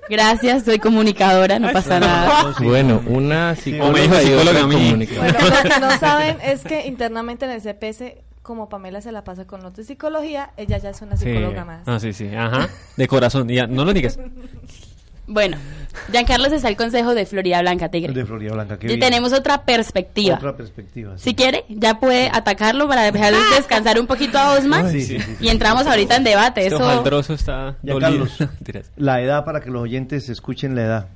Gracias, 0.09 0.65
soy 0.65 0.79
comunicadora, 0.79 1.59
no 1.59 1.73
pasa 1.73 2.01
nada. 2.01 2.43
No, 2.43 2.55
sí. 2.59 2.65
Bueno, 2.65 3.03
una 3.07 3.55
psicóloga 3.55 4.23
y 4.23 4.27
psicóloga 4.27 4.51
otra 4.51 4.61
a 4.63 4.67
mí. 4.67 4.75
comunicadora. 4.75 5.33
Bueno, 5.33 5.57
lo 5.57 5.71
que 5.71 5.81
no 5.81 5.99
saben 5.99 6.37
es 6.43 6.63
que 6.63 6.87
internamente 6.87 7.45
en 7.45 7.53
el 7.53 7.61
CPS, 7.63 8.17
como 8.43 8.69
Pamela 8.69 9.01
se 9.01 9.13
la 9.13 9.25
pasa 9.25 9.47
con 9.47 9.63
los 9.63 9.75
de 9.75 9.85
psicología, 9.85 10.51
ella 10.57 10.79
ya 10.79 10.91
es 10.91 11.01
una 11.03 11.17
Sí. 11.17 11.25
psicóloga 11.27 11.65
más. 11.65 11.83
Ah, 11.87 11.99
sí, 12.01 12.13
sí, 12.13 12.29
ajá. 12.35 12.69
De 12.97 13.07
corazón, 13.09 13.49
ya, 13.49 13.67
no 13.67 13.85
lo 13.85 13.93
digas. 13.93 14.19
Bueno, 15.25 15.57
Giancarlos 16.11 16.53
está 16.53 16.69
el 16.69 16.77
consejo 16.77 17.15
de 17.15 17.25
Florida 17.27 17.61
Blanca, 17.63 17.89
Tigre. 17.89 18.13
de 18.13 18.27
Florida 18.27 18.55
Blanca. 18.55 18.77
qué 18.77 18.87
Y 18.87 18.89
bien. 18.89 19.01
tenemos 19.01 19.33
otra 19.33 19.65
perspectiva. 19.65 20.35
Otra 20.35 20.57
perspectiva. 20.57 21.17
sí. 21.17 21.31
Si 21.31 21.35
quiere, 21.37 21.65
ya 21.69 22.01
puede 22.01 22.29
atacarlo 22.33 22.89
para 22.89 23.11
dejar 23.11 23.33
descansar 23.57 24.01
un 24.01 24.09
poquito 24.09 24.37
a 24.39 24.55
Osman. 24.55 24.91
Sí, 24.91 25.03
sí, 25.03 25.21
sí. 25.21 25.37
Y 25.41 25.49
entramos 25.49 25.87
ahorita 25.87 26.17
en 26.17 26.25
debate. 26.25 26.63
Este 26.67 26.75
Eso, 26.75 27.33
está 27.35 27.77
Ya, 27.83 27.93
dolido. 27.95 28.01
Carlos. 28.01 28.41
Mentiras. 28.41 28.91
La 28.97 29.23
edad 29.23 29.45
para 29.45 29.61
que 29.61 29.71
los 29.71 29.83
oyentes 29.83 30.29
escuchen 30.29 30.75
la 30.75 30.83
edad. 30.83 31.09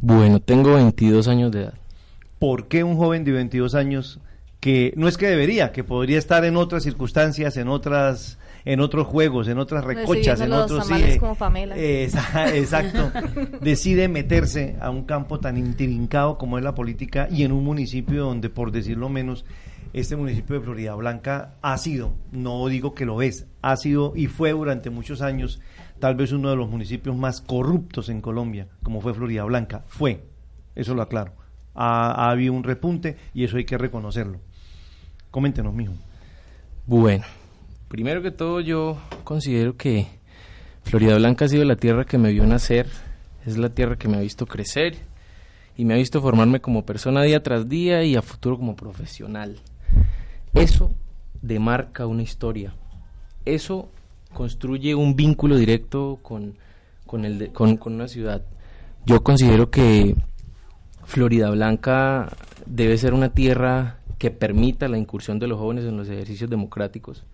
Bueno, 0.00 0.40
tengo 0.40 0.74
22 0.74 1.28
años 1.28 1.52
de 1.52 1.62
edad. 1.62 1.74
¿Por 2.40 2.66
qué 2.66 2.82
un 2.82 2.96
joven 2.96 3.24
de 3.24 3.30
22 3.30 3.76
años 3.76 4.18
que 4.64 4.94
no 4.96 5.08
es 5.08 5.18
que 5.18 5.28
debería, 5.28 5.72
que 5.72 5.84
podría 5.84 6.16
estar 6.16 6.42
en 6.46 6.56
otras 6.56 6.84
circunstancias, 6.84 7.58
en 7.58 7.68
otras 7.68 8.38
en 8.64 8.80
otros 8.80 9.06
juegos, 9.06 9.46
en 9.46 9.58
otras 9.58 9.84
recochas, 9.84 10.40
en 10.40 10.54
otros 10.54 10.88
tamales 10.88 11.18
como 11.18 11.34
Pamela. 11.34 11.76
eh, 11.76 12.04
exacto. 12.54 13.12
decide 13.60 14.08
meterse 14.08 14.78
a 14.80 14.88
un 14.88 15.04
campo 15.04 15.38
tan 15.38 15.58
intrincado 15.58 16.38
como 16.38 16.56
es 16.56 16.64
la 16.64 16.74
política 16.74 17.28
y 17.30 17.42
en 17.42 17.52
un 17.52 17.62
municipio 17.62 18.24
donde 18.24 18.48
por 18.48 18.72
decirlo 18.72 19.10
menos 19.10 19.44
este 19.92 20.16
municipio 20.16 20.58
de 20.58 20.62
Florida 20.62 20.94
Blanca 20.94 21.56
ha 21.60 21.76
sido, 21.76 22.14
no 22.32 22.66
digo 22.68 22.94
que 22.94 23.04
lo 23.04 23.20
es, 23.20 23.46
ha 23.60 23.76
sido 23.76 24.14
y 24.16 24.28
fue 24.28 24.52
durante 24.52 24.88
muchos 24.88 25.20
años 25.20 25.60
tal 25.98 26.14
vez 26.14 26.32
uno 26.32 26.48
de 26.48 26.56
los 26.56 26.70
municipios 26.70 27.14
más 27.14 27.42
corruptos 27.42 28.08
en 28.08 28.22
Colombia, 28.22 28.68
como 28.82 29.02
fue 29.02 29.12
Florida 29.12 29.44
Blanca, 29.44 29.84
fue, 29.88 30.24
eso 30.74 30.94
lo 30.94 31.02
aclaro. 31.02 31.34
Ha, 31.74 32.12
ha 32.12 32.30
habido 32.30 32.54
un 32.54 32.62
repunte 32.64 33.18
y 33.34 33.44
eso 33.44 33.58
hay 33.58 33.66
que 33.66 33.76
reconocerlo. 33.76 34.40
Coméntenos, 35.34 35.74
mijo. 35.74 35.94
Bueno, 36.86 37.24
primero 37.88 38.22
que 38.22 38.30
todo 38.30 38.60
yo 38.60 38.98
considero 39.24 39.76
que 39.76 40.06
Florida 40.84 41.16
Blanca 41.16 41.46
ha 41.46 41.48
sido 41.48 41.64
la 41.64 41.74
tierra 41.74 42.04
que 42.04 42.18
me 42.18 42.30
vio 42.30 42.46
nacer, 42.46 42.86
es 43.44 43.58
la 43.58 43.70
tierra 43.70 43.96
que 43.96 44.06
me 44.06 44.16
ha 44.16 44.20
visto 44.20 44.46
crecer 44.46 44.94
y 45.76 45.86
me 45.86 45.94
ha 45.94 45.96
visto 45.96 46.22
formarme 46.22 46.60
como 46.60 46.86
persona 46.86 47.24
día 47.24 47.42
tras 47.42 47.68
día 47.68 48.04
y 48.04 48.14
a 48.14 48.22
futuro 48.22 48.58
como 48.58 48.76
profesional. 48.76 49.58
Eso 50.52 50.92
demarca 51.42 52.06
una 52.06 52.22
historia, 52.22 52.72
eso 53.44 53.88
construye 54.32 54.94
un 54.94 55.16
vínculo 55.16 55.56
directo 55.56 56.20
con, 56.22 56.54
con, 57.06 57.24
el 57.24 57.50
con, 57.52 57.76
con 57.76 57.94
una 57.94 58.06
ciudad. 58.06 58.46
Yo 59.04 59.24
considero 59.24 59.68
que 59.68 60.14
Florida 61.02 61.50
Blanca 61.50 62.28
debe 62.66 62.96
ser 62.98 63.14
una 63.14 63.30
tierra 63.30 63.98
que 64.24 64.30
permita 64.30 64.88
la 64.88 64.96
incursión 64.96 65.38
de 65.38 65.46
los 65.46 65.58
jóvenes 65.58 65.84
en 65.84 65.98
los 65.98 66.08
ejercicios 66.08 66.48
democráticos. 66.48 67.26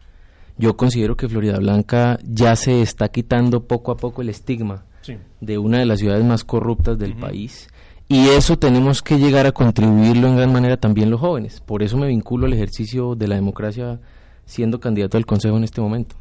Yo 0.58 0.76
considero 0.76 1.16
que 1.16 1.28
Florida 1.28 1.56
Blanca 1.58 2.18
ya 2.24 2.56
se 2.56 2.82
está 2.82 3.10
quitando 3.10 3.62
poco 3.62 3.92
a 3.92 3.96
poco 3.96 4.22
el 4.22 4.28
estigma 4.28 4.82
Sí. 5.02 5.16
de 5.40 5.56
una 5.56 5.78
de 5.78 5.86
las 5.86 6.00
ciudades 6.00 6.24
más 6.24 6.42
corruptas 6.42 6.98
del 6.98 7.14
país. 7.14 7.68
Y 8.08 8.26
eso 8.30 8.58
tenemos 8.58 9.02
que 9.02 9.18
llegar 9.18 9.46
a 9.46 9.52
contribuirlo 9.52 10.26
en 10.26 10.36
gran 10.36 10.52
manera 10.52 10.76
también 10.78 11.10
los 11.10 11.20
jóvenes. 11.20 11.60
Por 11.60 11.84
eso 11.84 11.96
me 11.96 12.08
vinculo 12.08 12.46
al 12.46 12.54
ejercicio 12.54 13.14
de 13.14 13.28
la 13.28 13.36
democracia 13.36 14.00
siendo 14.44 14.80
candidato 14.80 15.16
al 15.16 15.26
Consejo 15.26 15.56
en 15.58 15.62
este 15.62 15.80
momento. 15.80 16.16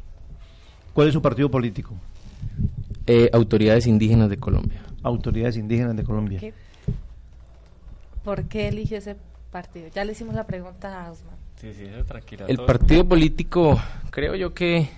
¿Cuál 0.94 1.08
es 1.08 1.14
su 1.14 1.20
partido 1.20 1.50
político? 1.50 1.96
Eh, 3.08 3.28
autoridades 3.32 3.88
indígenas 3.88 4.30
de 4.30 4.36
Colombia. 4.36 4.82
Autoridades 5.02 5.56
Indígenas 5.56 5.96
de 5.96 6.04
Colombia. 6.04 6.38
¿Qué? 6.38 6.54
¿Por 8.22 8.44
qué 8.44 8.68
eligió 8.68 8.98
ese 8.98 9.16
partido? 9.50 9.88
Ya 9.94 10.04
le 10.04 10.12
hicimos 10.12 10.34
la 10.34 10.46
pregunta 10.46 11.04
a 11.04 11.10
Osman. 11.10 11.36
El 12.48 12.56
partido 12.64 13.06
político, 13.06 13.78
creo 14.10 14.34
yo 14.34 14.54
que 14.54 14.88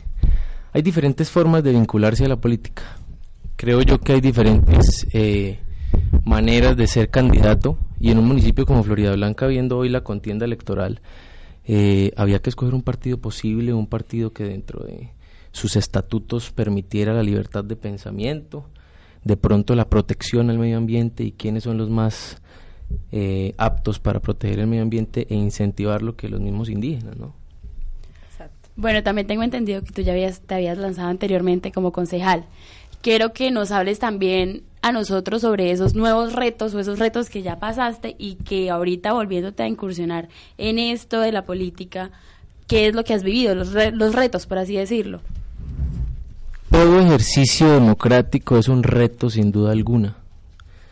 hay 0.73 0.83
diferentes 0.83 1.29
formas 1.29 1.65
de 1.65 1.73
vincularse 1.73 2.25
a 2.25 2.29
la 2.29 2.37
política. 2.37 2.85
Creo 3.57 3.83
yo 3.83 3.99
que 3.99 4.13
hay 4.13 4.21
diferentes 4.21 5.07
eh, 5.13 5.59
maneras 6.25 6.77
de 6.77 6.87
ser 6.87 7.11
candidato 7.11 7.79
y 7.99 8.11
en 8.11 8.19
un 8.19 8.27
municipio 8.27 8.65
como 8.65 8.83
Florida 8.83 9.13
Blanca, 9.13 9.47
viendo 9.47 9.79
hoy 9.79 9.89
la 9.89 10.03
contienda 10.03 10.45
electoral, 10.45 11.01
eh, 11.65 12.13
había 12.17 12.41
que 12.41 12.51
escoger 12.51 12.75
un 12.75 12.83
partido 12.83 13.19
posible, 13.19 13.73
un 13.73 13.87
partido 13.87 14.33
que 14.33 14.45
dentro 14.45 14.85
de 14.85 15.13
sus 15.53 15.77
estatutos 15.77 16.51
permitiera 16.51 17.13
la 17.13 17.23
libertad 17.23 17.65
de 17.65 17.77
pensamiento, 17.77 18.69
de 19.25 19.37
pronto 19.37 19.75
la 19.75 19.89
protección 19.89 20.51
al 20.51 20.59
medio 20.59 20.79
ambiente 20.79 21.23
y 21.23 21.33
quiénes 21.33 21.65
son 21.65 21.79
los 21.79 21.91
más 21.91 22.42
eh, 23.11 23.55
aptos 23.59 23.99
para 23.99 24.21
proteger 24.21 24.61
el 24.61 24.67
medio 24.67 24.83
ambiente 24.83 25.27
e 25.31 25.35
incentivar 25.35 26.03
lo 26.03 26.17
que 26.17 26.29
los 26.29 26.41
mismos 26.41 26.69
indígenas, 26.69 27.17
¿no? 27.17 27.33
Exacto. 28.31 28.69
Bueno, 28.77 29.03
también 29.03 29.27
tengo 29.27 29.43
entendido 29.43 29.83
que 29.83 29.93
tú 29.93 30.03
ya 30.03 30.13
habías, 30.13 30.41
te 30.41 30.55
habías 30.55 30.79
lanzado 30.79 31.09
anteriormente 31.09 31.73
como 31.73 31.93
concejal. 31.93 32.45
Quiero 33.03 33.33
que 33.33 33.51
nos 33.51 33.71
hables 33.73 33.99
también 33.99 34.63
a 34.81 34.93
nosotros 34.93 35.43
sobre 35.43 35.71
esos 35.73 35.95
nuevos 35.95 36.33
retos 36.35 36.73
o 36.75 36.81
esos 36.81 36.99
retos 36.99 37.29
que 37.31 37.43
ya 37.43 37.59
pasaste 37.59 38.15
y 38.19 38.37
que 38.37 38.71
ahorita 38.71 39.13
volviéndote 39.13 39.63
a 39.63 39.69
incursionar 39.69 40.29
en 40.59 40.79
esto 40.79 41.21
de 41.21 41.33
la 41.33 41.45
política, 41.45 42.11
¿qué 42.69 42.87
es 42.87 42.95
lo 42.95 43.03
que 43.05 43.15
has 43.15 43.23
vivido? 43.25 43.55
Los, 43.55 43.73
re- 43.73 43.91
los 43.93 44.15
retos, 44.15 44.47
por 44.47 44.59
así 44.59 44.75
decirlo. 44.77 45.21
Todo 46.71 47.01
ejercicio 47.01 47.71
democrático 47.73 48.57
es 48.57 48.69
un 48.69 48.83
reto 48.83 49.29
sin 49.29 49.53
duda 49.53 49.73
alguna. 49.73 50.17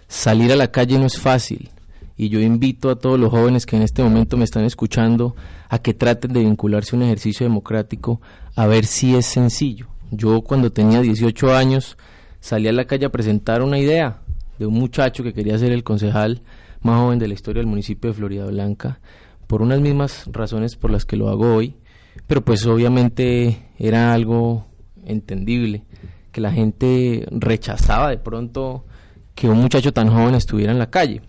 Salir 0.08 0.52
a 0.52 0.56
la 0.56 0.70
calle 0.70 0.98
no 0.98 1.06
es 1.06 1.18
fácil 1.18 1.70
y 2.20 2.28
yo 2.28 2.38
invito 2.38 2.90
a 2.90 2.96
todos 2.96 3.18
los 3.18 3.30
jóvenes 3.30 3.64
que 3.64 3.76
en 3.76 3.82
este 3.82 4.02
momento 4.02 4.36
me 4.36 4.44
están 4.44 4.66
escuchando 4.66 5.34
a 5.70 5.78
que 5.78 5.94
traten 5.94 6.34
de 6.34 6.40
vincularse 6.40 6.94
a 6.94 6.98
un 6.98 7.04
ejercicio 7.04 7.46
democrático 7.46 8.20
a 8.56 8.66
ver 8.66 8.84
si 8.84 9.16
es 9.16 9.24
sencillo. 9.24 9.86
Yo 10.10 10.42
cuando 10.42 10.70
tenía 10.70 11.00
18 11.00 11.56
años 11.56 11.96
salí 12.38 12.68
a 12.68 12.74
la 12.74 12.84
calle 12.84 13.06
a 13.06 13.10
presentar 13.10 13.62
una 13.62 13.78
idea 13.78 14.20
de 14.58 14.66
un 14.66 14.74
muchacho 14.74 15.22
que 15.22 15.32
quería 15.32 15.56
ser 15.56 15.72
el 15.72 15.82
concejal 15.82 16.42
más 16.82 17.00
joven 17.00 17.18
de 17.18 17.28
la 17.28 17.32
historia 17.32 17.60
del 17.60 17.70
municipio 17.70 18.10
de 18.10 18.16
Florida 18.18 18.44
Blanca 18.44 19.00
por 19.46 19.62
unas 19.62 19.80
mismas 19.80 20.24
razones 20.30 20.76
por 20.76 20.90
las 20.90 21.06
que 21.06 21.16
lo 21.16 21.30
hago 21.30 21.54
hoy, 21.54 21.76
pero 22.26 22.44
pues 22.44 22.66
obviamente 22.66 23.70
era 23.78 24.12
algo 24.12 24.66
entendible, 25.06 25.84
que 26.32 26.42
la 26.42 26.52
gente 26.52 27.26
rechazaba 27.30 28.10
de 28.10 28.18
pronto 28.18 28.84
que 29.34 29.48
un 29.48 29.58
muchacho 29.58 29.94
tan 29.94 30.10
joven 30.10 30.34
estuviera 30.34 30.70
en 30.70 30.78
la 30.78 30.90
calle. 30.90 31.22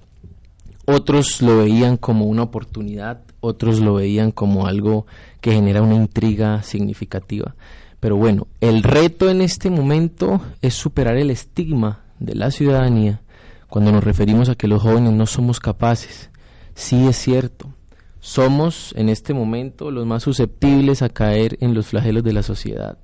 Otros 0.86 1.42
lo 1.42 1.58
veían 1.58 1.98
como 1.98 2.26
una 2.26 2.44
oportunidad, 2.44 3.22
otros 3.40 3.80
lo 3.80 3.94
veían 3.96 4.32
como 4.32 4.66
algo 4.66 5.06
que 5.40 5.54
genera 5.54 5.82
una 5.82 5.96
intriga 5.96 6.64
significativa. 6.64 7.56
Pero 8.00 8.16
bueno, 8.16 8.48
el 8.62 8.82
reto 8.82 9.30
en 9.30 9.42
este 9.42 9.70
momento 9.70 10.42
es 10.62 10.74
superar 10.74 11.18
el 11.18 11.30
estigma 11.30 12.02
de 12.20 12.36
la 12.36 12.50
ciudadanía 12.50 13.22
cuando 13.68 13.92
nos 13.92 14.04
referimos 14.04 14.50
a 14.50 14.56
que 14.56 14.68
los 14.68 14.82
jóvenes 14.82 15.14
no 15.14 15.26
somos 15.26 15.60
capaces. 15.60 16.30
Sí 16.74 17.08
es 17.08 17.16
cierto, 17.16 17.74
somos 18.20 18.94
en 18.98 19.10
este 19.10 19.34
momento 19.34 19.92
los 19.92 20.06
más 20.06 20.24
susceptibles 20.24 21.02
a 21.02 21.10
caer 21.10 21.58
en 21.62 21.74
los 21.74 21.88
flagelos 21.88 22.24
de 22.24 22.34
la 22.34 22.44
sociedad. 22.44 22.98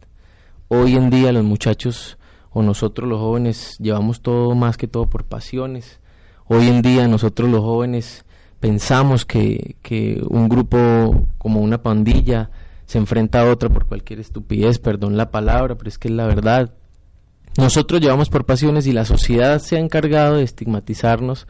Hoy 0.67 0.95
en 0.95 1.09
día 1.09 1.31
los 1.31 1.43
muchachos 1.43 2.17
o 2.51 2.61
nosotros 2.61 3.07
los 3.07 3.19
jóvenes 3.19 3.77
llevamos 3.79 4.21
todo 4.21 4.53
más 4.55 4.77
que 4.77 4.87
todo 4.87 5.07
por 5.07 5.25
pasiones. 5.25 5.99
Hoy 6.49 6.67
en 6.67 6.81
día 6.81 7.07
nosotros 7.07 7.49
los 7.49 7.61
jóvenes 7.61 8.25
pensamos 8.59 9.25
que, 9.25 9.75
que 9.81 10.21
un 10.29 10.47
grupo 10.47 11.27
como 11.37 11.61
una 11.61 11.81
pandilla 11.81 12.49
se 12.85 12.97
enfrenta 12.97 13.41
a 13.41 13.51
otra 13.51 13.69
por 13.69 13.85
cualquier 13.85 14.21
estupidez, 14.21 14.79
perdón 14.79 15.17
la 15.17 15.29
palabra, 15.29 15.75
pero 15.75 15.89
es 15.89 15.97
que 15.97 16.07
es 16.07 16.13
la 16.13 16.25
verdad. 16.25 16.73
Nosotros 17.57 17.99
llevamos 17.99 18.29
por 18.29 18.45
pasiones 18.45 18.87
y 18.87 18.93
la 18.93 19.03
sociedad 19.03 19.59
se 19.59 19.75
ha 19.75 19.79
encargado 19.79 20.37
de 20.37 20.43
estigmatizarnos 20.43 21.47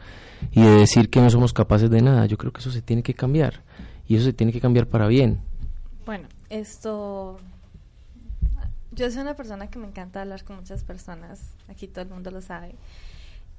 y 0.50 0.62
de 0.62 0.70
decir 0.70 1.10
que 1.10 1.20
no 1.20 1.30
somos 1.30 1.52
capaces 1.52 1.90
de 1.90 2.02
nada. 2.02 2.26
Yo 2.26 2.36
creo 2.36 2.52
que 2.52 2.60
eso 2.60 2.70
se 2.70 2.82
tiene 2.82 3.02
que 3.02 3.14
cambiar 3.14 3.62
y 4.08 4.16
eso 4.16 4.24
se 4.24 4.32
tiene 4.32 4.52
que 4.52 4.60
cambiar 4.60 4.86
para 4.86 5.06
bien. 5.06 5.38
Bueno, 6.06 6.26
esto... 6.50 7.38
Yo 8.92 9.08
soy 9.10 9.20
una 9.20 9.34
persona 9.34 9.68
que 9.68 9.78
me 9.78 9.86
encanta 9.86 10.22
hablar 10.22 10.42
con 10.42 10.56
muchas 10.56 10.82
personas, 10.82 11.40
aquí 11.68 11.86
todo 11.86 12.02
el 12.02 12.10
mundo 12.10 12.32
lo 12.32 12.40
sabe. 12.40 12.74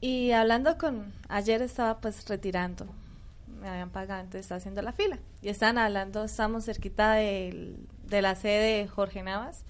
Y 0.02 0.32
hablando 0.32 0.78
con... 0.78 1.12
Ayer 1.28 1.62
estaba 1.62 1.98
pues 2.00 2.26
retirando, 2.28 2.86
me 3.62 3.68
habían 3.70 3.90
pagado, 3.90 4.22
entonces 4.22 4.42
estaba 4.42 4.58
haciendo 4.60 4.82
la 4.82 4.94
fila. 4.94 5.18
Y 5.42 5.50
estaban 5.50 5.78
hablando, 5.78 6.24
estamos 6.24 6.66
cerquita 6.66 7.14
del- 7.14 7.76
de 8.08 8.22
la 8.22 8.36
sede 8.36 8.80
de 8.82 8.88
Jorge 8.88 9.22
Navas. 9.24 9.64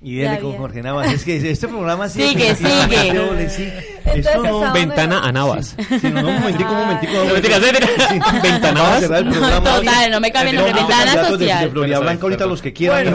Y 0.00 0.16
dele 0.16 0.40
con 0.40 0.56
Jorge 0.56 0.82
Navas. 0.82 1.12
Es 1.12 1.24
que 1.24 1.48
este 1.50 1.68
programa 1.68 2.08
sí 2.08 2.22
Sigue, 2.28 2.54
sigue. 2.56 3.18
ole, 3.20 3.48
sí. 3.50 3.68
Entonces 4.04 4.26
Esto 4.26 4.42
no... 4.42 4.72
Ventana 4.72 5.22
a 5.24 5.30
Navas. 5.32 5.76
Sí, 6.00 6.10
no, 6.10 6.22
no, 6.22 6.28
un 6.28 6.34
momentico, 6.40 6.70
un 6.72 6.78
momentico. 6.78 7.12
No, 7.12 7.24
mentira, 7.34 7.58
mentira. 7.60 7.86
Sí. 8.08 8.18
¿Ventanavas? 8.42 8.74
Vamos 8.74 8.96
a 8.96 9.00
cerrar 9.00 9.18
el 9.22 9.28
No, 9.40 9.62
total, 9.62 10.10
no 10.10 10.20
me 10.20 10.32
cambien 10.32 10.56
No, 10.56 10.62
nombre, 10.62 10.80
no, 10.82 10.88
ventana 10.88 11.22
de- 11.22 11.28
social. 11.28 11.64
De 11.64 11.70
Florida 11.70 11.94
Perdón, 11.98 12.04
Blanca, 12.06 12.22
ahorita 12.22 12.46
los 12.46 12.62
que 12.62 12.72
quieran, 12.72 13.14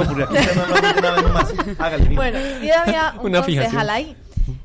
Bueno. 2.15 2.39
y 2.61 2.69
había 2.69 3.13
un 3.21 3.31
concejal 3.33 3.89
ahí. 3.89 4.15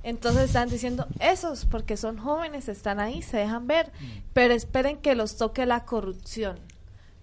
Entonces 0.02 0.44
están 0.44 0.68
diciendo, 0.68 1.06
esos, 1.20 1.64
porque 1.64 1.96
son 1.96 2.18
jóvenes, 2.18 2.68
están 2.68 2.98
ahí, 2.98 3.22
se 3.22 3.36
dejan 3.36 3.66
ver, 3.66 3.92
pero 4.32 4.52
esperen 4.52 4.96
que 4.96 5.14
los 5.14 5.36
toque 5.36 5.64
la 5.64 5.84
corrupción. 5.84 6.58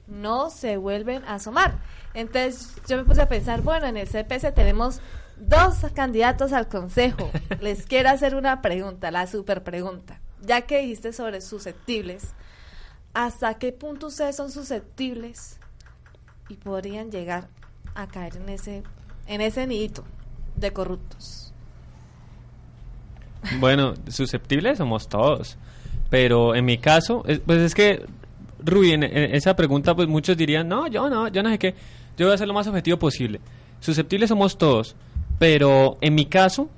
No 0.08 0.50
se 0.50 0.78
vuelven 0.78 1.24
a 1.26 1.36
asomar. 1.36 1.78
Entonces 2.14 2.74
yo 2.88 2.98
me 2.98 3.04
puse 3.04 3.22
a 3.22 3.28
pensar, 3.28 3.62
bueno, 3.62 3.86
en 3.86 3.98
el 3.98 4.08
CPS 4.08 4.54
tenemos 4.54 5.02
dos 5.38 5.78
candidatos 5.94 6.54
al 6.54 6.68
consejo. 6.68 7.30
Les 7.62 7.86
quiero 7.86 8.10
hacer 8.10 8.36
una 8.36 8.62
pregunta, 8.62 9.12
la 9.12 9.28
super 9.28 9.64
pregunta. 9.64 10.20
Ya 10.42 10.62
que 10.62 10.80
dijiste 10.80 11.12
sobre 11.12 11.42
susceptibles, 11.42 12.34
¿hasta 13.14 13.56
qué 13.56 13.74
punto 13.74 14.08
ustedes 14.08 14.38
son 14.38 14.52
susceptibles 14.52 15.60
y 16.48 16.56
podrían 16.56 17.12
llegar 17.12 17.50
a 17.94 18.08
caer 18.08 18.38
en 18.38 18.50
ese, 18.50 18.84
en 19.28 19.42
ese 19.42 19.68
nidito 19.68 20.06
de 20.56 20.72
corruptos? 20.72 21.49
Bueno, 23.60 23.94
susceptibles 24.08 24.78
somos 24.78 25.08
todos. 25.08 25.58
Pero 26.10 26.56
en 26.56 26.66
mi 26.66 26.78
caso, 26.78 27.24
es- 27.28 27.40
pues 27.40 27.60
es 27.60 27.76
que, 27.76 28.04
Rubí, 28.64 28.92
en, 28.92 29.04
esa 29.04 29.56
pregunta, 29.56 29.96
pues 29.96 30.08
muchos 30.08 30.36
dirían, 30.38 30.68
no, 30.68 30.88
yo 30.88 31.10
no, 31.10 31.28
yo 31.28 31.42
no 31.44 31.50
sé 31.50 31.60
qué. 31.60 31.76
Yo 32.18 32.26
voy 32.26 32.36
a 32.36 32.38
ser 32.38 32.48
lo 32.48 32.54
más 32.54 32.68
objetivo 32.68 32.98
posible. 32.98 33.40
Susceptibles 33.80 34.30
somos 34.30 34.58
todos. 34.58 34.96
Pero 35.38 35.98
en 36.02 36.16
mi 36.16 36.26
caso, 36.26 36.70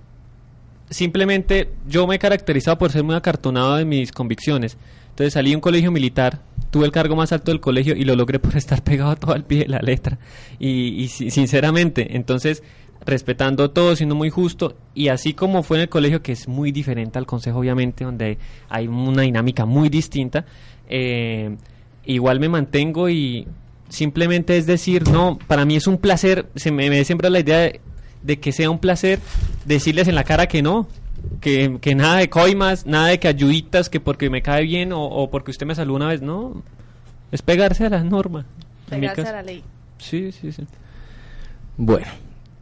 simplemente 0.90 1.70
yo 1.88 2.06
me 2.08 2.16
he 2.16 2.20
caracterizado 2.20 2.78
por 2.78 2.92
ser 2.92 3.04
muy 3.04 3.16
acartonado 3.16 3.76
de 3.78 3.86
mis 3.86 4.12
convicciones. 4.12 4.78
Entonces 5.10 5.34
salí 5.34 5.52
de 5.52 5.56
un 5.56 5.62
colegio 5.62 5.92
militar, 5.92 6.42
tuve 6.70 6.86
el 6.86 6.92
cargo 6.92 7.16
más 7.16 7.32
alto 7.32 7.52
del 7.52 7.60
colegio 7.60 7.96
y 7.96 8.04
lo 8.04 8.16
logré 8.16 8.40
por 8.40 8.56
estar 8.58 8.84
pegado 8.84 9.16
todo 9.16 9.34
al 9.34 9.46
pie 9.46 9.60
de 9.60 9.68
la 9.70 9.80
letra. 9.80 10.20
Y, 10.60 11.02
y 11.04 11.08
si- 11.08 11.32
sinceramente, 11.32 12.16
entonces 12.16 12.64
respetando 13.06 13.72
todo, 13.72 13.96
siendo 13.96 14.16
muy 14.16 14.30
justo 14.30 14.76
y 14.94 15.08
así 15.08 15.34
como 15.34 15.64
fue 15.64 15.78
en 15.78 15.82
el 15.84 15.90
colegio, 15.90 16.22
que 16.22 16.34
es 16.34 16.48
muy 16.48 16.72
diferente 16.72 17.18
al 17.18 17.26
consejo 17.26 17.60
obviamente, 17.60 18.04
donde 18.04 18.38
hay 18.70 18.88
una 18.88 19.24
dinámica 19.24 19.66
muy 19.66 19.90
distinta, 19.90 20.46
eh, 20.88 21.56
igual 22.06 22.40
me 22.40 22.50
mantengo 22.50 23.10
y 23.10 23.48
simplemente 23.90 24.58
es 24.58 24.66
decir, 24.66 25.10
no, 25.10 25.38
para 25.48 25.66
mí 25.66 25.76
es 25.76 25.88
un 25.88 25.98
placer, 25.98 26.48
se 26.56 26.72
me, 26.72 26.90
me 26.90 27.04
siembra 27.04 27.30
la 27.30 27.40
idea 27.40 27.60
de, 27.60 27.82
de 28.22 28.40
que 28.40 28.52
sea 28.52 28.70
un 28.70 28.80
placer 28.80 29.20
decirles 29.66 30.08
en 30.08 30.16
la 30.16 30.24
cara 30.24 30.48
que 30.48 30.62
no, 30.62 30.88
que, 31.40 31.78
que 31.82 31.96
nada 31.96 32.18
de 32.18 32.30
coimas, 32.30 32.86
nada 32.86 33.08
de 33.08 33.20
que 33.20 33.28
ayuditas, 33.28 33.90
que 33.90 34.00
porque 34.00 34.30
me 34.30 34.42
cae 34.42 34.64
bien 34.64 34.94
o, 34.94 35.04
o 35.04 35.30
porque 35.30 35.52
usted 35.52 35.66
me 35.66 35.76
saluda 35.76 35.98
una 35.98 36.08
vez, 36.08 36.22
no, 36.22 36.62
es 37.32 37.42
pegarse 37.42 37.86
a 37.86 37.90
la 37.90 38.04
norma. 38.04 38.46
En 38.92 39.00
mi 39.00 39.08
Pegarse 39.08 39.30
a 39.30 39.34
la 39.34 39.44
ley. 39.44 39.64
Sí, 39.98 40.32
sí, 40.32 40.52
sí. 40.52 40.66
Bueno, 41.78 42.08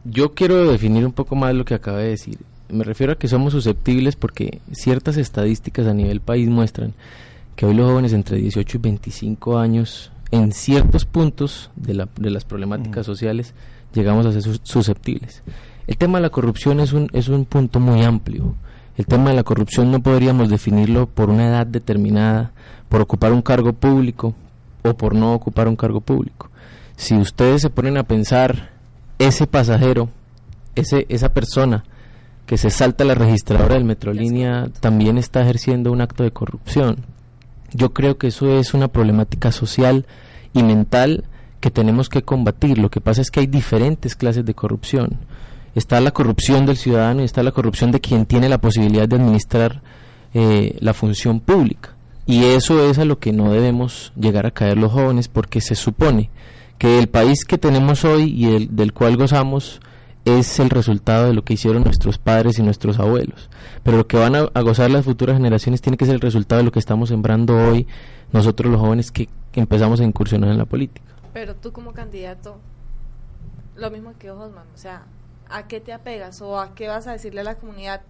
yo 0.04 0.34
quiero 0.34 0.70
definir 0.70 1.04
un 1.06 1.12
poco 1.12 1.36
más 1.36 1.54
lo 1.54 1.64
que 1.64 1.74
acabé 1.74 2.04
de 2.04 2.08
decir. 2.10 2.38
Me 2.68 2.84
refiero 2.84 3.12
a 3.12 3.16
que 3.18 3.28
somos 3.28 3.52
susceptibles 3.52 4.16
porque 4.16 4.60
ciertas 4.72 5.16
estadísticas 5.16 5.86
a 5.86 5.94
nivel 5.94 6.20
país 6.20 6.48
muestran 6.48 6.94
que 7.56 7.66
hoy 7.66 7.74
los 7.74 7.90
jóvenes 7.90 8.12
entre 8.12 8.38
18 8.38 8.76
y 8.76 8.80
25 8.80 9.58
años, 9.58 10.12
en 10.30 10.52
ciertos 10.52 11.04
puntos 11.04 11.70
de, 11.76 11.94
la- 11.94 12.08
de 12.16 12.30
las 12.30 12.44
problemáticas 12.44 13.04
sociales, 13.04 13.54
llegamos 13.92 14.24
a 14.26 14.32
ser 14.32 14.42
sus- 14.42 14.60
susceptibles. 14.62 15.42
El 15.86 15.96
tema 15.96 16.18
de 16.18 16.22
la 16.22 16.30
corrupción 16.30 16.78
es 16.80 16.92
un, 16.92 17.08
es 17.12 17.28
un 17.28 17.44
punto 17.44 17.80
muy 17.80 18.02
amplio. 18.04 18.54
El 18.96 19.06
tema 19.06 19.30
de 19.30 19.36
la 19.36 19.42
corrupción 19.42 19.90
no 19.90 20.00
podríamos 20.00 20.48
definirlo 20.48 21.06
por 21.06 21.28
una 21.30 21.48
edad 21.48 21.66
determinada, 21.66 22.52
por 22.88 23.00
ocupar 23.00 23.32
un 23.32 23.42
cargo 23.42 23.72
público 23.72 24.34
o 24.84 24.94
por 24.94 25.14
no 25.14 25.34
ocupar 25.34 25.66
un 25.68 25.76
cargo 25.76 26.00
público. 26.00 26.50
Si 26.96 27.16
ustedes 27.16 27.62
se 27.62 27.70
ponen 27.70 27.96
a 27.96 28.04
pensar, 28.04 28.70
ese 29.20 29.46
pasajero, 29.46 30.08
ese, 30.74 31.04
esa 31.10 31.28
persona 31.28 31.84
que 32.46 32.56
se 32.56 32.70
salta 32.70 33.04
la 33.04 33.14
registradora 33.14 33.74
del 33.74 33.84
Metrolínea 33.84 34.68
también 34.80 35.18
está 35.18 35.42
ejerciendo 35.42 35.92
un 35.92 36.00
acto 36.00 36.24
de 36.24 36.32
corrupción. 36.32 37.04
Yo 37.72 37.92
creo 37.92 38.16
que 38.16 38.28
eso 38.28 38.58
es 38.58 38.72
una 38.72 38.88
problemática 38.88 39.52
social 39.52 40.06
y 40.54 40.62
mental 40.62 41.24
que 41.60 41.70
tenemos 41.70 42.08
que 42.08 42.22
combatir. 42.22 42.78
Lo 42.78 42.90
que 42.90 43.02
pasa 43.02 43.20
es 43.20 43.30
que 43.30 43.40
hay 43.40 43.46
diferentes 43.46 44.16
clases 44.16 44.46
de 44.46 44.54
corrupción. 44.54 45.18
Está 45.74 46.00
la 46.00 46.12
corrupción 46.12 46.64
del 46.64 46.78
ciudadano 46.78 47.20
y 47.20 47.26
está 47.26 47.42
la 47.42 47.52
corrupción 47.52 47.92
de 47.92 48.00
quien 48.00 48.24
tiene 48.24 48.48
la 48.48 48.58
posibilidad 48.58 49.06
de 49.06 49.16
administrar 49.16 49.82
eh, 50.32 50.78
la 50.80 50.94
función 50.94 51.40
pública. 51.40 51.90
Y 52.24 52.44
eso 52.44 52.88
es 52.88 52.98
a 52.98 53.04
lo 53.04 53.18
que 53.18 53.32
no 53.32 53.52
debemos 53.52 54.12
llegar 54.18 54.46
a 54.46 54.50
caer 54.50 54.78
los 54.78 54.92
jóvenes 54.92 55.28
porque 55.28 55.60
se 55.60 55.74
supone 55.74 56.30
que 56.80 56.98
el 56.98 57.10
país 57.10 57.44
que 57.44 57.58
tenemos 57.58 58.06
hoy 58.06 58.32
y 58.32 58.54
el 58.56 58.74
del 58.74 58.94
cual 58.94 59.18
gozamos 59.18 59.82
es 60.24 60.58
el 60.60 60.70
resultado 60.70 61.26
de 61.26 61.34
lo 61.34 61.44
que 61.44 61.52
hicieron 61.52 61.84
nuestros 61.84 62.16
padres 62.16 62.58
y 62.58 62.62
nuestros 62.62 62.98
abuelos. 62.98 63.50
Pero 63.82 63.98
lo 63.98 64.06
que 64.06 64.16
van 64.16 64.34
a, 64.34 64.60
gozar 64.62 64.90
las 64.90 65.04
futuras 65.04 65.36
generaciones 65.36 65.82
tiene 65.82 65.98
que 65.98 66.06
ser 66.06 66.14
el 66.14 66.22
resultado 66.22 66.60
de 66.60 66.64
lo 66.64 66.72
que 66.72 66.78
estamos 66.78 67.10
sembrando 67.10 67.54
hoy 67.54 67.86
nosotros 68.32 68.72
los 68.72 68.80
jóvenes 68.80 69.12
que, 69.12 69.28
que 69.52 69.60
empezamos 69.60 70.00
a 70.00 70.04
incursionar 70.04 70.48
en 70.48 70.56
la 70.56 70.64
política. 70.64 71.06
Pero 71.34 71.54
tú 71.54 71.70
como 71.70 71.92
candidato, 71.92 72.58
lo 73.76 73.90
mismo 73.90 74.14
que 74.18 74.30
Osman, 74.30 74.64
o 74.74 74.78
sea, 74.78 75.02
¿a 75.50 75.66
qué 75.66 75.82
te 75.82 75.92
apegas 75.92 76.40
o 76.40 76.58
a 76.58 76.74
qué 76.74 76.88
vas 76.88 77.06
a 77.06 77.12
decirle 77.12 77.42
a 77.42 77.44
la 77.44 77.56
comunidad? 77.56 78.00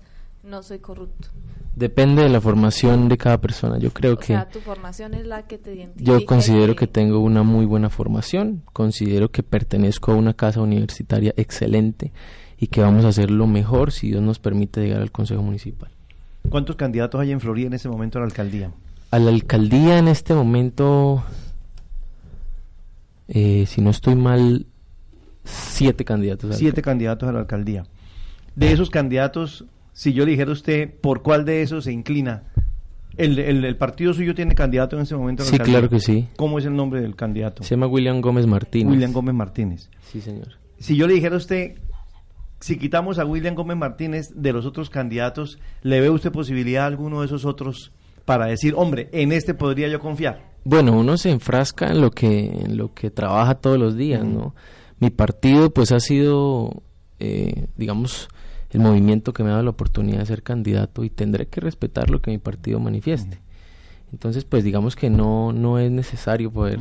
No 0.44 0.62
soy 0.62 0.78
corrupto. 0.78 1.26
Depende 1.74 2.22
de 2.22 2.28
la 2.28 2.40
formación 2.40 3.08
de 3.08 3.16
cada 3.16 3.40
persona. 3.40 3.78
Yo 3.78 3.90
creo 3.92 4.14
o 4.14 4.18
que 4.18 4.26
sea, 4.26 4.48
tu 4.48 4.60
formación 4.60 5.14
es 5.14 5.26
la 5.26 5.46
que 5.46 5.56
te 5.56 5.74
identifica. 5.74 6.12
yo 6.12 6.24
considero 6.26 6.74
que 6.74 6.86
tengo 6.86 7.20
una 7.20 7.42
muy 7.42 7.64
buena 7.64 7.90
formación, 7.90 8.62
considero 8.72 9.30
que 9.30 9.42
pertenezco 9.42 10.12
a 10.12 10.16
una 10.16 10.34
casa 10.34 10.60
universitaria 10.60 11.32
excelente 11.36 12.12
y 12.58 12.66
que 12.66 12.80
vamos 12.80 13.04
a 13.04 13.08
hacer 13.08 13.30
lo 13.30 13.46
mejor 13.46 13.92
si 13.92 14.08
Dios 14.08 14.22
nos 14.22 14.38
permite 14.38 14.82
llegar 14.82 15.00
al 15.00 15.12
Consejo 15.12 15.42
Municipal. 15.42 15.90
¿Cuántos 16.48 16.76
candidatos 16.76 17.20
hay 17.20 17.32
en 17.32 17.40
Florida 17.40 17.68
en 17.68 17.74
ese 17.74 17.88
momento 17.88 18.18
a 18.18 18.20
la 18.20 18.26
alcaldía? 18.26 18.72
A 19.10 19.18
la 19.18 19.30
alcaldía 19.30 19.98
en 19.98 20.08
este 20.08 20.34
momento, 20.34 21.22
eh, 23.28 23.64
si 23.66 23.80
no 23.80 23.90
estoy 23.90 24.14
mal, 24.16 24.66
siete 25.44 26.04
candidatos. 26.04 26.50
a 26.50 26.54
Siete 26.54 26.82
candidatos 26.82 27.28
a 27.28 27.32
la 27.32 27.40
alcaldía. 27.40 27.84
De 28.56 28.72
esos 28.72 28.90
candidatos, 28.90 29.64
si 29.92 30.12
yo 30.12 30.24
le 30.24 30.32
dijera 30.32 30.50
a 30.50 30.54
usted 30.54 30.92
por 31.00 31.22
cuál 31.22 31.44
de 31.44 31.62
esos 31.62 31.84
se 31.84 31.92
inclina, 31.92 32.44
el, 33.16 33.38
el, 33.38 33.64
el 33.64 33.76
partido 33.76 34.14
suyo 34.14 34.34
tiene 34.34 34.54
candidato 34.54 34.96
en 34.96 35.02
ese 35.02 35.16
momento. 35.16 35.44
Sí, 35.44 35.58
claro 35.58 35.88
que 35.88 36.00
sí. 36.00 36.28
¿Cómo 36.36 36.58
es 36.58 36.64
el 36.64 36.74
nombre 36.74 37.00
del 37.00 37.16
candidato? 37.16 37.62
Se 37.62 37.70
llama 37.70 37.86
William 37.86 38.20
Gómez 38.20 38.46
Martínez. 38.46 38.90
William 38.90 39.12
Gómez 39.12 39.34
Martínez. 39.34 39.90
Sí, 40.10 40.20
señor. 40.20 40.48
Si 40.78 40.96
yo 40.96 41.06
le 41.06 41.14
dijera 41.14 41.34
a 41.34 41.38
usted, 41.38 41.74
si 42.60 42.78
quitamos 42.78 43.18
a 43.18 43.24
William 43.24 43.54
Gómez 43.54 43.76
Martínez 43.76 44.32
de 44.34 44.52
los 44.52 44.64
otros 44.64 44.90
candidatos, 44.90 45.58
¿le 45.82 46.00
ve 46.00 46.08
usted 46.08 46.32
posibilidad 46.32 46.84
a 46.84 46.86
alguno 46.86 47.20
de 47.20 47.26
esos 47.26 47.44
otros 47.44 47.92
para 48.24 48.46
decir, 48.46 48.74
hombre, 48.76 49.08
en 49.12 49.32
este 49.32 49.54
podría 49.54 49.88
yo 49.88 50.00
confiar? 50.00 50.48
Bueno, 50.64 50.98
uno 50.98 51.16
se 51.16 51.30
enfrasca 51.30 51.88
en 51.90 52.00
lo 52.00 52.10
que 52.10 52.46
en 52.46 52.76
lo 52.76 52.94
que 52.94 53.10
trabaja 53.10 53.54
todos 53.54 53.78
los 53.78 53.96
días, 53.96 54.24
¿no? 54.24 54.54
Mi 54.98 55.10
partido, 55.10 55.70
pues, 55.70 55.92
ha 55.92 56.00
sido, 56.00 56.82
eh, 57.18 57.66
digamos, 57.76 58.28
el 58.70 58.80
movimiento 58.80 59.32
que 59.32 59.42
me 59.42 59.50
ha 59.50 59.52
dado 59.52 59.64
la 59.64 59.70
oportunidad 59.70 60.20
de 60.20 60.26
ser 60.26 60.42
candidato 60.42 61.04
y 61.04 61.10
tendré 61.10 61.46
que 61.46 61.60
respetar 61.60 62.10
lo 62.10 62.20
que 62.20 62.30
mi 62.30 62.38
partido 62.38 62.78
manifieste. 62.80 63.40
Entonces, 64.12 64.44
pues, 64.44 64.64
digamos 64.64 64.96
que 64.96 65.10
no 65.10 65.52
no 65.52 65.78
es 65.78 65.90
necesario 65.90 66.50
poder 66.50 66.78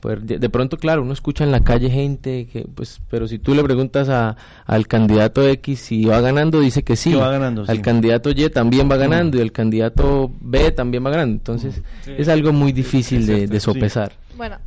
poder 0.00 0.22
de, 0.22 0.38
de 0.38 0.48
pronto, 0.50 0.76
claro, 0.76 1.02
uno 1.02 1.12
escucha 1.12 1.42
en 1.44 1.50
la 1.50 1.60
calle 1.60 1.90
gente 1.90 2.46
que, 2.46 2.62
pues, 2.62 3.00
pero 3.08 3.26
si 3.26 3.38
tú 3.38 3.54
le 3.54 3.62
preguntas 3.62 4.08
a, 4.08 4.36
al 4.66 4.86
candidato 4.86 5.46
X 5.48 5.80
si 5.80 6.04
va 6.04 6.20
ganando, 6.20 6.60
dice 6.60 6.82
que 6.82 6.96
sí. 6.96 7.14
Va 7.14 7.30
ganando, 7.30 7.64
Al 7.66 7.76
sí. 7.76 7.82
candidato 7.82 8.30
Y 8.30 8.48
también 8.50 8.90
va 8.90 8.96
ganando 8.96 9.38
y 9.38 9.40
el 9.40 9.52
candidato 9.52 10.30
B 10.40 10.70
también 10.72 11.04
va 11.04 11.10
ganando. 11.10 11.32
Entonces, 11.32 11.82
es 12.06 12.28
algo 12.28 12.52
muy 12.52 12.72
difícil 12.72 13.26
de, 13.26 13.46
de 13.46 13.60
sopesar. 13.60 14.12
Bueno, 14.36 14.58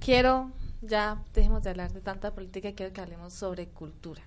quiero, 0.00 0.50
ya 0.82 1.18
dejemos 1.34 1.62
de 1.62 1.70
hablar 1.70 1.92
de 1.92 2.00
tanta 2.00 2.32
política, 2.32 2.72
quiero 2.72 2.92
que 2.92 3.00
hablemos 3.00 3.32
sobre 3.32 3.68
cultura. 3.68 4.22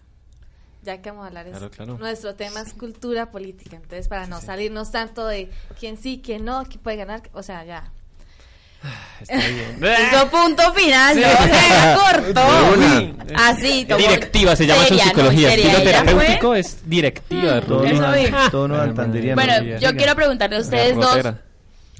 Ya 0.84 1.02
que 1.02 1.10
vamos 1.10 1.26
a 1.26 1.28
hablar, 1.28 1.48
es- 1.48 1.52
Claro, 1.54 1.70
claro. 1.72 1.98
nuestro 1.98 2.36
tema 2.36 2.62
es 2.62 2.74
cultura 2.74 3.30
política, 3.32 3.76
entonces 3.76 4.08
para 4.08 4.26
no 4.28 4.40
salirnos 4.42 4.92
tanto 4.92 5.26
de 5.28 5.50
quién 5.80 5.98
sí, 5.98 6.22
quién 6.24 6.46
no, 6.46 6.64
quién 6.66 6.80
puede 6.80 6.98
ganar, 6.98 7.22
o 7.34 7.44
sea, 7.44 7.66
ya. 7.66 7.92
Está 9.20 9.36
bien. 9.36 9.84
Eso 9.84 10.30
punto 10.30 10.72
final, 10.74 11.18
yo 11.18 11.28
se 11.28 11.96
cortó. 11.96 12.42
Así, 13.36 13.86
como 13.86 13.98
Directiva 13.98 14.56
se 14.56 14.68
llama 14.68 14.84
eso 14.86 14.94
en 14.94 15.00
seria, 15.00 15.04
no, 15.06 15.10
psicología. 15.10 15.50
Estilo 15.54 15.70
ella 15.78 15.84
terapéutico 15.84 16.48
fue- 16.48 16.60
es 16.60 16.78
directiva. 16.90 17.62
Todo 17.62 17.80
Rubí. 17.80 17.92
Eso 17.92 18.02
no, 18.02 18.12
vi. 18.14 18.50
todo 18.52 18.68
no 18.68 18.76
altandería, 18.80 19.36
Bueno, 19.36 19.54
no. 19.62 19.80
yo 19.80 19.96
quiero 19.96 20.16
preguntarle 20.16 20.58
a 20.58 20.60
ustedes 20.60 20.96
dos, 20.96 21.18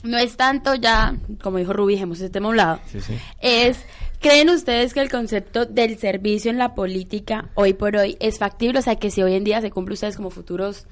no 0.04 0.18
es 0.20 0.38
tanto 0.38 0.76
ya, 0.76 1.16
como 1.42 1.58
dijo 1.58 1.74
Rubí, 1.74 1.94
dejemos 1.96 2.20
ese 2.20 2.30
tema 2.30 2.46
a 2.48 2.50
un 2.52 2.58
lado, 2.58 2.80
Sí, 2.92 3.02
sí. 3.02 3.18
es, 3.42 3.80
¿creen 4.28 4.50
ustedes 4.50 4.94
que 4.94 5.00
el 5.02 5.10
concepto 5.10 5.66
del 5.66 5.98
servicio 5.98 6.52
en 6.52 6.58
la 6.58 6.76
política 6.76 7.50
hoy 7.56 7.74
por 7.74 7.96
hoy 7.96 8.18
es 8.20 8.38
factible? 8.40 8.80
O 8.80 8.82
sea, 8.82 8.96
que 8.98 9.10
si 9.12 9.22
hoy 9.24 9.34
en 9.36 9.44
día 9.44 9.62
se 9.62 9.72
cumple 9.72 9.94
ustedes 9.94 10.16
como 10.18 10.30
futuros 10.30 10.86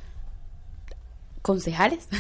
concejales. 1.42 2.08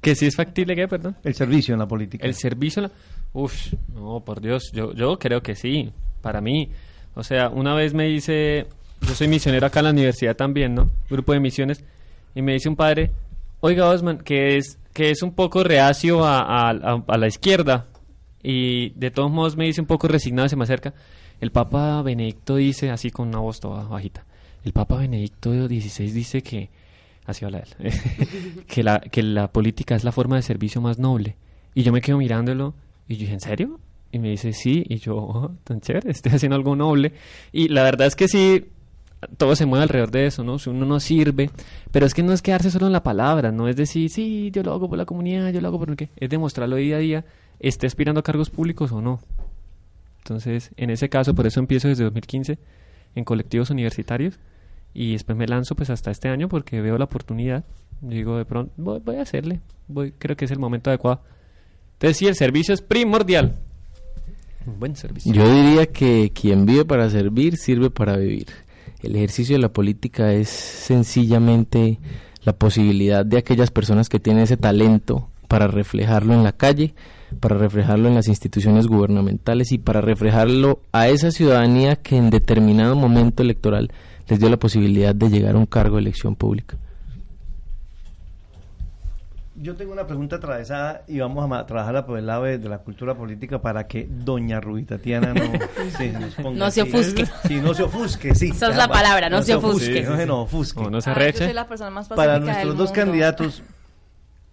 Que 0.00 0.14
si 0.14 0.26
es 0.26 0.36
factible, 0.36 0.76
¿qué? 0.76 0.86
Perdón. 0.86 1.16
El 1.24 1.34
servicio 1.34 1.74
en 1.74 1.80
la 1.80 1.88
política. 1.88 2.24
El 2.24 2.34
servicio. 2.34 2.82
la- 2.82 2.90
Uf, 3.32 3.72
no, 3.92 4.20
por 4.24 4.40
Dios. 4.40 4.70
Yo, 4.72 4.92
yo 4.94 5.18
creo 5.18 5.42
que 5.42 5.56
sí. 5.56 5.90
Para 6.22 6.40
mí. 6.40 6.70
O 7.16 7.24
sea, 7.24 7.48
una 7.48 7.74
vez 7.74 7.94
me 7.94 8.04
dice. 8.06 8.68
Yo 9.00 9.14
soy 9.14 9.26
misionero 9.26 9.66
acá 9.66 9.80
en 9.80 9.86
la 9.86 9.90
universidad 9.90 10.36
también, 10.36 10.74
¿no? 10.74 10.88
Grupo 11.10 11.32
de 11.32 11.40
misiones. 11.40 11.82
Y 12.34 12.42
me 12.42 12.52
dice 12.52 12.68
un 12.68 12.76
padre. 12.76 13.10
Oiga, 13.60 13.88
Osman, 13.90 14.18
que 14.18 14.56
es, 14.56 14.78
que 14.92 15.10
es 15.10 15.20
un 15.22 15.32
poco 15.34 15.64
reacio 15.64 16.24
a, 16.24 16.38
a- 16.42 16.70
a- 16.70 17.04
a 17.06 17.18
la 17.18 17.26
izquierda. 17.26 17.86
Y 18.42 18.90
de 18.90 19.10
todos 19.10 19.30
modos 19.30 19.56
me 19.56 19.64
dice 19.64 19.80
un 19.80 19.86
poco 19.86 20.08
resignado, 20.08 20.48
se 20.48 20.56
me 20.56 20.64
acerca. 20.64 20.94
el 21.40 21.50
Papa 21.50 22.02
Benedicto 22.02 22.56
dice, 22.56 22.90
así 22.90 23.10
con 23.10 23.28
una 23.28 23.38
voz 23.38 23.60
toda 23.60 23.84
bajita, 23.84 24.24
el 24.64 24.72
Papa 24.72 24.96
Benedicto 24.96 25.52
XVI 25.52 26.10
dice 26.10 26.42
que, 26.42 26.70
así 27.26 27.44
habla 27.44 27.60
él, 27.78 27.92
que, 28.66 28.82
la, 28.82 29.00
que 29.00 29.22
la 29.22 29.48
política 29.48 29.94
es 29.94 30.04
la 30.04 30.12
forma 30.12 30.36
de 30.36 30.42
servicio 30.42 30.80
más 30.80 30.98
noble. 30.98 31.36
Y 31.74 31.82
yo 31.82 31.92
me 31.92 32.00
quedo 32.00 32.18
mirándolo 32.18 32.74
y 33.08 33.14
yo 33.14 33.20
dije, 33.20 33.34
¿en 33.34 33.40
serio? 33.40 33.80
Y 34.10 34.18
me 34.18 34.30
dice, 34.30 34.52
sí, 34.52 34.84
y 34.88 34.96
yo, 34.96 35.16
oh, 35.16 35.52
tan 35.64 35.80
chévere, 35.80 36.10
estoy 36.10 36.32
haciendo 36.32 36.56
algo 36.56 36.74
noble. 36.74 37.12
Y 37.52 37.68
la 37.68 37.82
verdad 37.82 38.06
es 38.06 38.16
que 38.16 38.26
sí, 38.26 38.64
todo 39.36 39.56
se 39.56 39.66
mueve 39.66 39.82
alrededor 39.82 40.10
de 40.10 40.26
eso, 40.26 40.44
¿no? 40.44 40.58
Si 40.58 40.70
uno 40.70 40.86
no 40.86 41.00
sirve, 41.00 41.50
pero 41.90 42.06
es 42.06 42.14
que 42.14 42.22
no 42.22 42.32
es 42.32 42.42
quedarse 42.42 42.70
solo 42.70 42.86
en 42.86 42.92
la 42.92 43.02
palabra, 43.02 43.50
no 43.50 43.68
es 43.68 43.76
decir, 43.76 44.10
sí, 44.10 44.50
yo 44.52 44.62
lo 44.62 44.72
hago 44.72 44.88
por 44.88 44.98
la 44.98 45.04
comunidad, 45.04 45.52
yo 45.52 45.60
lo 45.60 45.68
hago 45.68 45.78
por 45.78 45.96
qué, 45.96 46.08
es 46.16 46.30
demostrarlo 46.30 46.76
día 46.76 46.96
a 46.96 47.00
día, 47.00 47.24
esté 47.60 47.86
aspirando 47.86 48.20
a 48.20 48.22
cargos 48.22 48.50
públicos 48.50 48.92
o 48.92 49.00
no. 49.00 49.20
Entonces, 50.18 50.70
en 50.76 50.90
ese 50.90 51.08
caso, 51.08 51.34
por 51.34 51.46
eso 51.46 51.60
empiezo 51.60 51.88
desde 51.88 52.04
2015 52.04 52.58
en 53.14 53.24
colectivos 53.24 53.70
universitarios 53.70 54.38
y 54.94 55.12
después 55.12 55.36
me 55.36 55.46
lanzo 55.46 55.74
pues 55.74 55.90
hasta 55.90 56.10
este 56.10 56.28
año 56.28 56.48
porque 56.48 56.80
veo 56.80 56.98
la 56.98 57.04
oportunidad. 57.04 57.64
Digo, 58.00 58.36
de 58.36 58.44
pronto, 58.44 58.72
voy, 58.76 59.16
a 59.16 59.22
hacerle, 59.22 59.60
voy, 59.88 60.12
creo 60.12 60.36
que 60.36 60.44
es 60.44 60.50
el 60.50 60.58
momento 60.58 60.90
adecuado. 60.90 61.22
Entonces, 61.94 62.16
sí, 62.16 62.26
el 62.26 62.36
servicio 62.36 62.74
es 62.74 62.82
primordial. 62.82 63.56
Un 64.66 64.78
buen 64.78 64.94
servicio. 64.94 65.32
Yo 65.32 65.50
diría 65.50 65.86
que 65.86 66.30
quien 66.32 66.66
vive 66.66 66.84
para 66.84 67.08
servir 67.10 67.56
sirve 67.56 67.90
para 67.90 68.16
vivir. 68.16 68.46
El 69.02 69.16
ejercicio 69.16 69.56
de 69.56 69.62
la 69.62 69.72
política 69.72 70.32
es 70.32 70.48
sencillamente 70.48 71.98
la 72.42 72.52
posibilidad 72.52 73.24
de 73.24 73.38
aquellas 73.38 73.70
personas 73.70 74.08
que 74.08 74.20
tienen 74.20 74.42
ese 74.42 74.56
talento 74.56 75.28
para 75.48 75.66
reflejarlo 75.66 76.34
en 76.34 76.44
la 76.44 76.52
calle, 76.52 76.94
para 77.40 77.56
reflejarlo 77.58 78.08
en 78.08 78.14
las 78.14 78.28
instituciones 78.28 78.86
gubernamentales 78.86 79.72
y 79.72 79.78
para 79.78 80.00
reflejarlo 80.00 80.80
a 80.92 81.08
esa 81.08 81.30
ciudadanía 81.30 81.96
que 81.96 82.16
en 82.16 82.30
determinado 82.30 82.96
momento 82.96 83.42
electoral 83.42 83.90
les 84.28 84.38
dio 84.40 84.48
la 84.48 84.56
posibilidad 84.58 85.14
de 85.14 85.30
llegar 85.30 85.54
a 85.54 85.58
un 85.58 85.66
cargo 85.66 85.96
de 85.96 86.02
elección 86.02 86.36
pública. 86.36 86.76
Yo 89.60 89.74
tengo 89.74 89.92
una 89.92 90.06
pregunta 90.06 90.36
atravesada 90.36 91.02
y 91.08 91.18
vamos 91.18 91.50
a 91.50 91.66
trabajarla 91.66 92.06
por 92.06 92.16
el 92.16 92.26
lado 92.26 92.44
de, 92.44 92.58
de 92.58 92.68
la 92.68 92.78
cultura 92.78 93.16
política 93.16 93.60
para 93.60 93.88
que 93.88 94.06
doña 94.08 94.60
Rubí 94.60 94.84
Tatiana 94.84 95.34
no, 95.34 95.42
sí, 95.98 96.12
nos 96.12 96.34
ponga 96.36 96.56
No 96.58 96.70
se 96.70 96.82
ofusque. 96.82 97.26
Sí, 97.48 97.56
no 97.60 97.74
se 97.74 97.82
ofusque, 97.82 98.34
sí. 98.36 98.50
Esa 98.50 98.68
es 98.70 98.76
la 98.76 98.86
palabra, 98.86 99.28
no 99.28 99.42
se 99.42 99.56
ofusque. 99.56 100.02
No 100.04 100.16
se 100.16 100.26
nos 100.26 100.44
ofusque. 100.44 100.88
No 100.88 101.00
se 101.00 101.10
Ah, 101.10 101.14
yo 101.14 101.20
arreche. 101.20 101.44
soy 101.46 101.54
la 101.54 101.66
persona 101.66 101.90
más 101.90 102.06
Para 102.06 102.38
nuestros 102.38 102.68
del 102.68 102.76
dos 102.76 102.90
mundo. 102.90 102.92
candidatos, 102.92 103.62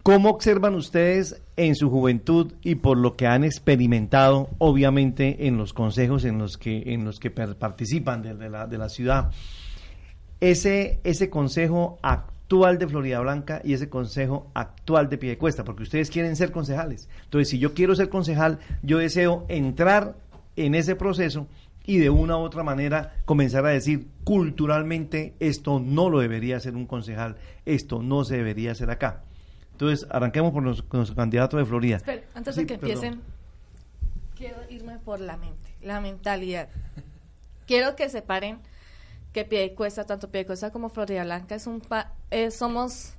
¿cómo 0.05 0.29
observan 0.29 0.75
ustedes 0.75 1.41
en 1.57 1.73
su 1.73 1.89
juventud 1.89 2.53
y 2.61 2.75
por 2.75 2.95
lo 2.95 3.15
que 3.15 3.25
han 3.25 3.43
experimentado, 3.43 4.49
obviamente, 4.59 5.47
en 5.47 5.57
los 5.57 5.73
consejos 5.73 6.25
en 6.25 6.37
los 6.37 6.59
que, 6.59 6.93
en 6.93 7.05
los 7.05 7.19
que 7.19 7.31
participan 7.31 8.21
de, 8.21 8.35
de 8.35 8.51
la, 8.51 8.67
de 8.67 8.77
la 8.77 8.87
ciudad, 8.87 9.31
ese, 10.41 10.99
ese 11.03 11.31
consejo 11.31 11.97
actual 12.03 12.77
de 12.77 12.87
Florida 12.87 13.19
Blanca 13.19 13.61
y 13.63 13.73
ese 13.73 13.89
consejo 13.89 14.51
actual 14.53 15.09
de 15.09 15.17
Piedecuesta? 15.17 15.63
Porque 15.63 15.81
ustedes 15.81 16.11
quieren 16.11 16.35
ser 16.35 16.51
concejales. 16.51 17.09
Entonces, 17.23 17.49
si 17.49 17.57
yo 17.57 17.73
quiero 17.73 17.95
ser 17.95 18.09
concejal, 18.09 18.59
yo 18.83 18.99
deseo 18.99 19.47
entrar 19.47 20.17
en 20.55 20.75
ese 20.75 20.95
proceso 20.95 21.47
y 21.83 21.97
de 21.97 22.11
una 22.11 22.37
u 22.37 22.41
otra 22.41 22.61
manera 22.61 23.15
comenzar 23.25 23.65
a 23.65 23.69
decir 23.69 24.05
culturalmente 24.23 25.33
esto 25.39 25.79
no 25.79 26.11
lo 26.11 26.19
debería 26.19 26.57
hacer 26.57 26.75
un 26.75 26.85
concejal, 26.85 27.37
esto 27.65 28.03
no 28.03 28.23
se 28.23 28.37
debería 28.37 28.73
hacer 28.73 28.91
acá. 28.91 29.23
Entonces, 29.75 30.07
arranquemos 30.09 30.53
por 30.53 30.63
nos- 30.63 30.81
con 30.83 30.99
nuestro 30.99 31.17
candidato 31.17 31.57
de 31.57 31.65
Florida. 31.65 31.97
Espera, 31.97 32.21
antes 32.33 32.55
Sí, 32.55 32.61
de 32.61 32.67
que 32.67 32.77
perdón. 32.77 32.95
empiecen, 32.95 33.21
quiero 34.37 34.57
irme 34.69 34.97
por 34.99 35.19
la 35.19 35.35
mente, 35.35 35.69
la 35.81 35.99
mentalidad. 35.99 36.69
Quiero 37.67 37.95
que 37.97 38.07
separen 38.07 38.59
que 39.33 39.43
Piedecuesta, 39.43 40.05
tanto 40.05 40.29
Piedecuesta 40.31 40.71
como 40.71 40.87
Florida 40.89 41.25
Blanca, 41.25 41.55
es 41.55 41.67
un 41.67 41.81
pa- 41.81 42.13
eh, 42.31 42.51
somos, 42.51 43.15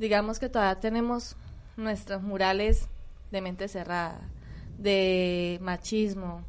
digamos 0.00 0.40
que 0.40 0.48
todavía 0.48 0.80
tenemos 0.80 1.36
nuestros 1.76 2.20
murales 2.20 2.88
de 3.30 3.40
mente 3.40 3.68
cerrada, 3.68 4.20
de 4.78 5.58
machismo, 5.62 6.42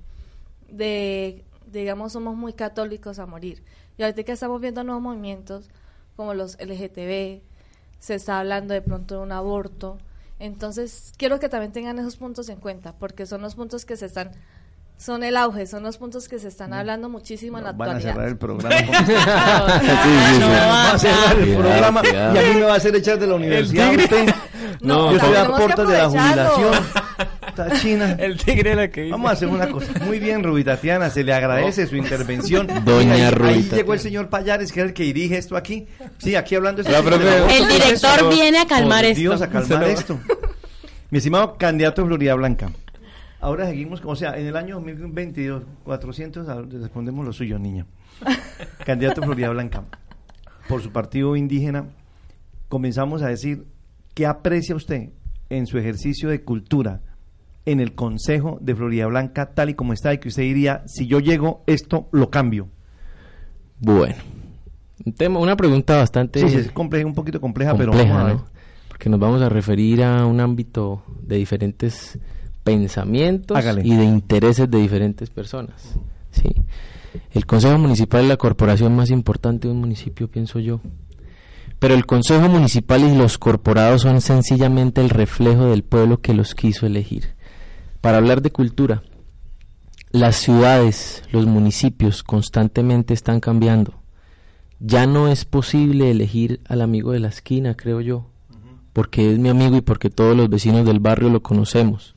de, 0.68 1.46
digamos, 1.72 2.14
somos 2.14 2.36
muy 2.36 2.54
católicos 2.54 3.20
a 3.20 3.28
morir. 3.28 3.62
Y 4.00 4.04
ahorita 4.04 4.24
que 4.24 4.32
estamos 4.32 4.60
viendo 4.62 4.84
nuevos 4.84 5.04
movimientos 5.04 5.70
como 6.16 6.34
los 6.34 6.58
LGTB, 6.60 7.42
se 8.00 8.16
está 8.16 8.40
hablando 8.40 8.74
de 8.74 8.82
pronto 8.82 9.16
de 9.16 9.22
un 9.22 9.32
aborto. 9.32 9.98
Entonces, 10.40 11.14
quiero 11.18 11.40
que 11.40 11.50
también 11.50 11.72
tengan 11.72 11.98
esos 12.00 12.16
puntos 12.18 12.48
en 12.50 12.58
cuenta, 12.60 12.94
porque 12.94 13.26
son 13.26 13.42
los 13.42 13.56
puntos 13.56 13.86
que 13.86 13.98
se 13.98 14.06
están, 14.06 14.32
son 14.98 15.24
el 15.24 15.36
auge, 15.36 15.66
son 15.66 15.82
los 15.84 15.98
puntos 15.98 16.28
que 16.28 16.38
se 16.40 16.48
están 16.48 16.74
hablando 16.74 17.10
muchísimo 17.10 17.58
en 17.58 17.64
la 17.64 17.72
Van 17.72 17.90
a 17.90 17.92
actualidad. 17.94 18.14
cerrar 18.14 18.28
el 18.30 18.38
programa. 18.38 18.78
sí, 18.78 18.86
sí. 18.86 20.44
Va 20.44 20.92
a 20.92 21.00
cerrar 21.00 21.40
el 21.40 21.56
programa 21.58 22.02
y 22.06 22.16
a 22.16 22.42
mí 22.42 22.54
me 22.56 22.62
va 22.62 22.74
a 22.74 22.78
hacer 22.78 22.96
echar 22.96 23.18
de 23.20 23.28
la 23.28 23.36
universidad. 23.36 23.96
usted. 23.96 24.30
No, 24.82 25.12
yo 25.12 25.18
estoy 25.18 25.36
a 25.36 25.48
puertas 25.48 25.88
de 25.88 25.98
la 25.98 26.10
jubilación. 26.10 26.74
Está 27.58 27.80
china. 27.80 28.12
El 28.20 28.38
tigre 28.38 28.76
la 28.76 28.90
que 28.90 29.10
Vamos 29.10 29.30
a 29.30 29.34
hacer 29.34 29.48
una 29.48 29.68
cosa. 29.70 29.92
Muy 30.06 30.20
bien, 30.20 30.44
Rubí 30.44 30.64
Tatiana, 30.64 31.10
se 31.10 31.24
le 31.24 31.34
agradece 31.34 31.88
su 31.88 31.96
intervención. 31.96 32.68
Doña 32.86 33.14
ahí- 33.14 33.32
Rubí 33.32 33.50
Ahí 33.50 33.64
llegó 33.64 33.94
el 33.94 34.00
señor 34.00 34.30
Payares, 34.30 34.72
que 34.72 34.82
es 34.82 34.86
el 34.88 34.94
que 34.94 35.04
dirige 35.04 35.38
esto 35.38 35.56
aquí. 35.58 35.88
Sí, 36.18 36.36
aquí 36.36 36.56
hablando 36.56 36.82
esto. 36.82 37.04
profe. 37.04 37.58
El 37.58 37.68
director 37.68 38.30
viene 38.30 38.60
a 38.60 38.66
calmar 38.68 39.02
Por 39.02 39.12
esto. 39.12 39.20
Dios, 39.22 39.42
a 39.42 39.50
calmar 39.50 39.84
esto. 39.86 40.20
Mi 41.10 41.18
estimado 41.20 41.58
candidato 41.58 42.02
de 42.02 42.08
Florida 42.08 42.34
Blanca. 42.36 42.72
Ahora 43.40 43.68
seguimos, 43.68 44.02
o 44.04 44.16
sea, 44.16 44.38
en 44.38 44.48
el 44.48 44.58
año 44.58 44.76
2022, 44.76 45.64
400, 45.84 46.50
a- 46.50 46.62
respondemos 46.62 47.26
lo 47.26 47.32
suyo, 47.34 47.58
niña. 47.60 47.86
Candidato 48.86 49.22
de 49.22 49.28
Florida 49.28 49.50
Blanca. 49.50 49.84
Por 50.68 50.82
su 50.82 50.92
partido 50.92 51.36
indígena, 51.36 51.86
comenzamos 52.68 53.22
a 53.22 53.28
decir, 53.28 53.66
¿qué 54.14 54.26
aprecia 54.26 54.76
usted 54.76 55.10
en 55.50 55.66
su 55.68 55.78
ejercicio 55.78 56.30
de 56.30 56.42
cultura 56.44 57.02
en 57.68 57.82
el 57.82 57.94
Consejo 57.94 58.58
de 58.62 58.74
Florida 58.74 59.08
Blanca, 59.08 59.54
tal 59.54 59.70
y 59.70 59.74
como 59.74 59.92
está, 59.92 60.14
y 60.14 60.20
que 60.20 60.30
usted 60.30 60.44
diría, 60.44 60.84
si 60.88 61.06
yo 61.06 61.20
llego, 61.20 61.64
esto 61.68 62.08
lo 62.14 62.30
cambio? 62.30 62.70
Bueno, 63.80 64.16
un 65.06 65.14
tema, 65.14 65.40
una 65.40 65.58
pregunta 65.58 65.98
bastante 65.98 66.40
Sí, 66.40 66.50
sí, 66.50 66.56
es 66.56 66.72
compleja, 66.72 67.06
un 67.06 67.14
poquito 67.14 67.42
compleja, 67.42 67.76
pero 67.76 67.92
compleja, 67.92 68.14
vamos 68.14 68.24
a 68.24 68.34
ver. 68.34 68.38
¿no? 68.38 68.46
Porque 68.88 69.10
nos 69.10 69.20
vamos 69.20 69.42
a 69.42 69.50
referir 69.50 70.02
a 70.02 70.26
un 70.26 70.40
ámbito 70.40 71.04
de 71.22 71.36
diferentes 71.36 72.18
pensamientos 72.64 73.58
Hágale. 73.58 73.82
y 73.84 73.96
de 73.98 74.06
intereses 74.06 74.72
de 74.72 74.78
diferentes 74.80 75.30
personas. 75.30 76.00
Sí. 76.32 76.50
El 77.34 77.46
Consejo 77.46 77.78
Municipal 77.78 78.22
es 78.24 78.30
la 78.30 78.38
corporación 78.38 78.96
más 78.96 79.10
importante 79.10 79.68
de 79.68 79.74
un 79.74 79.82
municipio, 79.82 80.30
pienso 80.30 80.60
yo. 80.60 80.80
Pero 81.80 81.94
el 81.94 82.06
Consejo 82.06 82.48
Municipal 82.48 83.02
y 83.02 83.16
los 83.16 83.38
corporados 83.38 84.04
son 84.04 84.22
sencillamente 84.22 85.02
el 85.02 85.10
reflejo 85.10 85.66
del 85.66 85.84
pueblo 85.84 86.22
que 86.22 86.34
los 86.34 86.56
quiso 86.56 86.86
elegir. 86.86 87.37
Para 88.08 88.20
hablar 88.20 88.42
de 88.42 88.54
cultura, 88.54 89.04
las 90.12 90.38
ciudades, 90.38 91.24
los 91.34 91.46
municipios 91.46 92.24
constantemente 92.24 93.14
están 93.14 93.42
cambiando. 93.42 93.96
Ya 94.80 95.06
no 95.06 95.28
es 95.28 95.44
posible 95.44 96.10
elegir 96.10 96.62
al 96.70 96.80
amigo 96.80 97.12
de 97.12 97.20
la 97.20 97.28
esquina, 97.28 97.76
creo 97.76 98.00
yo, 98.00 98.26
porque 98.94 99.34
es 99.34 99.40
mi 99.40 99.50
amigo 99.50 99.76
y 99.76 99.82
porque 99.82 100.10
todos 100.10 100.38
los 100.38 100.50
vecinos 100.50 100.86
del 100.86 101.02
barrio 101.02 101.30
lo 101.30 101.44
conocemos. 101.44 102.16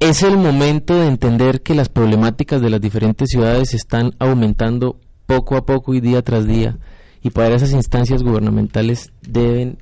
Es 0.00 0.22
el 0.22 0.38
momento 0.38 0.98
de 0.98 1.08
entender 1.08 1.60
que 1.60 1.74
las 1.74 1.90
problemáticas 1.90 2.62
de 2.62 2.70
las 2.70 2.80
diferentes 2.80 3.28
ciudades 3.28 3.74
están 3.74 4.14
aumentando 4.18 4.98
poco 5.26 5.56
a 5.56 5.66
poco 5.66 5.92
y 5.92 6.00
día 6.00 6.22
tras 6.22 6.46
día 6.46 6.78
y 7.22 7.28
para 7.28 7.54
esas 7.54 7.72
instancias 7.72 8.22
gubernamentales 8.22 9.12
deben 9.20 9.76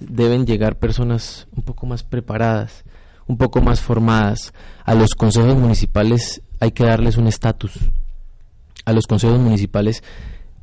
deben 0.00 0.46
llegar 0.46 0.80
personas 0.80 1.46
un 1.56 1.62
poco 1.62 1.86
más 1.86 2.02
preparadas, 2.02 2.84
un 3.28 3.36
poco 3.36 3.60
más 3.60 3.80
formadas. 3.80 4.52
A 4.84 4.94
los 4.94 5.10
consejos 5.10 5.56
municipales 5.56 6.42
hay 6.58 6.72
que 6.72 6.84
darles 6.84 7.16
un 7.16 7.28
estatus. 7.28 7.72
A 8.84 8.92
los 8.92 9.06
consejos 9.06 9.38
municipales 9.38 10.02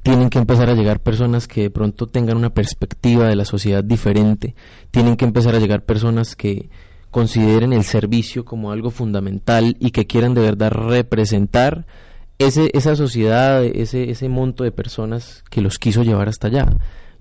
tienen 0.04 0.30
que 0.30 0.40
empezar 0.40 0.70
a 0.70 0.74
llegar 0.76 1.00
personas 1.00 1.48
que 1.48 1.62
de 1.62 1.70
pronto 1.70 2.08
tengan 2.08 2.38
una 2.38 2.54
perspectiva 2.54 3.28
de 3.28 3.36
la 3.36 3.46
sociedad 3.46 3.84
diferente. 3.84 4.56
Tienen 4.92 5.16
que 5.16 5.26
empezar 5.26 5.56
a 5.56 5.60
llegar 5.60 5.86
personas 5.86 6.36
que 6.36 6.70
consideren 7.12 7.72
el 7.72 7.84
servicio 7.84 8.44
como 8.44 8.72
algo 8.72 8.92
fundamental 8.92 9.78
y 9.80 9.92
que 9.92 10.06
quieran 10.06 10.34
de 10.34 10.42
verdad 10.42 10.72
representar 10.72 11.86
ese, 12.40 12.70
esa 12.74 12.96
sociedad, 12.96 13.64
ese, 13.64 14.10
ese 14.10 14.28
monto 14.28 14.64
de 14.64 14.72
personas 14.72 15.44
que 15.50 15.62
los 15.62 15.80
quiso 15.80 16.04
llevar 16.04 16.28
hasta 16.28 16.48
allá. 16.48 16.68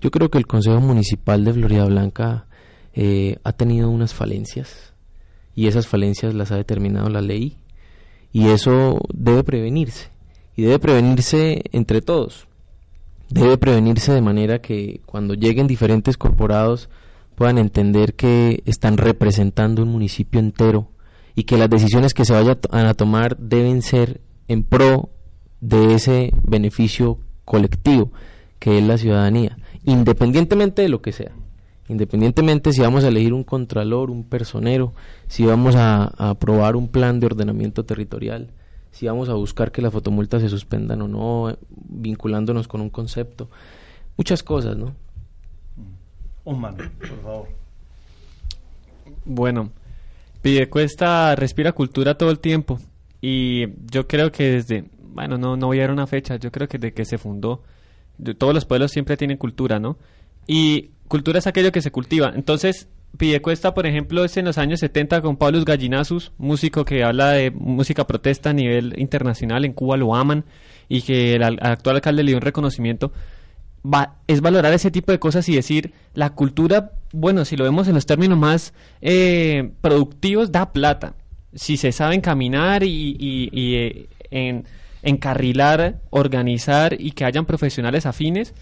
Yo 0.01 0.11
creo 0.11 0.29
que 0.29 0.37
el 0.37 0.47
Consejo 0.47 0.81
Municipal 0.81 1.45
de 1.45 1.53
Florida 1.53 1.85
Blanca 1.85 2.47
eh, 2.93 3.37
ha 3.43 3.53
tenido 3.53 3.89
unas 3.89 4.13
falencias 4.13 4.94
y 5.55 5.67
esas 5.67 5.87
falencias 5.87 6.33
las 6.33 6.51
ha 6.51 6.57
determinado 6.57 7.09
la 7.09 7.21
ley 7.21 7.57
y 8.33 8.47
eso 8.49 8.99
debe 9.13 9.43
prevenirse 9.43 10.09
y 10.55 10.63
debe 10.63 10.79
prevenirse 10.79 11.63
entre 11.71 12.01
todos. 12.01 12.47
Debe 13.29 13.57
prevenirse 13.57 14.13
de 14.13 14.21
manera 14.21 14.59
que 14.59 15.01
cuando 15.05 15.33
lleguen 15.33 15.67
diferentes 15.67 16.17
corporados 16.17 16.89
puedan 17.35 17.57
entender 17.57 18.13
que 18.13 18.61
están 18.65 18.97
representando 18.97 19.81
un 19.83 19.89
municipio 19.89 20.39
entero 20.39 20.89
y 21.35 21.43
que 21.43 21.57
las 21.57 21.69
decisiones 21.69 22.13
que 22.13 22.23
se 22.25 22.33
vayan 22.33 22.51
a 22.51 22.55
to- 22.55 22.69
a 22.71 22.93
tomar 22.93 23.37
deben 23.37 23.81
ser 23.81 24.21
en 24.47 24.63
pro 24.63 25.09
de 25.59 25.95
ese 25.95 26.31
beneficio 26.43 27.17
colectivo 27.45 28.11
que 28.59 28.77
es 28.77 28.83
la 28.83 28.97
ciudadanía, 28.97 29.57
independientemente 29.83 30.81
de 30.83 30.89
lo 30.89 31.01
que 31.01 31.11
sea. 31.11 31.31
Independientemente 31.87 32.71
si 32.73 32.81
vamos 32.81 33.03
a 33.03 33.09
elegir 33.09 33.33
un 33.33 33.43
contralor, 33.43 34.09
un 34.09 34.23
personero, 34.23 34.93
si 35.27 35.45
vamos 35.45 35.75
a, 35.75 36.11
a 36.17 36.31
aprobar 36.31 36.75
un 36.75 36.87
plan 36.87 37.19
de 37.19 37.27
ordenamiento 37.27 37.85
territorial, 37.85 38.49
si 38.91 39.05
vamos 39.07 39.29
a 39.29 39.33
buscar 39.33 39.71
que 39.71 39.81
las 39.81 39.93
fotomultas 39.93 40.41
se 40.41 40.49
suspendan 40.49 41.01
o 41.03 41.07
no, 41.07 41.57
vinculándonos 41.69 42.67
con 42.67 42.81
un 42.81 42.89
concepto. 42.89 43.49
Muchas 44.17 44.41
cosas, 44.41 44.75
¿no? 44.77 44.93
Omar, 46.43 46.75
por 46.97 47.21
favor. 47.21 47.47
Bueno, 49.25 49.69
Pidecuesta 50.41 51.35
respira 51.35 51.71
cultura 51.71 52.17
todo 52.17 52.29
el 52.31 52.39
tiempo 52.39 52.79
y 53.21 53.65
yo 53.91 54.07
creo 54.07 54.31
que 54.31 54.43
desde, 54.51 54.85
bueno, 55.13 55.37
no, 55.37 55.57
no 55.57 55.67
voy 55.67 55.79
a 55.79 55.81
dar 55.81 55.91
una 55.91 56.05
fecha, 56.07 56.35
yo 56.37 56.51
creo 56.51 56.67
que 56.67 56.77
desde 56.77 56.93
que 56.93 57.05
se 57.05 57.17
fundó, 57.17 57.63
de- 58.17 58.35
todos 58.35 58.53
los 58.53 58.65
pueblos 58.65 58.91
siempre 58.91 59.17
tienen 59.17 59.37
cultura, 59.37 59.79
¿no? 59.79 59.97
Y 60.47 60.91
cultura 61.07 61.39
es 61.39 61.47
aquello 61.47 61.71
que 61.71 61.81
se 61.81 61.91
cultiva. 61.91 62.31
Entonces, 62.35 62.87
Pidecuesta, 63.17 63.73
por 63.73 63.85
ejemplo, 63.87 64.25
es 64.25 64.35
en 64.35 64.43
los 64.45 64.57
años 64.57 64.81
70 64.81 65.21
con 65.21 65.37
Paulus 65.37 65.63
Gallinazus, 65.63 66.33
músico 66.37 66.83
que 66.83 67.03
habla 67.03 67.29
de 67.31 67.49
música 67.49 68.05
protesta 68.05 68.49
a 68.49 68.53
nivel 68.53 68.93
internacional, 68.97 69.63
en 69.63 69.71
Cuba 69.71 69.95
lo 69.95 70.13
aman 70.15 70.43
y 70.89 71.01
que 71.01 71.35
el 71.35 71.43
al- 71.43 71.59
actual 71.61 71.95
alcalde 71.95 72.23
le 72.23 72.31
dio 72.31 72.37
un 72.37 72.41
reconocimiento 72.41 73.13
va- 73.85 74.15
es 74.27 74.41
valorar 74.41 74.73
ese 74.73 74.91
tipo 74.91 75.13
de 75.13 75.19
cosas 75.19 75.47
y 75.47 75.55
decir, 75.55 75.93
la 76.13 76.31
cultura, 76.31 76.91
bueno, 77.13 77.45
si 77.45 77.55
lo 77.55 77.63
vemos 77.63 77.87
en 77.87 77.93
los 77.93 78.05
términos 78.05 78.37
más 78.37 78.73
eh, 79.01 79.71
productivos, 79.79 80.51
da 80.51 80.73
plata. 80.73 81.13
Si 81.53 81.77
se 81.77 81.93
sabe 81.93 82.15
encaminar 82.15 82.83
y, 82.83 83.15
y- 83.17 83.49
y, 83.53 83.75
eh, 83.75 84.05
en, 84.31 84.65
encarrilar, 85.03 86.01
organizar 86.09 86.95
y 86.99 87.11
que 87.11 87.23
hayan 87.25 87.45
profesionales 87.45 88.05
afines, 88.05 88.53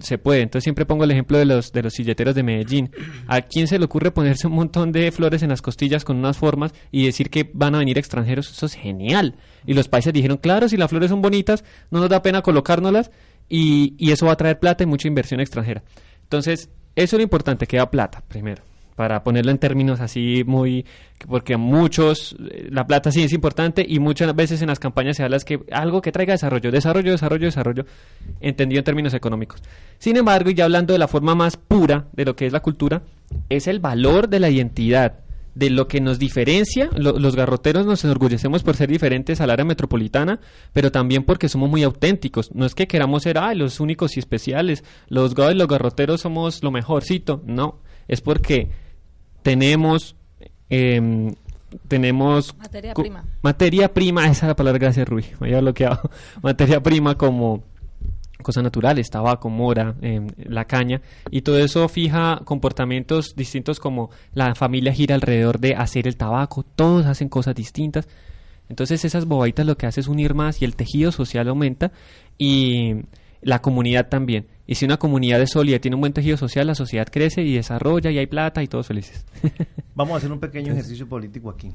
se 0.00 0.18
puede. 0.18 0.42
Entonces 0.42 0.64
siempre 0.64 0.86
pongo 0.86 1.04
el 1.04 1.10
ejemplo 1.10 1.38
de 1.38 1.44
los, 1.44 1.72
de 1.72 1.82
los 1.82 1.92
silleteros 1.92 2.34
de 2.34 2.42
Medellín. 2.42 2.90
¿A 3.26 3.42
quién 3.42 3.66
se 3.66 3.78
le 3.78 3.84
ocurre 3.84 4.10
ponerse 4.10 4.46
un 4.46 4.54
montón 4.54 4.92
de 4.92 5.10
flores 5.12 5.42
en 5.42 5.50
las 5.50 5.62
costillas 5.62 6.04
con 6.04 6.16
unas 6.16 6.36
formas 6.36 6.72
y 6.90 7.06
decir 7.06 7.30
que 7.30 7.50
van 7.52 7.74
a 7.74 7.78
venir 7.78 7.98
extranjeros? 7.98 8.50
Eso 8.50 8.66
es 8.66 8.74
genial. 8.74 9.36
Y 9.66 9.74
los 9.74 9.88
países 9.88 10.12
dijeron, 10.12 10.38
claro, 10.38 10.68
si 10.68 10.76
las 10.76 10.90
flores 10.90 11.10
son 11.10 11.22
bonitas, 11.22 11.64
no 11.90 12.00
nos 12.00 12.08
da 12.08 12.22
pena 12.22 12.42
colocárnoslas 12.42 13.10
y, 13.48 13.94
y 13.98 14.12
eso 14.12 14.26
va 14.26 14.32
a 14.32 14.36
traer 14.36 14.58
plata 14.58 14.84
y 14.84 14.86
mucha 14.86 15.08
inversión 15.08 15.40
extranjera. 15.40 15.82
Entonces, 16.22 16.70
eso 16.96 17.16
es 17.16 17.18
lo 17.18 17.22
importante, 17.22 17.66
que 17.66 17.76
da 17.76 17.90
plata, 17.90 18.22
primero, 18.26 18.62
para 18.96 19.22
ponerlo 19.22 19.50
en 19.52 19.58
términos 19.58 20.00
así 20.00 20.42
muy, 20.46 20.84
porque 21.28 21.56
muchos, 21.56 22.34
eh, 22.50 22.68
la 22.70 22.86
plata 22.86 23.12
sí 23.12 23.22
es 23.22 23.32
importante 23.32 23.84
y 23.86 23.98
muchas 24.00 24.34
veces 24.34 24.62
en 24.62 24.68
las 24.68 24.78
campañas 24.80 25.16
se 25.18 25.22
habla 25.22 25.36
es 25.36 25.44
que 25.44 25.60
algo 25.70 26.00
que 26.00 26.10
traiga 26.12 26.32
desarrollo, 26.32 26.72
desarrollo, 26.72 27.12
desarrollo, 27.12 27.44
desarrollo, 27.46 27.84
entendido 28.40 28.78
en 28.80 28.84
términos 28.84 29.14
económicos. 29.14 29.62
Sin 29.98 30.16
embargo, 30.16 30.50
y 30.50 30.54
ya 30.54 30.64
hablando 30.64 30.92
de 30.92 30.98
la 30.98 31.08
forma 31.08 31.34
más 31.34 31.56
pura 31.56 32.06
de 32.14 32.24
lo 32.24 32.34
que 32.34 32.46
es 32.46 32.52
la 32.52 32.60
cultura, 32.60 33.02
es 33.50 33.66
el 33.66 33.78
valor 33.80 34.28
de 34.28 34.40
la 34.40 34.50
identidad, 34.50 35.20
de 35.54 35.70
lo 35.70 35.88
que 35.88 36.00
nos 36.02 36.18
diferencia, 36.18 36.90
lo- 36.96 37.18
los 37.18 37.34
garroteros 37.34 37.86
nos 37.86 38.04
enorgullecemos 38.04 38.62
por 38.62 38.76
ser 38.76 38.90
diferentes 38.90 39.40
al 39.40 39.50
área 39.50 39.64
metropolitana, 39.64 40.38
pero 40.72 40.92
también 40.92 41.22
porque 41.24 41.48
somos 41.48 41.70
muy 41.70 41.82
auténticos. 41.82 42.50
No 42.54 42.66
es 42.66 42.74
que 42.74 42.86
queramos 42.86 43.22
ser 43.22 43.38
"Ay, 43.38 43.56
los 43.56 43.80
únicos 43.80 44.16
y 44.16 44.20
especiales, 44.20 44.84
los 45.08 45.34
los 45.36 45.68
garroteros 45.68 46.20
somos 46.20 46.62
lo 46.62 46.70
mejorcito. 46.70 47.42
No, 47.46 47.78
es 48.06 48.20
porque 48.20 48.68
tenemos 49.46 50.16
em, 50.70 51.32
tenemos 51.86 52.52
Materia 52.56 52.94
prima. 52.94 53.24
materia 53.42 53.94
prima, 53.94 54.22
esa 54.28 54.46
es 54.46 54.48
la 54.48 54.56
palabra, 54.56 54.80
gracias 54.80 55.08
Rui, 55.08 55.24
me 55.38 55.46
había 55.46 55.60
bloqueado. 55.60 56.10
materia 56.42 56.82
prima 56.82 57.16
como 57.16 57.62
cosas 58.42 58.64
naturales, 58.64 59.08
tabaco, 59.08 59.48
mora, 59.48 59.94
em, 60.02 60.26
la 60.36 60.64
caña, 60.64 61.00
y 61.30 61.42
todo 61.42 61.60
eso 61.60 61.88
fija 61.88 62.40
comportamientos 62.44 63.36
distintos 63.36 63.78
como 63.78 64.10
la 64.34 64.56
familia 64.56 64.92
gira 64.92 65.14
alrededor 65.14 65.60
de 65.60 65.76
hacer 65.76 66.08
el 66.08 66.16
tabaco, 66.16 66.64
todos 66.64 67.06
hacen 67.06 67.28
cosas 67.28 67.54
distintas. 67.54 68.08
Entonces 68.68 69.04
esas 69.04 69.26
bobaditas 69.26 69.64
lo 69.64 69.76
que 69.76 69.86
hace 69.86 70.00
es 70.00 70.08
unir 70.08 70.34
más 70.34 70.60
y 70.60 70.64
el 70.64 70.74
tejido 70.74 71.12
social 71.12 71.46
aumenta 71.46 71.92
y 72.36 72.96
la 73.42 73.60
comunidad 73.62 74.08
también. 74.08 74.48
Y 74.66 74.74
si 74.74 74.84
una 74.84 74.96
comunidad 74.96 75.40
es 75.40 75.50
sólida 75.50 75.76
y 75.76 75.80
tiene 75.80 75.94
un 75.94 76.00
buen 76.00 76.12
tejido 76.12 76.36
social, 76.36 76.66
la 76.66 76.74
sociedad 76.74 77.06
crece 77.10 77.42
y 77.42 77.54
desarrolla 77.54 78.10
y 78.10 78.18
hay 78.18 78.26
plata 78.26 78.62
y 78.62 78.66
todos 78.66 78.86
felices. 78.86 79.24
Vamos 79.94 80.14
a 80.14 80.16
hacer 80.18 80.32
un 80.32 80.40
pequeño 80.40 80.72
ejercicio 80.72 81.08
político 81.08 81.50
aquí. 81.50 81.72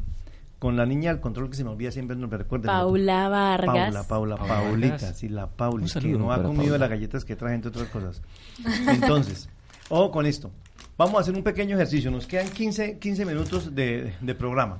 Con 0.59 0.77
la 0.77 0.85
niña 0.85 1.09
al 1.09 1.19
control 1.19 1.49
que 1.49 1.55
se 1.55 1.63
me 1.63 1.71
olvida 1.71 1.91
siempre, 1.91 2.15
no 2.15 2.27
me 2.27 2.37
recuerda. 2.37 2.67
Paula 2.67 3.29
Vargas. 3.29 4.05
Paula, 4.05 4.37
Paula, 4.37 4.37
Paulita, 4.37 5.13
sí, 5.13 5.27
la 5.27 5.47
Pauli, 5.47 5.87
que 5.89 6.09
no 6.09 6.31
ha 6.31 6.43
comido 6.43 6.77
las 6.77 6.89
galletas 6.89 7.25
que 7.25 7.35
traje, 7.35 7.55
entre 7.55 7.69
otras 7.69 7.87
cosas. 7.87 8.21
Entonces, 8.87 9.49
ojo 9.89 10.11
con 10.11 10.25
esto. 10.27 10.51
Vamos 10.97 11.15
a 11.15 11.19
hacer 11.21 11.33
un 11.33 11.41
pequeño 11.41 11.77
ejercicio. 11.77 12.11
Nos 12.11 12.27
quedan 12.27 12.47
15, 12.49 12.99
15 12.99 13.25
minutos 13.25 13.73
de, 13.73 14.13
de 14.21 14.35
programa. 14.35 14.77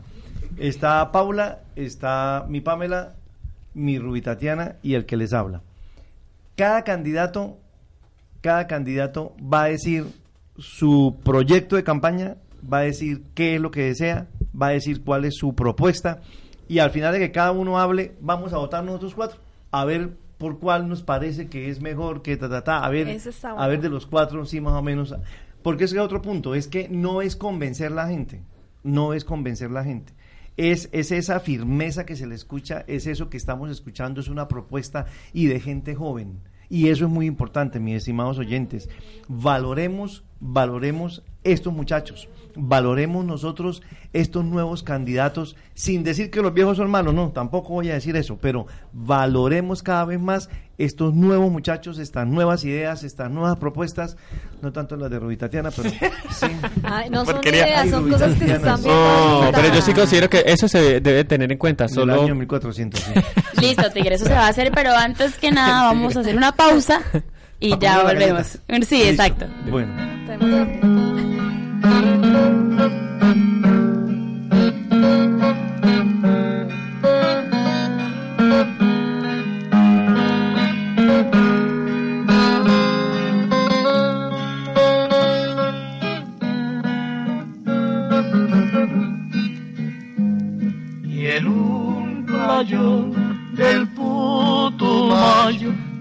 Está 0.58 1.12
Paula, 1.12 1.62
está 1.76 2.46
mi 2.48 2.62
Pamela, 2.62 3.16
mi 3.74 3.98
Rubi 3.98 4.22
Tatiana 4.22 4.76
y 4.84 4.94
el 4.94 5.06
que 5.06 5.18
les 5.18 5.34
habla. 5.34 5.62
Cada 6.56 6.84
candidato, 6.84 7.58
cada 8.42 8.68
candidato 8.68 9.36
va 9.42 9.64
a 9.64 9.68
decir 9.68 10.06
su 10.58 11.20
proyecto 11.24 11.76
de 11.76 11.84
campaña, 11.84 12.38
va 12.72 12.80
a 12.80 12.84
decir 12.84 13.24
qué 13.34 13.56
es 13.56 13.62
lo 13.62 13.72
que 13.72 13.84
desea, 13.84 14.28
va 14.60 14.68
a 14.68 14.72
decir 14.72 15.04
cuál 15.04 15.26
es 15.26 15.36
su 15.36 15.56
propuesta 15.56 16.22
y 16.68 16.80
al 16.80 16.92
final 16.92 17.14
de 17.14 17.20
que 17.20 17.32
cada 17.32 17.52
uno 17.52 17.80
hable, 17.80 18.14
vamos 18.22 18.54
a 18.54 18.58
votar 18.58 18.84
nosotros 18.84 19.14
cuatro, 19.14 19.40
a 19.72 19.84
ver 19.86 20.12
por 20.38 20.58
cuál 20.58 20.88
nos 20.88 21.04
parece 21.04 21.48
que 21.48 21.70
es 21.70 21.82
mejor, 21.82 22.22
que 22.22 22.38
ta, 22.38 22.50
ta, 22.50 22.64
ta, 22.64 22.86
a 22.86 22.90
ver, 22.90 23.20
a 23.58 23.68
ver 23.68 23.82
de 23.82 23.90
los 23.90 24.08
cuatro, 24.08 24.46
sí, 24.46 24.62
más 24.62 24.74
o 24.74 24.82
menos. 24.82 25.14
Porque 25.62 25.84
ese 25.84 25.98
es 25.98 26.02
otro 26.02 26.22
punto, 26.22 26.56
es 26.56 26.68
que 26.68 26.88
no 26.90 27.22
es 27.22 27.36
convencer 27.36 27.92
la 27.92 28.08
gente, 28.08 28.42
no 28.84 29.14
es 29.14 29.26
convencer 29.26 29.70
la 29.70 29.84
gente. 29.84 30.14
Es, 30.58 30.90
es 30.94 31.12
esa 31.12 31.40
firmeza 31.40 32.06
que 32.06 32.16
se 32.16 32.26
le 32.26 32.36
escucha, 32.36 32.84
es 32.88 33.06
eso 33.06 33.30
que 33.30 33.38
estamos 33.38 33.70
escuchando, 33.70 34.22
es 34.22 34.30
una 34.30 34.48
propuesta 34.48 35.06
y 35.34 35.48
de 35.48 35.60
gente 35.60 35.94
joven. 35.94 36.40
Y 36.72 36.88
eso 36.88 37.04
es 37.04 37.12
muy 37.12 37.26
importante, 37.26 37.82
mis 37.82 37.98
estimados 37.98 38.40
oyentes. 38.40 38.90
Valoremos, 39.28 40.24
valoremos 40.40 41.22
estos 41.44 41.74
muchachos, 41.74 42.30
valoremos 42.56 43.26
nosotros 43.26 43.82
estos 44.14 44.44
nuevos 44.46 44.84
candidatos, 44.84 45.56
sin 45.74 46.04
decir 46.04 46.30
que 46.32 46.42
los 46.42 46.54
viejos 46.54 46.78
son 46.78 46.90
malos, 46.90 47.14
no, 47.14 47.30
tampoco 47.32 47.70
voy 47.74 47.90
a 47.90 47.94
decir 47.94 48.16
eso, 48.16 48.38
pero 48.42 48.68
valoremos 48.94 49.84
cada 49.84 50.06
vez 50.06 50.20
más 50.20 50.50
estos 50.78 51.14
nuevos 51.14 51.52
muchachos, 51.52 52.00
estas 52.00 52.28
nuevas 52.28 52.64
ideas, 52.66 53.04
estas 53.04 53.30
nuevas 53.30 53.58
propuestas, 53.58 54.18
no 54.62 54.72
tanto 54.72 54.96
las 54.98 55.10
de 55.12 55.20
Rubí 55.20 55.38
Tatiana, 55.38 55.70
pero 55.72 55.90
sí. 56.32 56.48
Ay, 56.84 57.10
no 57.10 57.24
son 57.24 57.34
Porquería. 57.36 57.68
ideas, 57.68 57.90
son 57.90 58.06
Ay, 58.06 58.12
cosas 58.12 58.34
que 58.34 58.46
se 58.48 58.54
están 58.56 58.76
viendo 58.84 58.94
No, 58.94 59.08
ahorita. 59.44 59.62
pero 59.62 59.74
yo 59.76 59.82
sí 59.82 59.94
considero 59.94 60.30
que 60.30 60.44
eso 60.46 60.68
se 60.68 61.00
debe 61.00 61.24
tener 61.24 61.52
en 61.52 61.58
cuenta. 61.58 61.88
Solo 61.88 62.22
año 62.24 62.36
1400, 62.36 63.00
sí. 63.00 63.12
Listo, 63.62 63.90
Tigre, 63.92 64.16
eso 64.16 64.26
se 64.26 64.34
va 64.34 64.48
a 64.48 64.50
hacer, 64.50 64.72
pero 64.74 64.92
antes 64.96 65.38
que 65.38 65.52
nada 65.52 65.84
vamos 65.84 66.18
a 66.18 66.22
hacer 66.22 66.36
una 66.36 66.52
pausa 66.52 67.02
y 67.60 67.78
ya 67.78 68.02
volvemos. 68.04 68.48
Sí, 68.48 68.58
Listo. 68.70 68.96
exacto. 68.96 69.46
Bueno. 69.70 69.94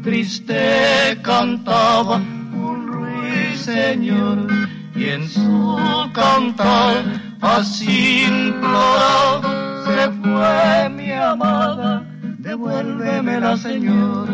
Triste 0.03 1.18
cantaba 1.22 2.16
un 2.16 2.87
ruiseñor 2.87 4.70
y 5.01 5.09
en 5.09 5.26
su 5.26 5.78
cantar 6.12 7.03
así 7.40 8.24
imploraba 8.28 9.82
se 9.86 10.11
fue 10.20 10.90
mi 10.90 11.11
amada 11.11 12.05
devuélvemela 12.38 13.57
señor 13.57 14.28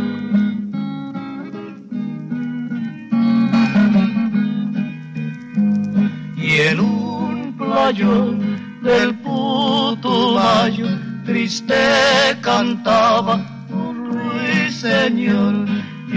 y 6.37 6.51
en 6.69 6.81
un 6.81 7.55
playón 7.57 8.83
del 8.83 9.15
Putumayo 9.21 10.89
triste 11.25 11.75
cantaba 12.41 13.37
un 13.71 13.95
ruiseñor 14.11 15.76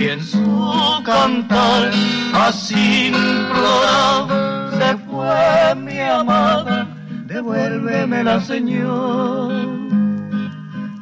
y 0.10 0.12
en 0.12 0.24
su 0.24 1.02
cantar 1.06 1.92
así 2.34 3.08
imploraba 3.08 4.72
se 4.78 4.98
fue 5.06 5.76
mi 5.76 6.00
amada 6.00 6.88
devuélvemela 7.28 8.42
señor. 8.42 9.54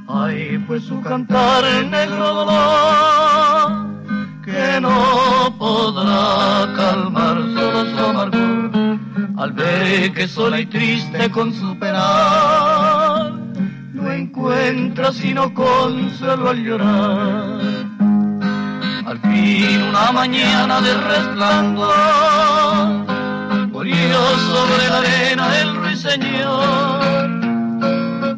Ay, 0.09 0.61
pues 0.67 0.83
su 0.83 1.01
cantar 1.01 1.63
negro 1.85 2.33
dolor 2.33 3.87
que 4.43 4.81
no 4.81 5.55
podrá 5.57 6.73
calmar 6.75 7.37
solo 7.55 7.85
su 7.91 8.05
amargor. 8.05 8.99
Al 9.37 9.51
ver 9.53 10.13
que 10.13 10.27
sola 10.27 10.59
y 10.59 10.65
triste 10.65 11.29
con 11.31 11.53
su 11.53 11.77
penar 11.79 13.31
no 13.93 14.11
encuentra 14.11 15.13
sino 15.13 15.53
consuelo 15.53 16.49
al 16.49 16.63
llorar. 16.63 17.86
Fin 19.37 19.83
una 19.83 20.11
mañana 20.11 20.81
de 20.81 20.93
resplandor 21.11 21.95
murió 23.71 24.19
sobre 24.49 24.83
la 24.89 24.97
arena 24.97 25.47
del 25.49 25.75
ruiseñor 25.75 27.27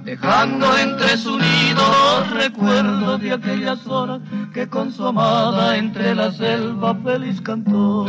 dejando 0.03 0.77
entre 0.77 1.15
su 1.17 1.37
nido 1.37 2.25
recuerdos 2.33 3.21
de 3.21 3.31
aquellas 3.31 3.87
horas 3.87 4.19
que 4.53 4.67
con 4.67 4.91
su 4.91 5.05
amada 5.05 5.77
entre 5.77 6.13
la 6.15 6.33
selva 6.33 6.93
feliz 6.95 7.39
cantó. 7.39 8.05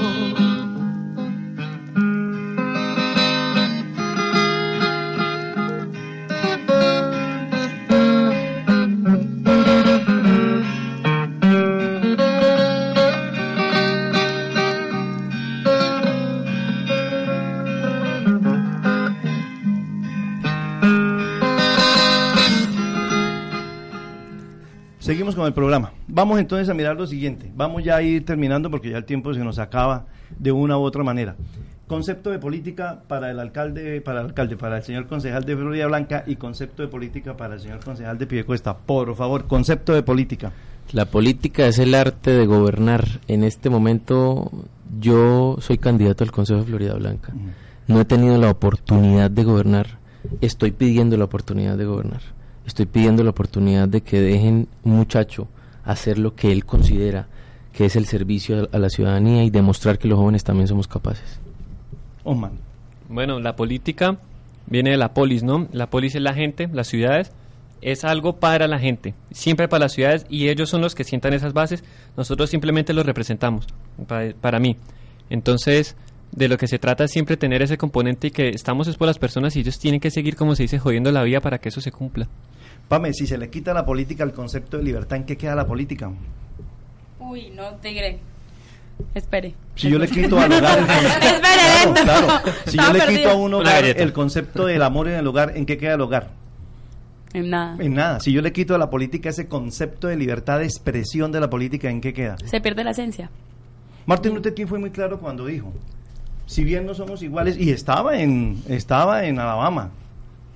Con 25.35 25.47
el 25.47 25.53
programa. 25.53 25.93
Vamos 26.09 26.41
entonces 26.41 26.68
a 26.68 26.74
mirar 26.74 26.97
lo 26.97 27.07
siguiente. 27.07 27.51
Vamos 27.55 27.85
ya 27.85 27.97
a 27.97 28.03
ir 28.03 28.24
terminando 28.24 28.70
porque 28.70 28.91
ya 28.91 28.97
el 28.97 29.05
tiempo 29.05 29.33
se 29.33 29.41
nos 29.41 29.59
acaba 29.59 30.07
de 30.39 30.51
una 30.51 30.76
u 30.76 30.83
otra 30.83 31.05
manera. 31.05 31.37
Concepto 31.87 32.31
de 32.31 32.39
política 32.39 33.03
para 33.07 33.31
el 33.31 33.39
alcalde, 33.39 34.01
para 34.01 34.20
el 34.20 34.26
alcalde, 34.26 34.57
para 34.57 34.78
el 34.78 34.83
señor 34.83 35.07
concejal 35.07 35.45
de 35.45 35.57
Florida 35.57 35.87
Blanca 35.87 36.24
y 36.26 36.37
concepto 36.37 36.83
de 36.83 36.89
política 36.89 37.37
para 37.37 37.55
el 37.55 37.61
señor 37.61 37.85
concejal 37.85 38.18
de 38.18 38.26
Piedecuesta. 38.26 38.76
Por 38.76 39.14
favor, 39.14 39.47
concepto 39.47 39.93
de 39.93 40.03
política. 40.03 40.53
La 40.93 41.05
política 41.05 41.66
es 41.66 41.78
el 41.78 41.95
arte 41.95 42.33
de 42.33 42.47
gobernar. 42.47 43.20
En 43.28 43.45
este 43.45 43.70
momento 43.70 44.51
yo 44.99 45.57
soy 45.61 45.78
candidato 45.78 46.24
al 46.24 46.33
Consejo 46.33 46.61
de 46.61 46.66
Florida 46.66 46.95
Blanca. 46.95 47.33
No 47.87 48.01
he 48.01 48.05
tenido 48.05 48.37
la 48.39 48.51
oportunidad 48.51 49.31
de 49.31 49.45
gobernar. 49.45 49.99
Estoy 50.41 50.72
pidiendo 50.72 51.16
la 51.16 51.24
oportunidad 51.24 51.76
de 51.76 51.85
gobernar. 51.85 52.22
Estoy 52.66 52.86
pidiendo 52.86 53.24
la 53.24 53.30
oportunidad 53.30 53.88
de 53.88 54.02
que 54.02 54.20
dejen 54.20 54.68
un 54.84 54.96
muchacho 54.96 55.48
hacer 55.84 56.18
lo 56.18 56.34
que 56.34 56.52
él 56.52 56.64
considera 56.64 57.26
que 57.72 57.84
es 57.84 57.96
el 57.96 58.06
servicio 58.06 58.68
a 58.72 58.78
la 58.78 58.90
ciudadanía 58.90 59.44
y 59.44 59.50
demostrar 59.50 59.98
que 59.98 60.08
los 60.08 60.18
jóvenes 60.18 60.44
también 60.44 60.68
somos 60.68 60.88
capaces. 60.88 61.40
Bueno, 63.08 63.40
la 63.40 63.56
política 63.56 64.18
viene 64.66 64.90
de 64.90 64.96
la 64.96 65.14
polis, 65.14 65.42
¿no? 65.42 65.68
La 65.72 65.88
polis 65.88 66.14
es 66.14 66.22
la 66.22 66.34
gente, 66.34 66.68
las 66.72 66.88
ciudades, 66.88 67.32
es 67.80 68.04
algo 68.04 68.36
para 68.36 68.68
la 68.68 68.78
gente, 68.78 69.14
siempre 69.30 69.68
para 69.68 69.84
las 69.84 69.92
ciudades 69.92 70.26
y 70.28 70.48
ellos 70.48 70.68
son 70.68 70.82
los 70.82 70.94
que 70.94 71.04
sientan 71.04 71.32
esas 71.32 71.54
bases, 71.54 71.82
nosotros 72.16 72.50
simplemente 72.50 72.92
los 72.92 73.06
representamos, 73.06 73.66
para, 74.06 74.34
para 74.34 74.58
mí. 74.58 74.76
Entonces, 75.30 75.96
de 76.33 76.49
lo 76.49 76.57
que 76.57 76.68
se 76.68 76.78
trata 76.78 77.05
es 77.05 77.11
siempre 77.11 77.37
tener 77.37 77.62
ese 77.62 77.76
componente 77.76 78.28
y 78.28 78.31
que 78.31 78.51
estamos 78.51 78.87
es 78.89 78.97
por 78.97 79.07
las 79.07 79.18
personas 79.18 79.57
y 79.57 79.61
ellos 79.61 79.78
tienen 79.78 80.01
que 80.01 80.11
seguir, 80.11 80.37
como 80.37 80.55
se 80.55 80.62
dice, 80.64 80.78
jodiendo 80.78 81.11
la 81.12 81.22
vida 81.22 81.41
para 81.41 81.59
que 81.59 81.68
eso 81.70 81.81
se 81.81 81.91
cumpla. 81.91 82.28
Pame, 82.89 83.12
si 83.12 83.26
se 83.26 83.39
le 83.39 83.51
quita 83.51 83.70
a 83.72 83.74
la 83.74 83.85
política 83.85 84.24
el 84.24 84.33
concepto 84.33 84.76
de 84.76 84.85
libertad, 84.85 85.16
¿en 85.18 85.24
qué 85.24 85.37
queda 85.37 85.55
la 85.55 85.66
política? 85.66 86.11
Uy, 87.18 87.51
no, 87.51 87.74
tigre. 87.76 88.18
Espere. 89.14 89.55
Si 89.76 89.89
yo 89.89 89.99
le 89.99 90.09
quito 90.09 90.39
al 90.39 90.53
hogar 90.53 90.78
el 90.78 90.85
Espere, 91.35 92.03
claro. 92.03 92.28
Si 92.66 92.76
yo 92.76 92.93
le 92.93 93.07
quito 93.07 93.31
a 93.31 93.35
un 93.35 93.55
Una 93.55 93.59
hogar 93.59 93.83
galleta. 93.83 94.03
el 94.03 94.12
concepto 94.12 94.66
del 94.66 94.83
amor 94.83 95.09
en 95.09 95.14
el 95.14 95.26
hogar, 95.26 95.57
¿en 95.57 95.66
qué 95.66 95.78
queda 95.78 95.95
el 95.95 96.01
hogar? 96.01 96.31
En 97.33 97.49
nada. 97.51 97.76
En 97.78 97.95
nada. 97.95 98.20
Si 98.20 98.33
yo 98.33 98.43
le 98.43 98.53
quito 98.53 98.74
a 98.74 98.78
la 98.78 98.91
política 98.91 99.28
ese 99.31 99.47
concepto 99.47 100.09
de 100.09 100.16
libertad 100.16 100.59
de 100.59 100.64
expresión 100.64 101.33
de 101.33 101.41
la 101.41 101.49
política, 101.49 101.89
¿en 101.89 102.01
qué 102.01 102.12
queda? 102.12 102.37
Se 102.45 102.61
pierde 102.61 102.85
la 102.85 102.91
esencia. 102.91 103.31
Martin 104.07 104.35
Luther 104.35 104.53
King 104.53 104.66
fue 104.66 104.78
muy 104.78 104.91
claro 104.91 105.18
cuando 105.20 105.47
dijo, 105.47 105.72
si 106.51 106.64
bien 106.64 106.84
no 106.84 106.94
somos 106.94 107.22
iguales, 107.22 107.57
y 107.57 107.70
estaba 107.70 108.18
en, 108.18 108.61
estaba 108.66 109.24
en 109.24 109.38
Alabama, 109.38 109.90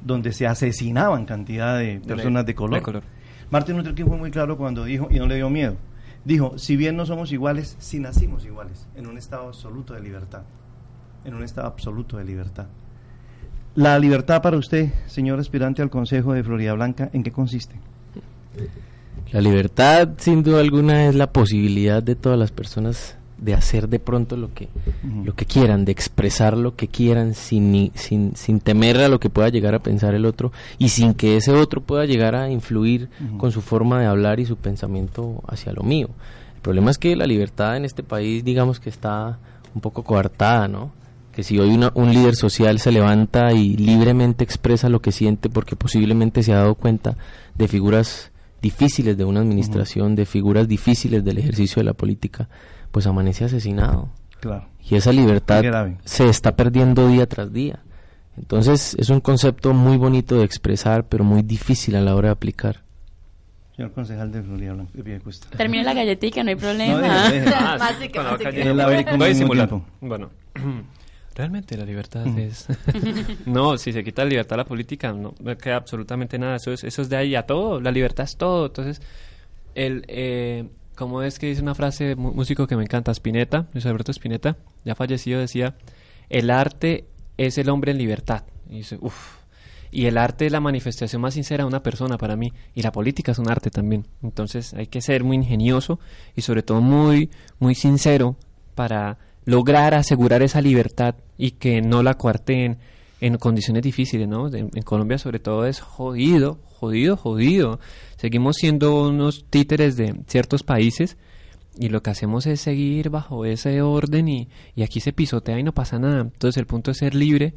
donde 0.05 0.33
se 0.33 0.45
asesinaban 0.45 1.25
cantidad 1.25 1.79
de 1.79 2.01
personas 2.05 2.45
de 2.45 2.53
color. 2.57 2.81
de 2.81 2.83
color. 2.83 3.03
Martin 3.49 3.77
Luther 3.77 3.95
King 3.95 4.07
fue 4.07 4.17
muy 4.17 4.33
claro 4.33 4.57
cuando 4.57 4.85
dijo, 4.85 5.07
y 5.09 5.21
no 5.21 5.29
le 5.29 5.37
dio 5.37 5.49
miedo, 5.51 5.77
dijo, 6.25 6.59
si 6.59 6.75
bien 6.77 6.97
no 6.97 7.07
somos 7.07 7.31
iguales, 7.31 7.77
si 7.79 8.01
nacimos 8.01 8.45
iguales, 8.45 8.89
en 8.97 9.07
un 9.07 9.19
estado 9.19 9.47
absoluto 9.47 9.95
de 9.95 10.01
libertad, 10.01 10.43
en 11.25 11.33
un 11.33 11.45
estado 11.45 11.69
absoluto 11.69 12.17
de 12.17 12.25
libertad. 12.25 12.67
La 13.77 13.97
libertad 14.01 14.43
para 14.43 14.57
usted, 14.57 14.93
señor 15.07 15.39
aspirante 15.39 15.81
al 15.81 15.91
Consejo 15.91 16.33
de 16.33 16.43
Florida 16.43 16.73
Blanca, 16.73 17.09
¿en 17.13 17.23
qué 17.23 17.31
consiste? 17.31 17.77
La 19.31 19.41
libertad, 19.41 20.09
sin 20.17 20.43
duda 20.43 20.59
alguna, 20.59 21.07
es 21.07 21.15
la 21.15 21.31
posibilidad 21.31 22.03
de 22.03 22.17
todas 22.17 22.37
las 22.37 22.51
personas 22.51 23.17
de 23.45 23.55
hacer 23.55 23.89
de 23.89 23.99
pronto 23.99 24.37
lo 24.37 24.53
que, 24.55 24.69
lo 25.25 25.35
que 25.35 25.45
quieran, 25.45 25.85
de 25.85 25.93
expresar 25.93 26.57
lo 26.57 26.75
que 26.77 26.89
quieran 26.89 27.35
sin, 27.35 27.91
sin, 27.95 28.35
sin 28.37 28.61
temer 28.61 28.97
a 28.99 29.09
lo 29.09 29.21
que 29.21 29.31
pueda 29.31 29.49
llegar 29.51 29.75
a 29.75 29.81
pensar 29.83 30.15
el 30.15 30.25
otro 30.25 30.51
y 30.79 30.89
sin 30.89 31.15
que 31.15 31.37
ese 31.37 31.53
otro 31.53 31.81
pueda 31.83 32.07
llegar 32.07 32.35
a 32.35 32.51
influir 32.51 33.09
con 33.39 33.53
su 33.53 33.61
forma 33.61 34.01
de 34.01 34.07
hablar 34.07 34.41
y 34.41 34.47
su 34.47 34.57
pensamiento 34.57 35.43
hacia 35.47 35.73
lo 35.73 35.83
mío. 35.83 36.09
El 36.57 36.61
problema 36.63 36.91
es 36.91 36.99
que 36.99 37.15
la 37.17 37.27
libertad 37.27 37.77
en 37.77 37.85
este 37.85 38.03
país, 38.03 38.45
digamos 38.45 38.81
que 38.81 38.89
está 38.91 39.39
un 39.75 39.81
poco 39.81 40.03
coartada, 40.03 40.67
¿no? 40.67 40.91
Que 41.35 41.43
si 41.43 41.59
hoy 41.59 41.71
una- 41.75 41.91
un 41.95 42.13
líder 42.13 42.37
social 42.37 42.79
se 42.79 42.93
levanta 42.93 43.53
y 43.53 43.77
libremente 43.77 44.45
expresa 44.45 44.89
lo 44.89 45.01
que 45.01 45.13
siente 45.13 45.51
porque 45.51 45.77
posiblemente 45.77 46.43
se 46.43 46.53
ha 46.53 46.59
dado 46.59 46.77
cuenta 46.77 47.17
de 47.57 47.69
figuras 47.69 48.31
difíciles 48.63 49.19
de 49.19 49.25
una 49.25 49.41
administración, 49.41 50.15
de 50.15 50.25
figuras 50.25 50.69
difíciles 50.69 51.23
del 51.25 51.37
ejercicio 51.39 51.81
de 51.81 51.85
la 51.85 51.93
política, 51.93 52.49
pues 52.95 53.09
amanece 53.09 53.45
asesinado. 53.45 54.09
Claro. 54.39 54.69
Y 54.89 54.95
esa 54.95 55.11
libertad 55.13 55.65
se 56.05 56.29
está 56.29 56.55
perdiendo 56.55 57.09
día 57.09 57.27
tras 57.27 57.53
día. 57.53 57.81
Entonces 58.37 58.95
es 59.01 59.09
un 59.11 59.21
concepto 59.21 59.75
muy 59.75 59.97
bonito 59.97 60.37
de 60.37 60.45
expresar, 60.45 61.05
pero 61.09 61.25
muy 61.25 61.43
difícil 61.43 61.97
a 61.97 62.01
la 62.01 62.15
hora 62.15 62.29
de 62.29 62.33
aplicar. 62.35 62.85
Señor 63.75 63.91
concejal 63.91 64.31
de 64.31 64.43
Florida 64.45 64.75
Blanca, 64.75 64.93
de. 64.95 65.21
Termine 65.57 65.83
la 65.83 65.93
galletita, 65.95 66.45
no 66.45 66.51
hay 66.51 66.55
problema. 66.55 67.01
No, 67.01 67.01
deje, 67.01 67.41
deje. 67.41 67.55
Ah, 67.57 67.77
Más 67.81 67.97
sí 68.01 68.09
que- 68.09 68.19
bueno, 68.21 68.31
más 68.31 68.39
que- 68.55 68.63
realmente 71.35 71.77
la 71.77 71.85
libertad 71.85 72.25
es... 72.39 72.69
no, 73.47 73.77
si 73.77 73.93
se 73.93 74.05
quita 74.05 74.23
la 74.23 74.29
libertad 74.31 74.55
a 74.55 74.59
la 74.59 74.65
política, 74.67 75.13
no 75.13 75.35
no 75.41 75.59
queda 75.59 75.75
absolutamente 75.77 76.39
nada. 76.39 76.55
Eso 76.55 76.73
es, 76.73 76.85
eso 76.85 77.03
es 77.03 77.09
de 77.09 77.17
ahí 77.17 77.35
a 77.35 77.43
todo. 77.45 77.81
La 77.81 77.91
libertad 77.91 78.23
es 78.25 78.37
todo. 78.37 78.67
Entonces, 78.67 79.03
el... 79.75 80.05
Eh, 80.07 80.69
como 80.95 81.23
es 81.23 81.39
que 81.39 81.47
dice 81.47 81.63
una 81.63 81.75
frase 81.75 82.05
de 82.05 82.17
músico 82.17 82.67
que 82.67 82.77
me 82.77 82.83
encanta, 82.83 83.13
Spinetta, 83.13 83.67
Luis 83.73 83.87
Alberto 83.87 84.13
Spinetta, 84.13 84.57
ya 84.85 84.95
fallecido, 84.95 85.41
decía, 85.41 85.77
el 86.29 86.51
arte 86.51 87.07
es 87.37 87.59
el 87.59 87.69
hombre 87.69 87.93
en 87.93 87.99
libertad. 87.99 88.45
Y 88.69 88.79
dice, 88.79 88.99
uff. 89.01 89.45
Y 89.91 90.07
el 90.07 90.19
arte 90.19 90.47
es 90.47 90.53
la 90.53 90.59
manifestación 90.59 91.23
más 91.23 91.35
sincera 91.35 91.63
de 91.63 91.69
una 91.69 91.83
persona 91.83 92.19
para 92.19 92.35
mí. 92.35 92.53
Y 92.75 92.83
la 92.83 92.91
política 92.91 93.31
es 93.31 93.39
un 93.39 93.49
arte 93.49 93.71
también. 93.71 94.07
Entonces 94.25 94.75
hay 94.75 94.89
que 94.89 95.01
ser 95.01 95.23
muy 95.23 95.37
ingenioso 95.37 96.01
y 96.35 96.43
sobre 96.43 96.65
todo 96.65 96.81
muy, 96.81 97.31
muy 97.61 97.77
sincero 97.77 98.37
para 98.75 99.19
lograr 99.45 99.95
asegurar 99.95 100.43
esa 100.43 100.61
libertad 100.61 101.15
y 101.39 101.53
que 101.53 101.81
no 101.81 102.03
la 102.03 102.15
cuarten 102.15 102.79
en 103.21 103.37
condiciones 103.37 103.85
difíciles, 103.85 104.27
¿no? 104.27 104.49
En, 104.49 104.71
en 104.75 104.83
Colombia 104.83 105.17
sobre 105.17 105.39
todo 105.39 105.65
es 105.65 105.81
jodido, 105.81 106.59
jodido, 106.65 107.17
jodido. 107.17 107.79
Seguimos 108.25 108.57
siendo 108.57 109.07
unos 109.11 109.45
títeres 109.51 109.99
de 109.99 110.15
ciertos 110.29 110.63
países 110.63 111.19
y 111.79 111.91
lo 111.91 112.03
que 112.03 112.09
hacemos 112.09 112.47
es 112.47 112.59
seguir 112.59 113.11
bajo 113.11 113.45
ese 113.45 113.83
orden 113.83 114.29
y, 114.29 114.49
y 114.75 114.83
aquí 114.83 115.01
se 115.01 115.13
pisotea 115.13 115.59
y 115.59 115.63
no 115.63 115.75
pasa 115.75 115.99
nada. 115.99 116.23
Entonces 116.23 116.57
el 116.57 116.65
punto 116.65 116.91
es 116.91 116.97
ser 116.97 117.15
libre. 117.15 117.53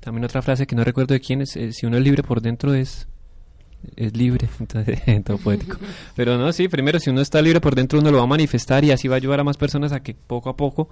También 0.00 0.24
otra 0.24 0.42
frase 0.42 0.66
que 0.66 0.74
no 0.74 0.82
recuerdo 0.82 1.14
de 1.14 1.20
quién 1.20 1.42
es, 1.42 1.54
eh, 1.54 1.72
si 1.72 1.86
uno 1.86 1.98
es 1.98 2.02
libre 2.02 2.24
por 2.24 2.40
dentro 2.40 2.74
es 2.74 3.06
es 3.94 4.16
libre, 4.16 4.48
entonces 4.58 4.98
todo 5.24 5.38
poético. 5.38 5.76
Pero 6.16 6.36
no, 6.36 6.52
sí, 6.52 6.66
primero 6.66 6.98
si 6.98 7.10
uno 7.10 7.20
está 7.20 7.40
libre 7.40 7.60
por 7.60 7.76
dentro 7.76 8.00
uno 8.00 8.10
lo 8.10 8.18
va 8.18 8.24
a 8.24 8.26
manifestar 8.26 8.84
y 8.84 8.90
así 8.90 9.06
va 9.06 9.14
a 9.14 9.18
ayudar 9.18 9.38
a 9.38 9.44
más 9.44 9.56
personas 9.56 9.92
a 9.92 10.02
que 10.02 10.14
poco 10.14 10.50
a 10.50 10.56
poco 10.56 10.88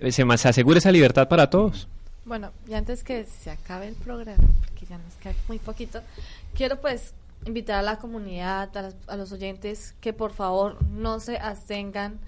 eh, 0.00 0.12
se, 0.12 0.22
se 0.36 0.48
asegure 0.48 0.80
esa 0.80 0.92
libertad 0.92 1.28
para 1.28 1.48
todos. 1.48 1.88
Bueno, 2.26 2.50
y 2.68 2.74
antes 2.74 3.04
que 3.04 3.24
se 3.24 3.50
acabe 3.50 3.88
el 3.88 3.94
programa, 3.94 4.44
porque 4.60 4.84
ya 4.84 4.98
nos 4.98 5.14
queda 5.14 5.32
muy 5.48 5.58
poquito, 5.58 6.02
quiero 6.54 6.78
pues 6.78 7.14
invitar 7.46 7.76
a 7.78 7.82
la 7.82 7.98
comunidad, 7.98 8.76
a, 8.76 8.82
las- 8.82 8.96
a 9.06 9.16
los 9.16 9.32
oyentes, 9.32 9.94
que 10.00 10.12
por 10.12 10.32
favor 10.32 10.82
no 10.84 11.20
se 11.20 11.38
abstengan 11.38 12.18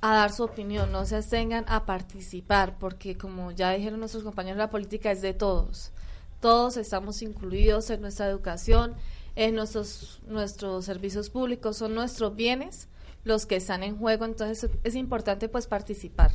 a 0.00 0.14
dar 0.14 0.32
su 0.32 0.42
opinión, 0.42 0.90
no 0.90 1.04
se 1.06 1.16
abstengan 1.16 1.64
a 1.68 1.84
participar, 1.86 2.76
porque 2.78 3.16
como 3.16 3.52
ya 3.52 3.70
dijeron 3.70 4.00
nuestros 4.00 4.24
compañeros, 4.24 4.58
la 4.58 4.70
política 4.70 5.10
es 5.12 5.22
de 5.22 5.32
todos. 5.32 5.92
Todos 6.40 6.76
estamos 6.76 7.22
incluidos 7.22 7.88
en 7.90 8.00
nuestra 8.00 8.26
educación, 8.26 8.94
es 9.36 9.52
nuestros, 9.52 10.20
nuestros 10.26 10.84
servicios 10.84 11.30
públicos, 11.30 11.76
son 11.76 11.94
nuestros 11.94 12.34
bienes 12.34 12.88
los 13.24 13.46
que 13.46 13.54
están 13.56 13.84
en 13.84 13.96
juego, 13.96 14.24
entonces 14.24 14.68
es 14.82 14.94
importante 14.96 15.48
pues 15.48 15.68
participar. 15.68 16.32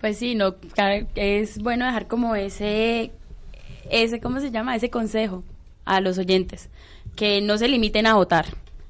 Pues 0.00 0.16
sí, 0.18 0.36
no, 0.36 0.54
es 1.16 1.58
bueno 1.58 1.84
dejar 1.84 2.06
como 2.06 2.36
ese, 2.36 3.10
ese, 3.90 4.20
¿cómo 4.20 4.38
se 4.38 4.52
llama? 4.52 4.76
Ese 4.76 4.90
consejo 4.90 5.42
a 5.88 6.00
los 6.00 6.18
oyentes, 6.18 6.70
que 7.16 7.40
no 7.40 7.58
se 7.58 7.68
limiten 7.68 8.06
a 8.06 8.14
votar, 8.14 8.46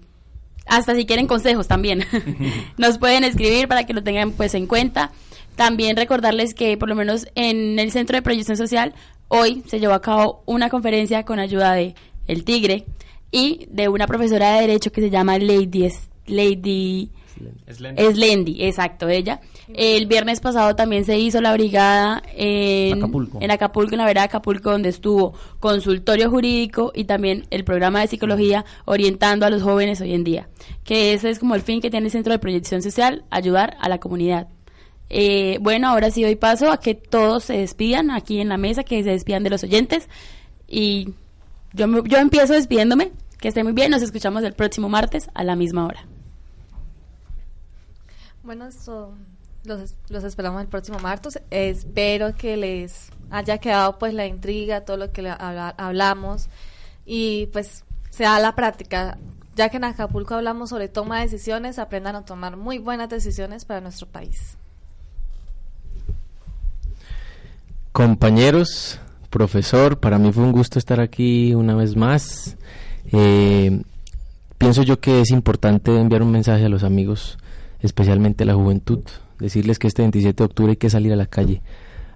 hasta 0.65 0.95
si 0.95 1.05
quieren 1.05 1.27
consejos 1.27 1.67
también. 1.67 2.05
nos 2.77 2.97
pueden 2.97 3.23
escribir 3.23 3.67
para 3.67 3.85
que 3.85 3.93
lo 3.93 4.03
tengan 4.03 4.31
pues 4.31 4.53
en 4.53 4.67
cuenta. 4.67 5.11
También 5.55 5.95
recordarles 5.95 6.53
que 6.53 6.77
por 6.77 6.89
lo 6.89 6.95
menos 6.95 7.27
en 7.35 7.77
el 7.77 7.91
Centro 7.91 8.15
de 8.15 8.21
Proyección 8.21 8.57
Social 8.57 8.93
hoy 9.27 9.63
se 9.67 9.79
llevó 9.79 9.93
a 9.93 10.01
cabo 10.01 10.41
una 10.45 10.69
conferencia 10.69 11.25
con 11.25 11.39
ayuda 11.39 11.73
de 11.73 11.95
El 12.27 12.43
Tigre 12.43 12.85
y 13.31 13.67
de 13.69 13.87
una 13.87 14.07
profesora 14.07 14.55
de 14.55 14.61
Derecho 14.61 14.91
que 14.91 15.01
se 15.01 15.09
llama 15.09 15.37
Lady, 15.37 15.89
Lady 16.27 17.09
Slendy. 17.69 18.03
Slendy, 18.13 18.63
exacto, 18.65 19.07
ella. 19.09 19.39
El 19.73 20.05
viernes 20.07 20.39
pasado 20.39 20.75
también 20.75 21.05
se 21.05 21.17
hizo 21.17 21.41
la 21.41 21.53
brigada 21.53 22.21
en 22.35 22.97
Acapulco. 22.97 23.37
en 23.41 23.51
Acapulco, 23.51 23.93
en 23.93 23.99
la 23.99 24.05
vereda 24.05 24.21
de 24.21 24.25
Acapulco, 24.25 24.71
donde 24.71 24.89
estuvo 24.89 25.33
consultorio 25.59 26.29
jurídico 26.29 26.91
y 26.93 27.05
también 27.05 27.45
el 27.49 27.63
programa 27.63 28.01
de 28.01 28.07
psicología 28.07 28.65
orientando 28.85 29.45
a 29.45 29.49
los 29.49 29.61
jóvenes 29.63 30.01
hoy 30.01 30.13
en 30.13 30.23
día. 30.23 30.49
Que 30.83 31.13
ese 31.13 31.29
es 31.29 31.39
como 31.39 31.55
el 31.55 31.61
fin 31.61 31.81
que 31.81 31.89
tiene 31.89 32.07
el 32.07 32.11
Centro 32.11 32.33
de 32.33 32.39
Proyección 32.39 32.81
Social, 32.81 33.23
ayudar 33.29 33.77
a 33.79 33.89
la 33.89 33.99
comunidad. 33.99 34.47
Eh, 35.09 35.57
bueno, 35.61 35.89
ahora 35.89 36.09
sí 36.11 36.23
doy 36.23 36.35
paso 36.35 36.71
a 36.71 36.79
que 36.79 36.95
todos 36.95 37.43
se 37.43 37.57
despidan 37.57 38.09
aquí 38.11 38.39
en 38.39 38.49
la 38.49 38.57
mesa, 38.57 38.83
que 38.83 39.03
se 39.03 39.11
despidan 39.11 39.43
de 39.43 39.49
los 39.51 39.63
oyentes. 39.63 40.09
Y 40.67 41.09
yo, 41.73 41.87
me- 41.87 42.01
yo 42.07 42.17
empiezo 42.17 42.53
despidiéndome. 42.53 43.11
Que 43.39 43.49
esté 43.49 43.63
muy 43.63 43.73
bien, 43.73 43.91
nos 43.91 44.01
escuchamos 44.01 44.41
el 44.43 44.53
próximo 44.53 44.87
martes 44.87 45.29
a 45.33 45.43
la 45.43 45.55
misma 45.57 45.85
hora. 45.85 46.05
Bueno, 48.43 48.67
esto 48.67 49.13
los, 49.63 49.95
los 50.09 50.23
esperamos 50.23 50.61
el 50.61 50.67
próximo 50.67 50.99
martes. 50.99 51.39
Espero 51.49 52.35
que 52.35 52.57
les 52.57 53.09
haya 53.31 53.57
quedado 53.57 53.97
pues 53.97 54.13
la 54.13 54.25
intriga, 54.27 54.81
todo 54.81 54.97
lo 54.97 55.11
que 55.11 55.27
habla- 55.29 55.73
hablamos 55.77 56.49
y 57.05 57.47
pues 57.47 57.83
sea 58.09 58.39
la 58.39 58.53
práctica. 58.55 59.17
Ya 59.55 59.69
que 59.69 59.77
en 59.77 59.83
Acapulco 59.83 60.33
hablamos 60.35 60.71
sobre 60.71 60.87
toma 60.87 61.17
de 61.17 61.25
decisiones, 61.25 61.79
aprendan 61.79 62.15
a 62.15 62.25
tomar 62.25 62.57
muy 62.57 62.79
buenas 62.79 63.07
decisiones 63.09 63.65
para 63.65 63.81
nuestro 63.81 64.07
país. 64.07 64.57
Compañeros, 67.91 68.99
profesor, 69.29 69.99
para 69.99 70.17
mí 70.17 70.31
fue 70.31 70.43
un 70.43 70.51
gusto 70.51 70.79
estar 70.79 70.99
aquí 70.99 71.53
una 71.53 71.75
vez 71.75 71.95
más. 71.95 72.57
Eh, 73.11 73.83
pienso 74.57 74.81
yo 74.81 74.99
que 74.99 75.21
es 75.21 75.29
importante 75.29 75.95
enviar 75.99 76.23
un 76.23 76.31
mensaje 76.31 76.65
a 76.65 76.69
los 76.69 76.83
amigos, 76.83 77.37
especialmente 77.83 78.45
la 78.45 78.55
juventud, 78.55 79.01
decirles 79.37 79.77
que 79.77 79.85
este 79.87 80.01
27 80.01 80.35
de 80.35 80.45
octubre 80.45 80.71
hay 80.71 80.77
que 80.77 80.89
salir 80.89 81.13
a 81.13 81.15
la 81.17 81.27
calle, 81.27 81.61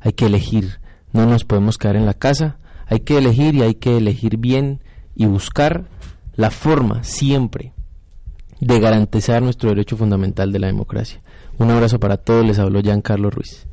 hay 0.01 0.13
que 0.13 0.25
elegir, 0.25 0.79
no 1.13 1.25
nos 1.27 1.43
podemos 1.45 1.77
quedar 1.77 1.95
en 1.97 2.05
la 2.07 2.13
casa, 2.15 2.57
hay 2.87 3.01
que 3.01 3.17
elegir 3.19 3.53
y 3.53 3.61
hay 3.61 3.75
que 3.75 3.97
elegir 3.97 4.37
bien 4.37 4.81
y 5.15 5.25
buscar 5.27 5.85
la 6.35 6.49
forma 6.51 7.03
siempre 7.03 7.73
de 8.59 8.79
garantizar 8.79 9.41
nuestro 9.43 9.69
derecho 9.69 9.97
fundamental 9.97 10.51
de 10.51 10.59
la 10.59 10.67
democracia. 10.67 11.21
Un 11.59 11.69
abrazo 11.71 11.99
para 11.99 12.17
todos, 12.17 12.45
les 12.45 12.57
habló 12.59 12.81
Giancarlo 12.81 13.29
Ruiz. 13.29 13.67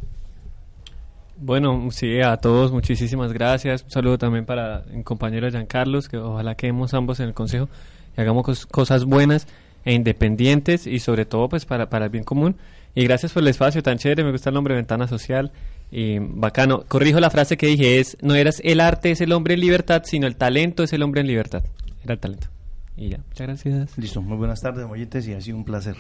Bueno, 1.37 1.89
sí, 1.91 2.21
a 2.21 2.37
todos 2.37 2.71
muchísimas 2.73 3.33
gracias. 3.33 3.83
Un 3.83 3.91
saludo 3.91 4.19
también 4.19 4.47
para 4.47 4.85
mi 4.93 5.03
compañero 5.03 5.49
Giancarlos, 5.51 6.09
que 6.09 6.17
ojalá 6.17 6.55
quedemos 6.55 6.95
ambos 6.95 7.21
en 7.21 7.27
el 7.29 7.35
consejo 7.35 7.69
y 8.17 8.21
hagamos 8.21 8.45
cos- 8.45 8.67
cosas 8.67 9.05
buenas 9.05 9.47
e 9.85 9.93
independientes 9.93 10.87
y 10.87 10.99
sobre 10.99 11.26
todo 11.26 11.49
pues 11.49 11.64
para, 11.64 11.89
para 11.89 12.07
el 12.07 12.11
bien 12.11 12.24
común. 12.24 12.57
Y 12.95 13.05
gracias 13.05 13.32
por 13.32 13.43
el 13.43 13.49
espacio 13.49 13.82
tan 13.82 13.99
chévere, 13.99 14.24
me 14.24 14.30
gusta 14.30 14.51
el 14.51 14.55
nombre 14.55 14.74
Ventana 14.74 15.09
Social 15.09 15.53
y 15.91 16.18
bacano. 16.18 16.85
Corrijo 16.87 17.20
la 17.20 17.30
frase 17.30 17.57
que 17.57 17.66
dije, 17.66 18.01
es 18.01 18.16
no 18.20 18.35
eras 18.35 18.61
el 18.64 18.80
arte 18.80 19.11
es 19.11 19.20
el 19.20 19.32
hombre 19.32 19.55
en 19.55 19.61
libertad, 19.61 20.03
sino 20.05 20.26
el 20.26 20.37
talento 20.37 20.82
es 20.82 20.93
el 20.93 21.03
hombre 21.03 21.20
en 21.20 21.26
libertad. 21.26 21.64
Era 22.05 22.14
el 22.14 22.20
talento. 22.20 22.49
Y 22.97 23.09
ya, 23.09 23.18
muchas 23.18 23.47
gracias. 23.47 23.99
Listo, 23.99 24.22
muy 24.22 24.37
buenas 24.37 24.61
tardes, 24.61 24.87
oyentes, 24.87 25.26
y 25.26 25.35
ha 25.35 25.41
sido 25.41 25.57
un 25.57 25.64
placer. 25.64 25.97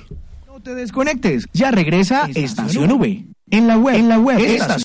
No 0.46 0.60
te 0.60 0.74
desconectes. 0.74 1.46
Ya 1.52 1.72
regresa 1.72 2.28
Estación 2.32 2.92
V. 2.92 3.24
En 3.50 3.66
la 3.66 3.76
web, 3.76 3.96
en 3.96 4.08
la 4.08 4.18
web, 4.18 4.38
Estación 4.38 4.78